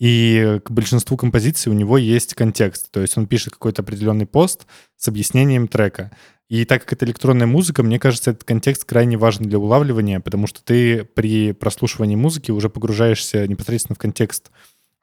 И 0.00 0.60
к 0.64 0.70
большинству 0.72 1.16
композиций 1.16 1.70
у 1.70 1.76
него 1.76 1.96
есть 1.96 2.34
контекст. 2.34 2.90
То 2.90 3.00
есть 3.00 3.16
он 3.16 3.28
пишет 3.28 3.52
какой-то 3.52 3.82
определенный 3.82 4.26
пост 4.26 4.66
с 4.96 5.06
объяснением 5.06 5.68
трека. 5.68 6.10
И 6.48 6.64
так 6.64 6.82
как 6.82 6.94
это 6.94 7.04
электронная 7.04 7.46
музыка, 7.46 7.84
мне 7.84 8.00
кажется, 8.00 8.32
этот 8.32 8.42
контекст 8.42 8.84
крайне 8.84 9.16
важен 9.16 9.44
для 9.48 9.60
улавливания, 9.60 10.18
потому 10.18 10.48
что 10.48 10.60
ты 10.64 11.04
при 11.04 11.52
прослушивании 11.52 12.16
музыки 12.16 12.50
уже 12.50 12.68
погружаешься 12.68 13.46
непосредственно 13.46 13.94
в 13.94 13.98
контекст 14.00 14.50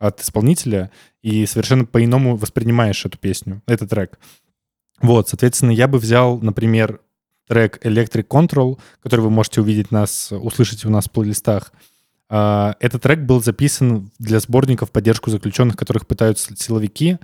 от 0.04 0.22
исполнителя 0.22 0.92
и 1.22 1.46
совершенно 1.46 1.86
по-иному 1.86 2.36
воспринимаешь 2.36 3.06
эту 3.06 3.18
песню, 3.18 3.62
этот 3.66 3.90
трек. 3.90 4.20
Вот, 5.02 5.30
соответственно, 5.30 5.72
я 5.72 5.88
бы 5.88 5.98
взял, 5.98 6.40
например, 6.40 7.00
трек 7.48 7.80
Electric 7.86 8.28
Control, 8.28 8.80
который 9.02 9.22
вы 9.22 9.30
можете 9.30 9.62
увидеть 9.62 9.92
нас, 9.92 10.32
услышать 10.32 10.84
у 10.86 10.90
нас 10.90 11.06
в 11.06 11.12
плейлистах. 11.12 11.72
А, 12.30 12.76
Этот 12.80 13.02
трек 13.02 13.20
был 13.20 13.42
записан 13.42 14.12
для 14.20 14.40
сборников 14.40 14.92
поддержку 14.92 15.30
заключенных, 15.30 15.78
которых 15.78 16.06
пытаются 16.06 16.54
силовики, 16.56 17.18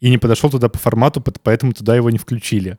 и 0.00 0.10
не 0.10 0.18
подошел 0.18 0.50
туда 0.50 0.68
по 0.68 0.78
формату, 0.78 1.22
поэтому 1.42 1.72
туда 1.72 1.94
его 1.94 2.10
не 2.10 2.18
включили. 2.18 2.78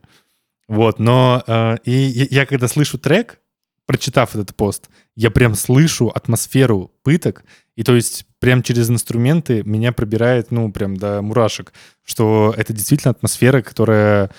Вот, 0.68 0.98
но 0.98 1.42
э, 1.46 1.76
и 1.84 2.28
я 2.30 2.46
когда 2.46 2.66
слышу 2.66 2.98
трек, 2.98 3.40
прочитав 3.86 4.34
этот 4.34 4.54
пост, 4.56 4.90
я 5.16 5.30
прям 5.30 5.54
слышу 5.54 6.08
атмосферу 6.08 6.92
пыток, 7.02 7.44
и 7.74 7.82
то 7.82 7.94
есть 7.94 8.26
прям 8.38 8.62
через 8.62 8.90
инструменты 8.90 9.62
меня 9.64 9.92
пробирает, 9.92 10.50
ну, 10.50 10.70
прям 10.70 10.96
до 10.96 11.22
мурашек, 11.22 11.72
что 12.04 12.54
это 12.56 12.72
действительно 12.72 13.10
атмосфера, 13.12 13.62
которая 13.62 14.30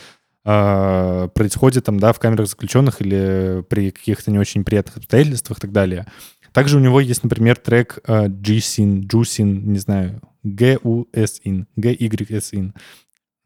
э, 0.46 1.30
происходит 1.34 1.86
там, 1.86 2.00
да, 2.00 2.14
в 2.14 2.20
камерах 2.20 2.48
заключенных 2.48 3.02
или 3.02 3.66
при 3.70 3.92
каких-то 3.92 4.32
не 4.32 4.40
очень 4.40 4.64
приятных 4.64 4.98
обстоятельствах 4.98 5.58
и 5.58 5.62
так 5.62 5.72
далее. 5.72 6.08
Также 6.54 6.78
у 6.78 6.80
него 6.80 7.00
есть, 7.00 7.24
например, 7.24 7.58
трек 7.58 8.00
э, 8.08 8.28
G-Sin, 8.30 9.02
Jusin, 9.02 9.62
не 9.64 9.80
знаю, 9.80 10.22
G-U-S-In, 10.44 11.66
G-Y-S-In, 11.76 12.74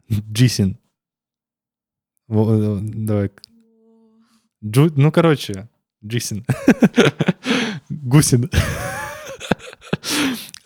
G-Sin. 0.10 0.76
Э, 2.30 2.80
Давай. 2.82 3.32
Джу- 4.64 4.94
ну, 4.96 5.12
короче, 5.12 5.68
Джисин. 6.06 6.46
Гусин. 7.90 8.50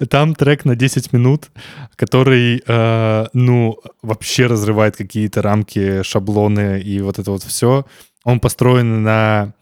Там 0.10 0.36
трек 0.36 0.66
на 0.66 0.76
10 0.76 1.14
минут, 1.14 1.52
который, 1.95 2.62
э, 2.66 3.26
ну, 3.34 3.80
вообще 4.02 4.45
разрывает 4.48 4.98
какие-то 4.98 5.41
рамки, 5.41 6.03
шаблоны 6.03 6.82
и 6.82 6.99
вот 7.02 7.18
это 7.18 7.32
вот 7.32 7.44
все. 7.44 7.86
Он 8.24 8.40
построен 8.40 9.03
на 9.03 9.53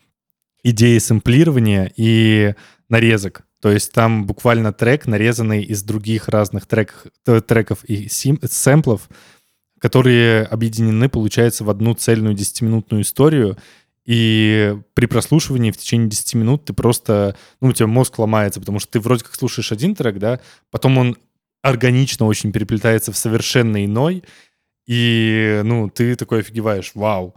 идее 0.63 0.99
сэмплирования 0.99 1.91
и 1.95 2.55
нарезок. 2.89 3.43
То 3.61 3.71
есть 3.71 3.91
там 3.93 4.25
буквально 4.25 4.73
трек, 4.73 5.05
нарезанный 5.05 5.63
из 5.63 5.83
других 5.83 6.27
разных 6.27 6.65
трек, 6.65 7.05
треков 7.47 7.83
и 7.85 8.07
сим- 8.09 8.39
сэмплов, 8.43 9.07
которые 9.79 10.43
объединены, 10.43 11.09
получается, 11.09 11.63
в 11.63 11.69
одну 11.69 11.93
цельную 11.93 12.35
10-минутную 12.35 13.03
историю. 13.03 13.57
И 14.05 14.77
при 14.93 15.05
прослушивании 15.05 15.71
в 15.71 15.77
течение 15.77 16.09
10 16.09 16.33
минут 16.35 16.65
ты 16.65 16.73
просто, 16.73 17.37
ну, 17.61 17.69
у 17.69 17.73
тебя 17.73 17.87
мозг 17.87 18.19
ломается, 18.19 18.59
потому 18.59 18.79
что 18.79 18.91
ты 18.91 18.99
вроде 18.99 19.23
как 19.23 19.35
слушаешь 19.35 19.71
один 19.71 19.95
трек, 19.95 20.17
да, 20.17 20.39
потом 20.71 20.97
он 20.97 21.17
органично 21.61 22.25
очень 22.25 22.51
переплетается 22.51 23.13
в 23.13 23.17
совершенно 23.17 23.85
иной, 23.85 24.23
и, 24.85 25.61
ну, 25.63 25.89
ты 25.89 26.15
такой 26.15 26.39
офигеваешь, 26.39 26.91
вау, 26.93 27.35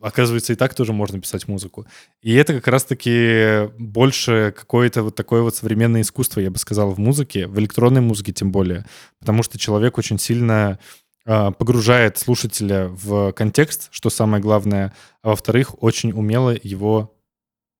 оказывается, 0.00 0.52
и 0.52 0.56
так 0.56 0.74
тоже 0.74 0.92
можно 0.92 1.20
писать 1.20 1.46
музыку. 1.46 1.86
И 2.20 2.34
это 2.34 2.54
как 2.54 2.66
раз-таки 2.68 3.68
больше 3.78 4.52
какое-то 4.56 5.04
вот 5.04 5.14
такое 5.14 5.42
вот 5.42 5.54
современное 5.54 6.00
искусство, 6.00 6.40
я 6.40 6.50
бы 6.50 6.58
сказал, 6.58 6.90
в 6.90 6.98
музыке, 6.98 7.46
в 7.46 7.58
электронной 7.58 8.00
музыке 8.00 8.32
тем 8.32 8.50
более, 8.50 8.84
потому 9.20 9.44
что 9.44 9.58
человек 9.58 9.98
очень 9.98 10.18
сильно 10.18 10.80
погружает 11.28 12.16
слушателя 12.16 12.88
в 12.88 13.32
контекст, 13.32 13.88
что 13.90 14.08
самое 14.08 14.42
главное, 14.42 14.94
а 15.22 15.30
во-вторых, 15.30 15.82
очень 15.82 16.12
умело 16.12 16.56
его 16.62 17.14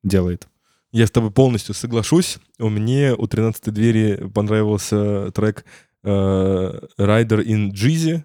делает. 0.02 0.48
Я 0.92 1.06
с 1.06 1.10
тобой 1.10 1.30
полностью 1.30 1.74
соглашусь. 1.74 2.38
У 2.58 2.68
мне 2.68 3.14
у 3.14 3.26
13 3.26 3.72
двери 3.72 4.28
понравился 4.34 5.30
трек 5.32 5.64
э, 6.02 6.08
Rider 6.98 7.44
in 7.44 7.70
Jeezy. 7.72 8.22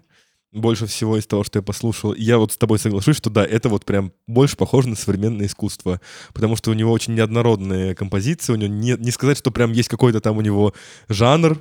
Больше 0.52 0.86
всего 0.86 1.18
из 1.18 1.26
того, 1.26 1.42
что 1.42 1.58
я 1.58 1.62
послушал. 1.62 2.14
Я 2.14 2.38
вот 2.38 2.52
с 2.52 2.56
тобой 2.56 2.78
соглашусь, 2.78 3.16
что 3.16 3.28
да, 3.28 3.44
это 3.44 3.68
вот 3.68 3.84
прям 3.84 4.12
больше 4.26 4.56
похоже 4.56 4.88
на 4.88 4.96
современное 4.96 5.46
искусство. 5.46 6.00
Потому 6.32 6.56
что 6.56 6.70
у 6.70 6.74
него 6.74 6.92
очень 6.92 7.14
неоднородные 7.14 7.94
композиции. 7.94 8.52
У 8.52 8.56
него 8.56 8.72
не, 8.72 8.92
не 8.92 9.10
сказать, 9.10 9.36
что 9.36 9.50
прям 9.50 9.72
есть 9.72 9.88
какой-то 9.88 10.20
там 10.20 10.38
у 10.38 10.40
него 10.40 10.72
жанр, 11.08 11.58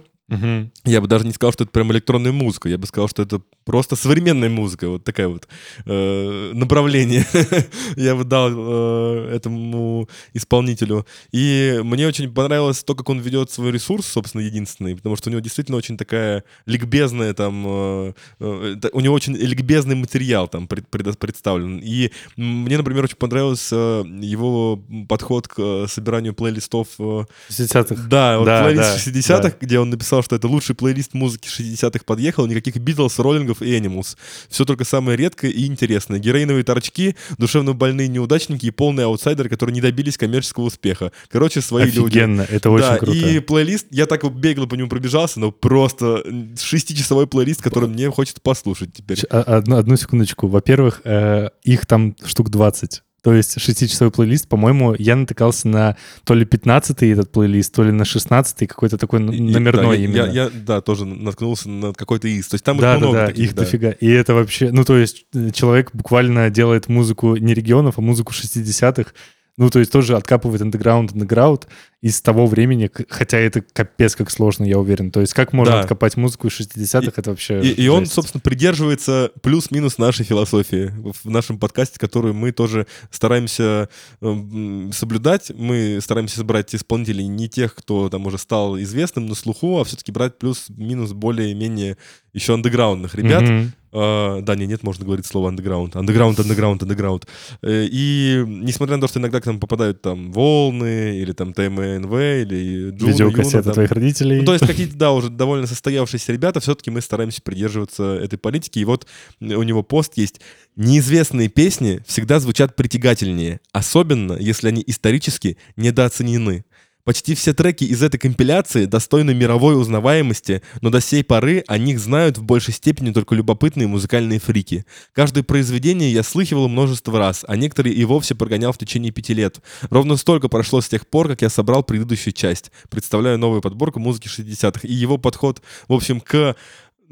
я 0.86 1.02
бы 1.02 1.08
даже 1.08 1.26
не 1.26 1.32
сказал, 1.34 1.52
что 1.54 1.64
это 1.66 1.72
прям 1.72 1.92
электронная 1.92 2.32
музыка. 2.32 2.70
Я 2.70 2.78
бы 2.78 2.88
сказал, 2.88 3.08
что 3.08 3.22
это 3.22 3.42
просто 3.66 3.96
современная 3.96 4.50
музыка. 4.50 4.90
Вот 4.90 5.04
такая 5.04 5.28
вот 5.28 5.48
э, 5.86 6.52
направление 6.54 7.26
я 7.98 8.16
бы 8.16 8.24
дал 8.24 8.50
э, 8.52 9.36
этому 9.36 10.10
исполнителю. 10.34 11.06
И 11.32 11.80
мне 11.84 12.08
очень 12.08 12.34
понравилось 12.34 12.84
то, 12.84 12.96
как 12.96 13.10
он 13.10 13.20
ведет 13.20 13.52
свой 13.52 13.72
ресурс, 13.72 14.08
собственно, 14.08 14.42
единственный, 14.42 14.96
потому 14.96 15.16
что 15.18 15.30
у 15.30 15.32
него 15.32 15.42
действительно 15.42 15.78
очень 15.78 15.98
такая 15.98 16.44
ликбезная 16.66 17.34
там... 17.34 17.64
э, 17.68 18.14
э, 18.40 18.76
у 18.94 19.00
него 19.02 19.14
очень 19.16 19.36
ликбезный 19.36 19.96
материал 19.96 20.48
там 20.48 20.68
пред- 20.68 20.90
предо- 20.90 21.18
представлен. 21.18 21.80
И 21.84 22.12
мне, 22.38 22.78
например, 22.78 23.04
очень 23.04 23.18
понравился 23.18 23.76
его 24.20 24.82
подход 25.08 25.48
к 25.48 25.56
э, 25.60 25.86
собиранию 25.90 26.34
плейлистов 26.34 26.88
э, 26.98 27.26
60-х. 27.50 28.08
да, 28.10 28.40
вот 28.40 28.46
Да, 28.46 28.64
плейлист 28.64 29.06
да, 29.06 29.12
60-х, 29.12 29.42
да. 29.50 29.54
где 29.62 29.80
он 29.80 29.90
написал, 29.90 30.13
что 30.22 30.36
это 30.36 30.48
лучший 30.48 30.76
плейлист 30.76 31.14
музыки 31.14 31.48
60-х 31.48 32.04
подъехал, 32.06 32.46
никаких 32.46 32.78
Битлз, 32.78 33.20
Роллингов 33.20 33.62
и 33.62 33.78
Animals. 33.78 34.18
Все 34.50 34.66
только 34.66 34.84
самое 34.84 35.18
редкое 35.18 35.52
и 35.52 35.66
интересное. 35.66 36.20
Героиновые 36.20 36.64
торчки, 36.64 37.16
душевно 37.38 37.74
больные 37.74 38.08
неудачники 38.08 38.66
и 38.66 38.72
полные 38.72 39.06
аутсайдеры, 39.06 39.50
которые 39.50 39.74
не 39.74 39.82
добились 39.82 40.18
коммерческого 40.18 40.66
успеха. 40.66 41.12
Короче, 41.30 41.62
свои 41.62 41.86
люди. 41.86 42.00
Офигенно, 42.00 42.42
это 42.50 42.70
очень 42.70 42.88
да, 42.88 42.98
круто. 42.98 43.18
и 43.18 43.40
плейлист, 43.40 43.88
я 43.92 44.06
так 44.06 44.24
бегло 44.36 44.66
по 44.66 44.76
нему 44.76 44.90
пробежался, 44.90 45.40
но 45.40 45.52
просто 45.52 46.24
шестичасовой 46.62 47.28
плейлист, 47.28 47.62
который 47.62 47.90
мне 47.90 48.10
хочется 48.12 48.42
послушать 48.42 48.94
теперь. 48.94 49.20
А- 49.30 49.54
Одну, 49.58 49.78
одну 49.78 49.96
секундочку. 49.98 50.48
Во-первых, 50.48 51.02
э, 51.04 51.50
их 51.64 51.86
там 51.86 52.16
штук 52.26 52.50
20. 52.50 53.02
То 53.24 53.34
есть 53.34 53.60
шестичасовой 53.60 54.12
плейлист, 54.12 54.50
по-моему, 54.50 54.96
я 55.00 55.16
натыкался 55.16 55.70
на 55.70 55.96
то 56.26 56.34
ли 56.34 56.46
15-й 56.46 57.10
этот 57.10 57.32
плейлист, 57.32 57.74
то 57.74 57.82
ли 57.82 57.94
на 57.94 58.04
16-й, 58.04 58.68
какой-то 58.68 58.98
такой 58.98 59.22
н- 59.22 59.32
И- 59.32 59.40
номерной 59.40 59.98
да, 59.98 60.04
именно. 60.04 60.16
Я, 60.18 60.44
я, 60.44 60.50
да, 60.50 60.82
тоже 60.82 61.06
наткнулся 61.06 61.70
на 61.70 61.94
какой-то 61.94 62.28
из. 62.28 62.50
То 62.50 62.56
есть 62.56 62.66
там 62.66 62.78
да, 62.78 62.96
их 62.96 63.00
да, 63.00 63.06
много 63.06 63.20
да, 63.20 63.28
таких, 63.28 63.46
их 63.46 63.56
да. 63.56 63.64
дофига. 63.64 63.92
И 63.92 64.10
это 64.10 64.34
вообще, 64.34 64.72
ну 64.72 64.84
то 64.84 64.98
есть 64.98 65.26
э, 65.34 65.52
человек 65.52 65.92
буквально 65.94 66.50
делает 66.50 66.90
музыку 66.90 67.38
не 67.38 67.54
регионов, 67.54 67.98
а 67.98 68.02
музыку 68.02 68.34
60-х. 68.34 69.14
Ну, 69.56 69.70
то 69.70 69.78
есть 69.78 69.92
тоже 69.92 70.18
откапывает 70.18 70.64
андеграунд, 70.64 71.12
андеграунд 71.12 71.68
из 72.02 72.22
того 72.22 72.48
времени, 72.48 72.90
хотя 73.08 73.38
это 73.38 73.62
капец 73.62 74.16
как 74.16 74.32
сложно, 74.32 74.64
я 74.66 74.80
уверен. 74.80 75.12
То 75.12 75.22
есть 75.22 75.34
как 75.36 75.54
можно 75.54 75.76
Да. 75.76 75.80
откопать 75.82 76.18
музыку 76.18 76.48
из 76.48 76.60
60-х, 76.60 77.14
это 77.16 77.30
вообще... 77.30 77.62
И, 77.62 77.70
и 77.84 77.88
он, 77.88 78.08
собственно, 78.08 78.42
придерживается 78.42 79.32
плюс-минус 79.44 80.00
нашей 80.00 80.26
философии 80.26 80.92
в 81.24 81.30
нашем 81.30 81.60
подкасте, 81.60 82.00
которую 82.00 82.34
мы 82.34 82.52
тоже 82.52 82.88
стараемся 83.12 83.90
эм, 84.22 84.92
соблюдать. 84.92 85.52
Мы 85.56 86.00
стараемся 86.02 86.38
собрать 86.38 86.74
исполнителей 86.74 87.28
не 87.28 87.48
тех, 87.48 87.76
кто 87.76 88.10
там 88.10 88.26
уже 88.26 88.40
стал 88.40 88.80
известным 88.80 89.28
на 89.28 89.36
слуху, 89.36 89.80
а 89.80 89.84
все-таки 89.86 90.12
брать 90.12 90.40
плюс-минус 90.40 91.14
более-менее 91.14 91.98
еще 92.34 92.56
андеграундных 92.56 93.14
ребят. 93.16 93.44
Мгм. 93.44 93.72
А, 93.94 94.42
да, 94.42 94.56
не, 94.56 94.66
нет, 94.66 94.84
можно 94.84 95.06
говорить 95.06 95.26
слово 95.26 95.50
андеграунд. 95.50 95.96
Андеграунд, 95.96 96.40
андеграунд, 96.40 96.82
андеграунд. 96.84 97.28
Э, 97.62 97.86
И 97.90 98.44
несмотря 98.46 98.96
на 98.98 99.02
то, 99.02 99.08
что 99.08 99.20
иногда 99.20 99.40
к 99.40 99.46
нам 99.46 99.60
попадают 99.60 100.02
там 100.02 100.32
волны, 100.32 101.18
или 101.20 101.32
там 101.32 101.54
ТМНВ, 101.54 102.12
или 102.14 102.90
Джуна, 102.92 103.10
Видеокассета 103.12 103.58
Юна, 103.58 103.64
там, 103.64 103.74
твоих 103.74 103.92
родителей. 103.92 104.40
ну, 104.40 104.46
то 104.46 104.54
есть 104.54 104.66
какие-то, 104.66 104.96
да, 104.98 105.12
уже 105.12 105.30
довольно 105.30 105.68
состоявшиеся 105.68 106.34
ребята, 106.34 106.60
все-таки 106.60 106.90
мы 106.90 107.02
стараемся 107.02 107.42
придерживаться 107.42 108.16
этой 108.16 108.38
политики. 108.38 108.80
И 108.80 108.86
вот 108.86 109.06
у 109.40 109.64
него 109.64 109.84
пост 109.84 110.14
есть. 110.18 110.42
Неизвестные 110.76 111.50
песни 111.50 112.02
всегда 112.08 112.40
звучат 112.40 112.76
притягательнее, 112.76 113.60
особенно 113.74 114.34
если 114.34 114.70
они 114.70 114.84
исторически 114.88 115.58
недооценены. 115.76 116.66
Почти 117.06 117.36
все 117.36 117.54
треки 117.54 117.84
из 117.84 118.02
этой 118.02 118.18
компиляции 118.18 118.86
достойны 118.86 119.34
мировой 119.34 119.78
узнаваемости, 119.78 120.62
но 120.80 120.90
до 120.90 121.02
сей 121.02 121.22
поры 121.22 121.62
о 121.68 121.78
них 121.78 122.00
знают 122.00 122.38
в 122.38 122.44
большей 122.44 122.74
степени 122.74 123.12
только 123.12 123.36
любопытные 123.36 123.90
музыкальные 123.90 124.40
фрики. 124.40 124.86
Каждое 125.12 125.44
произведение 125.44 126.14
я 126.14 126.24
слыхивал 126.24 126.70
множество 126.70 127.20
раз, 127.20 127.44
а 127.46 127.58
некоторые 127.58 127.94
и 127.94 128.06
вовсе 128.06 128.36
прогонял 128.36 128.72
в 128.72 128.78
течение 128.78 129.12
пяти 129.12 129.34
лет. 129.34 129.60
Ровно 129.90 130.16
столько 130.16 130.48
прошло 130.48 130.80
с 130.80 130.88
тех 130.88 131.06
пор, 131.06 131.28
как 131.28 131.42
я 131.42 131.50
собрал 131.50 131.84
предыдущую 131.84 132.34
часть. 132.34 132.72
Представляю 132.90 133.38
новую 133.38 133.62
подборку 133.62 134.00
музыки 134.00 134.30
60-х. 134.30 134.88
И 134.88 134.94
его 134.94 135.18
подход, 135.18 135.62
в 135.90 135.94
общем, 135.94 136.22
к 136.22 136.56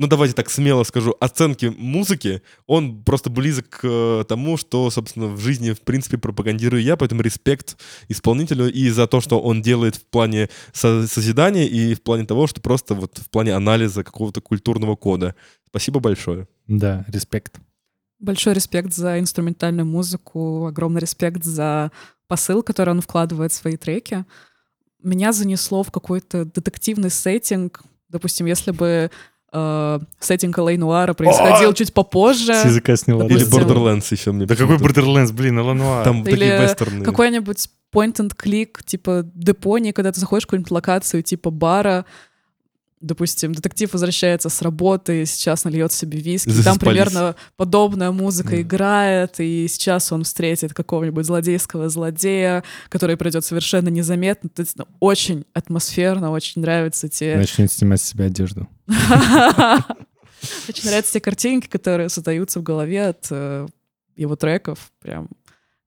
ну 0.01 0.07
давайте 0.07 0.33
так 0.33 0.49
смело 0.49 0.83
скажу, 0.83 1.15
оценки 1.19 1.67
музыки, 1.77 2.41
он 2.65 3.03
просто 3.03 3.29
близок 3.29 3.69
к 3.69 3.79
э, 3.83 4.25
тому, 4.27 4.57
что, 4.57 4.89
собственно, 4.89 5.27
в 5.27 5.39
жизни, 5.39 5.73
в 5.73 5.81
принципе, 5.81 6.17
пропагандирую 6.17 6.81
я, 6.81 6.97
поэтому 6.97 7.21
респект 7.21 7.77
исполнителю 8.09 8.73
и 8.73 8.89
за 8.89 9.05
то, 9.05 9.21
что 9.21 9.39
он 9.39 9.61
делает 9.61 9.97
в 9.97 10.05
плане 10.05 10.49
со- 10.73 11.07
созидания 11.07 11.67
и 11.67 11.93
в 11.93 12.01
плане 12.01 12.25
того, 12.25 12.47
что 12.47 12.61
просто 12.61 12.95
вот 12.95 13.19
в 13.19 13.29
плане 13.29 13.53
анализа 13.53 14.03
какого-то 14.03 14.41
культурного 14.41 14.95
кода. 14.95 15.35
Спасибо 15.67 15.99
большое. 15.99 16.47
Да, 16.65 17.05
респект. 17.07 17.59
Большой 18.17 18.55
респект 18.55 18.93
за 18.93 19.19
инструментальную 19.19 19.85
музыку, 19.85 20.65
огромный 20.65 21.01
респект 21.01 21.43
за 21.43 21.91
посыл, 22.27 22.63
который 22.63 22.89
он 22.89 23.01
вкладывает 23.01 23.51
в 23.51 23.55
свои 23.55 23.77
треки. 23.77 24.25
Меня 25.03 25.31
занесло 25.31 25.83
в 25.83 25.91
какой-то 25.91 26.45
детективный 26.45 27.11
сеттинг. 27.11 27.83
Допустим, 28.09 28.47
если 28.47 28.71
бы 28.71 29.11
э, 29.51 29.99
сеттинг 30.19 30.57
Элей 30.59 30.77
Нуара 30.77 31.13
происходил 31.13 31.73
чуть 31.73 31.93
попозже. 31.93 32.53
С 32.53 32.65
языка 32.65 32.95
сняла. 32.95 33.25
Или. 33.25 33.45
Borderlands 33.47 34.07
еще 34.11 34.31
мне 34.31 34.45
Да 34.45 34.55
какой. 34.55 34.77
Borderlands, 34.77 35.33
блин, 35.33 35.59
Элануа. 35.59 36.03
Там 36.03 36.21
Или 36.23 36.31
такие 36.31 36.61
вестерны. 36.61 37.03
Какой-нибудь 37.03 37.69
point-and-click, 37.93 38.83
типа 38.85 39.23
депони, 39.33 39.91
когда 39.91 40.11
ты 40.11 40.19
заходишь 40.19 40.43
в 40.43 40.47
какую-нибудь 40.47 40.71
локацию, 40.71 41.23
типа 41.23 41.49
бара, 41.49 42.05
допустим, 43.01 43.53
детектив 43.53 43.91
возвращается 43.91 44.49
с 44.49 44.61
работы, 44.61 45.25
сейчас 45.25 45.63
нальет 45.63 45.91
себе 45.91 46.19
виски, 46.19 46.49
и 46.49 46.63
там 46.63 46.77
примерно 46.79 47.35
подобная 47.57 48.11
музыка 48.11 48.51
Да. 48.51 48.61
играет, 48.61 49.39
и 49.39 49.67
сейчас 49.67 50.11
он 50.11 50.23
встретит 50.23 50.73
какого-нибудь 50.73 51.25
злодейского 51.25 51.89
злодея, 51.89 52.63
который 52.89 53.17
придет 53.17 53.43
совершенно 53.43 53.89
незаметно. 53.89 54.49
То 54.49 54.61
есть, 54.61 54.77
ну, 54.77 54.85
очень 54.99 55.45
атмосферно, 55.53 56.31
очень 56.31 56.61
нравятся 56.61 57.09
те... 57.09 57.35
Начнет 57.37 57.71
снимать 57.71 58.01
с 58.01 58.05
себя 58.05 58.25
одежду. 58.25 58.67
Очень 60.67 60.89
нравятся 60.89 61.13
те 61.13 61.21
картинки, 61.21 61.67
которые 61.67 62.09
создаются 62.09 62.59
в 62.59 62.63
голове 62.63 63.07
от 63.09 63.27
э, 63.29 63.67
его 64.15 64.35
треков. 64.35 64.91
Прям 64.99 65.29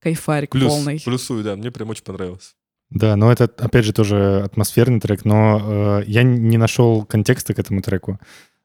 кайфарик 0.01 0.51
полный. 0.53 1.01
плюсую, 1.01 1.43
да, 1.43 1.57
мне 1.57 1.71
прям 1.73 1.91
очень 1.91 2.05
понравилось. 2.05 2.55
Да, 2.95 3.17
но 3.17 3.31
это, 3.33 3.51
опять 3.59 3.85
же, 3.85 3.93
тоже 3.93 4.43
атмосферный 4.45 5.01
трек, 5.01 5.25
но 5.25 5.61
э, 6.01 6.05
я 6.07 6.23
не 6.23 6.57
нашел 6.57 7.05
контекста 7.05 7.53
к 7.53 7.59
этому 7.59 7.83
треку. 7.83 8.21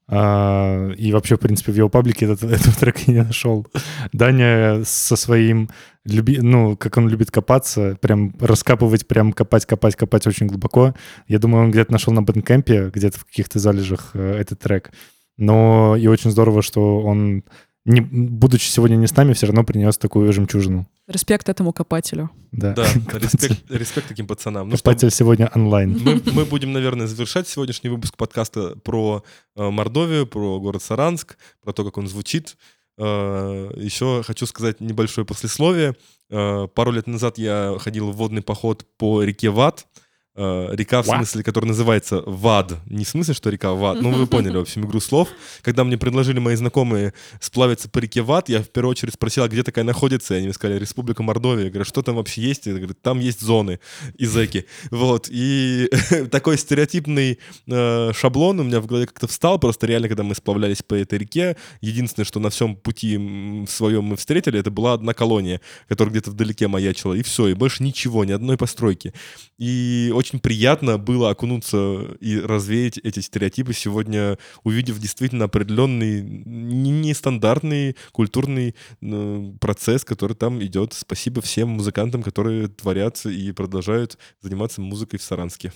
А, 0.08 0.92
и 0.92 1.12
вообще, 1.12 1.36
в 1.36 1.40
принципе, 1.40 1.72
в 1.72 1.76
его 1.76 1.90
паблике 1.90 2.26
этот, 2.26 2.44
этого 2.52 2.76
трека 2.76 3.00
я 3.08 3.14
не 3.14 3.24
нашел. 3.24 3.66
Даня 4.14 4.84
со 4.86 5.16
своим, 5.16 5.70
люби, 6.06 6.40
ну, 6.40 6.78
как 6.78 6.98
он 6.98 7.10
любит 7.10 7.32
копаться, 7.32 7.98
прям 8.02 8.36
раскапывать, 8.40 9.08
прям 9.08 9.34
копать, 9.34 9.66
копать, 9.66 9.96
копать 9.96 10.28
очень 10.28 10.46
глубоко. 10.46 10.94
Я 11.28 11.40
думаю, 11.40 11.66
он 11.66 11.72
где-то 11.72 11.92
нашел 11.92 12.14
на 12.14 12.22
Bandcamp 12.22 12.78
е, 12.78 12.92
где-то 12.94 13.20
в 13.20 13.26
каких-то 13.26 13.58
залежах 13.58 14.12
э, 14.14 14.36
этот 14.40 14.60
трек. 14.60 14.92
Но 15.38 15.96
и 15.96 16.06
очень 16.06 16.30
здорово, 16.30 16.62
что 16.62 17.00
он, 17.00 17.44
не, 17.84 18.02
будучи 18.02 18.70
сегодня 18.70 18.96
не 18.96 19.08
с 19.08 19.16
нами, 19.16 19.34
все 19.34 19.48
равно 19.48 19.64
принес 19.64 19.98
такую 19.98 20.32
жемчужину. 20.34 20.88
Респект 21.10 21.50
этому 21.50 21.74
копателю. 21.74 22.30
Да, 22.52 22.74
Да, 22.74 22.84
респект, 23.18 23.72
респект 23.72 24.08
таким 24.10 24.28
пацанам. 24.28 24.70
Ну 24.70 24.78
что, 24.78 24.84
Копатель 24.84 25.10
сегодня 25.10 25.50
онлайн. 25.56 26.00
мы, 26.04 26.22
мы 26.34 26.46
будем, 26.46 26.72
наверное, 26.72 27.08
завершать 27.08 27.48
сегодняшний 27.48 27.90
выпуск 27.90 28.16
подкаста 28.16 28.76
про 28.84 29.24
э, 29.56 29.70
Мордовию, 29.72 30.28
про 30.28 30.60
город 30.60 30.84
Саранск, 30.84 31.40
про 31.64 31.74
то, 31.74 31.84
как 31.84 31.98
он 31.98 32.08
звучит. 32.08 32.58
Э, 33.00 33.72
еще 33.76 34.22
хочу 34.22 34.46
сказать 34.46 34.82
небольшое 34.82 35.26
послесловие. 35.26 35.96
Э, 36.30 36.68
пару 36.68 36.92
лет 36.92 37.08
назад 37.08 37.40
я 37.40 37.76
ходил 37.80 38.12
в 38.12 38.16
водный 38.16 38.44
поход 38.44 38.86
по 38.98 39.24
реке 39.24 39.50
Вад. 39.50 39.88
Э, 40.36 40.70
река, 40.74 41.02
в 41.02 41.08
What? 41.08 41.18
смысле, 41.18 41.44
которая 41.44 41.70
называется 41.70 42.22
Вад. 42.26 42.78
Не 42.86 43.04
в 43.04 43.10
смысле, 43.10 43.34
что 43.34 43.50
река 43.50 43.74
Вад. 43.74 44.02
Ну, 44.02 44.12
вы 44.12 44.28
поняли, 44.28 44.58
в 44.58 44.62
общем, 44.62 44.86
игру 44.86 45.00
слов. 45.00 45.28
Когда 45.64 45.84
мне 45.84 45.98
предложили 45.98 46.40
мои 46.40 46.56
знакомые 46.56 47.14
сплавиться 47.42 47.90
по 47.90 47.98
реке 47.98 48.22
Вад, 48.22 48.48
я 48.48 48.62
в 48.62 48.70
первую 48.70 48.92
очередь 48.92 49.16
спросил, 49.16 49.44
а 49.44 49.48
где 49.48 49.64
такая 49.64 49.84
находится? 49.84 50.36
И 50.36 50.38
они 50.38 50.46
мне 50.46 50.54
сказали, 50.54 50.80
Республика 50.80 51.24
Мордовия. 51.24 51.66
Я 51.66 51.70
говорю, 51.70 51.86
что 51.86 52.04
там 52.04 52.16
вообще 52.16 52.42
есть? 52.42 52.68
Я 52.68 52.74
говорю, 52.74 52.94
там 52.94 53.20
есть 53.20 53.42
зоны 53.42 53.80
и 54.18 54.26
зэки. 54.26 54.66
Вот. 54.92 55.28
И 55.32 55.90
такой 56.32 56.58
стереотипный 56.58 57.40
э, 57.68 58.14
шаблон 58.14 58.60
у 58.60 58.64
меня 58.64 58.82
в 58.82 58.86
голове 58.86 59.08
как-то 59.08 59.28
встал. 59.28 59.60
Просто 59.60 59.88
реально, 59.88 60.10
когда 60.10 60.24
мы 60.24 60.36
сплавлялись 60.36 60.84
по 60.84 60.94
этой 60.94 61.18
реке, 61.18 61.58
единственное, 61.82 62.26
что 62.26 62.40
на 62.40 62.52
всем 62.52 62.76
пути 62.76 63.66
своем 63.68 64.04
мы 64.04 64.16
встретили, 64.16 64.60
это 64.60 64.70
была 64.70 64.94
одна 64.94 65.14
колония, 65.16 65.60
которая 65.88 66.12
где-то 66.12 66.32
вдалеке 66.32 66.68
маячила. 66.68 67.14
И 67.14 67.24
все. 67.24 67.48
И 67.48 67.56
больше 67.56 67.84
ничего, 67.84 68.24
ни 68.26 68.32
одной 68.32 68.58
постройки. 68.58 69.14
И 69.58 70.14
очень 70.20 70.40
приятно 70.40 70.98
было 70.98 71.30
окунуться 71.30 72.18
и 72.20 72.38
развеять 72.38 72.98
эти 72.98 73.22
стереотипы 73.22 73.74
сегодня, 73.74 74.38
увидев 74.66 75.00
действительно 75.00 75.46
определенный 75.46 76.22
не- 76.22 76.92
нестандартный 76.92 77.96
культурный 78.12 78.76
э, 79.02 79.54
процесс, 79.62 80.04
который 80.04 80.36
там 80.36 80.62
идет. 80.62 80.94
Спасибо 80.94 81.42
всем 81.42 81.70
музыкантам, 81.70 82.22
которые 82.22 82.68
творят 82.68 83.26
и 83.26 83.54
продолжают 83.54 84.18
заниматься 84.42 84.82
музыкой 84.82 85.20
в 85.20 85.24
Саранске. 85.24 85.72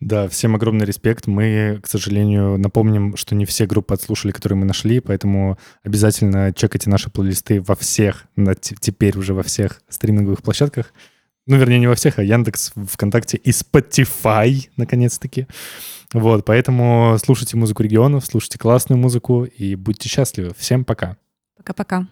Да, 0.00 0.26
всем 0.26 0.56
огромный 0.56 0.84
респект. 0.84 1.28
Мы, 1.28 1.78
к 1.80 1.86
сожалению, 1.86 2.58
напомним, 2.58 3.16
что 3.16 3.36
не 3.36 3.46
все 3.46 3.66
группы 3.66 3.94
отслушали, 3.94 4.32
которые 4.32 4.58
мы 4.58 4.66
нашли, 4.66 4.98
поэтому 4.98 5.58
обязательно 5.84 6.52
чекайте 6.52 6.90
наши 6.90 7.08
плейлисты 7.08 7.60
во 7.60 7.76
всех, 7.76 8.26
теперь 8.80 9.16
уже 9.16 9.32
во 9.32 9.44
всех 9.44 9.80
стриминговых 9.88 10.42
площадках. 10.42 10.92
Ну, 11.46 11.56
вернее, 11.56 11.78
не 11.78 11.86
во 11.86 11.94
всех, 11.94 12.18
а 12.18 12.22
Яндекс, 12.22 12.72
ВКонтакте 12.90 13.36
и 13.36 13.50
Spotify, 13.50 14.68
наконец-таки. 14.76 15.46
Вот, 16.12 16.44
поэтому 16.44 17.16
слушайте 17.22 17.56
музыку 17.56 17.82
регионов, 17.82 18.26
слушайте 18.26 18.58
классную 18.58 18.98
музыку 18.98 19.44
и 19.44 19.74
будьте 19.74 20.08
счастливы. 20.08 20.52
Всем 20.56 20.84
пока. 20.84 21.16
Пока-пока. 21.56 22.08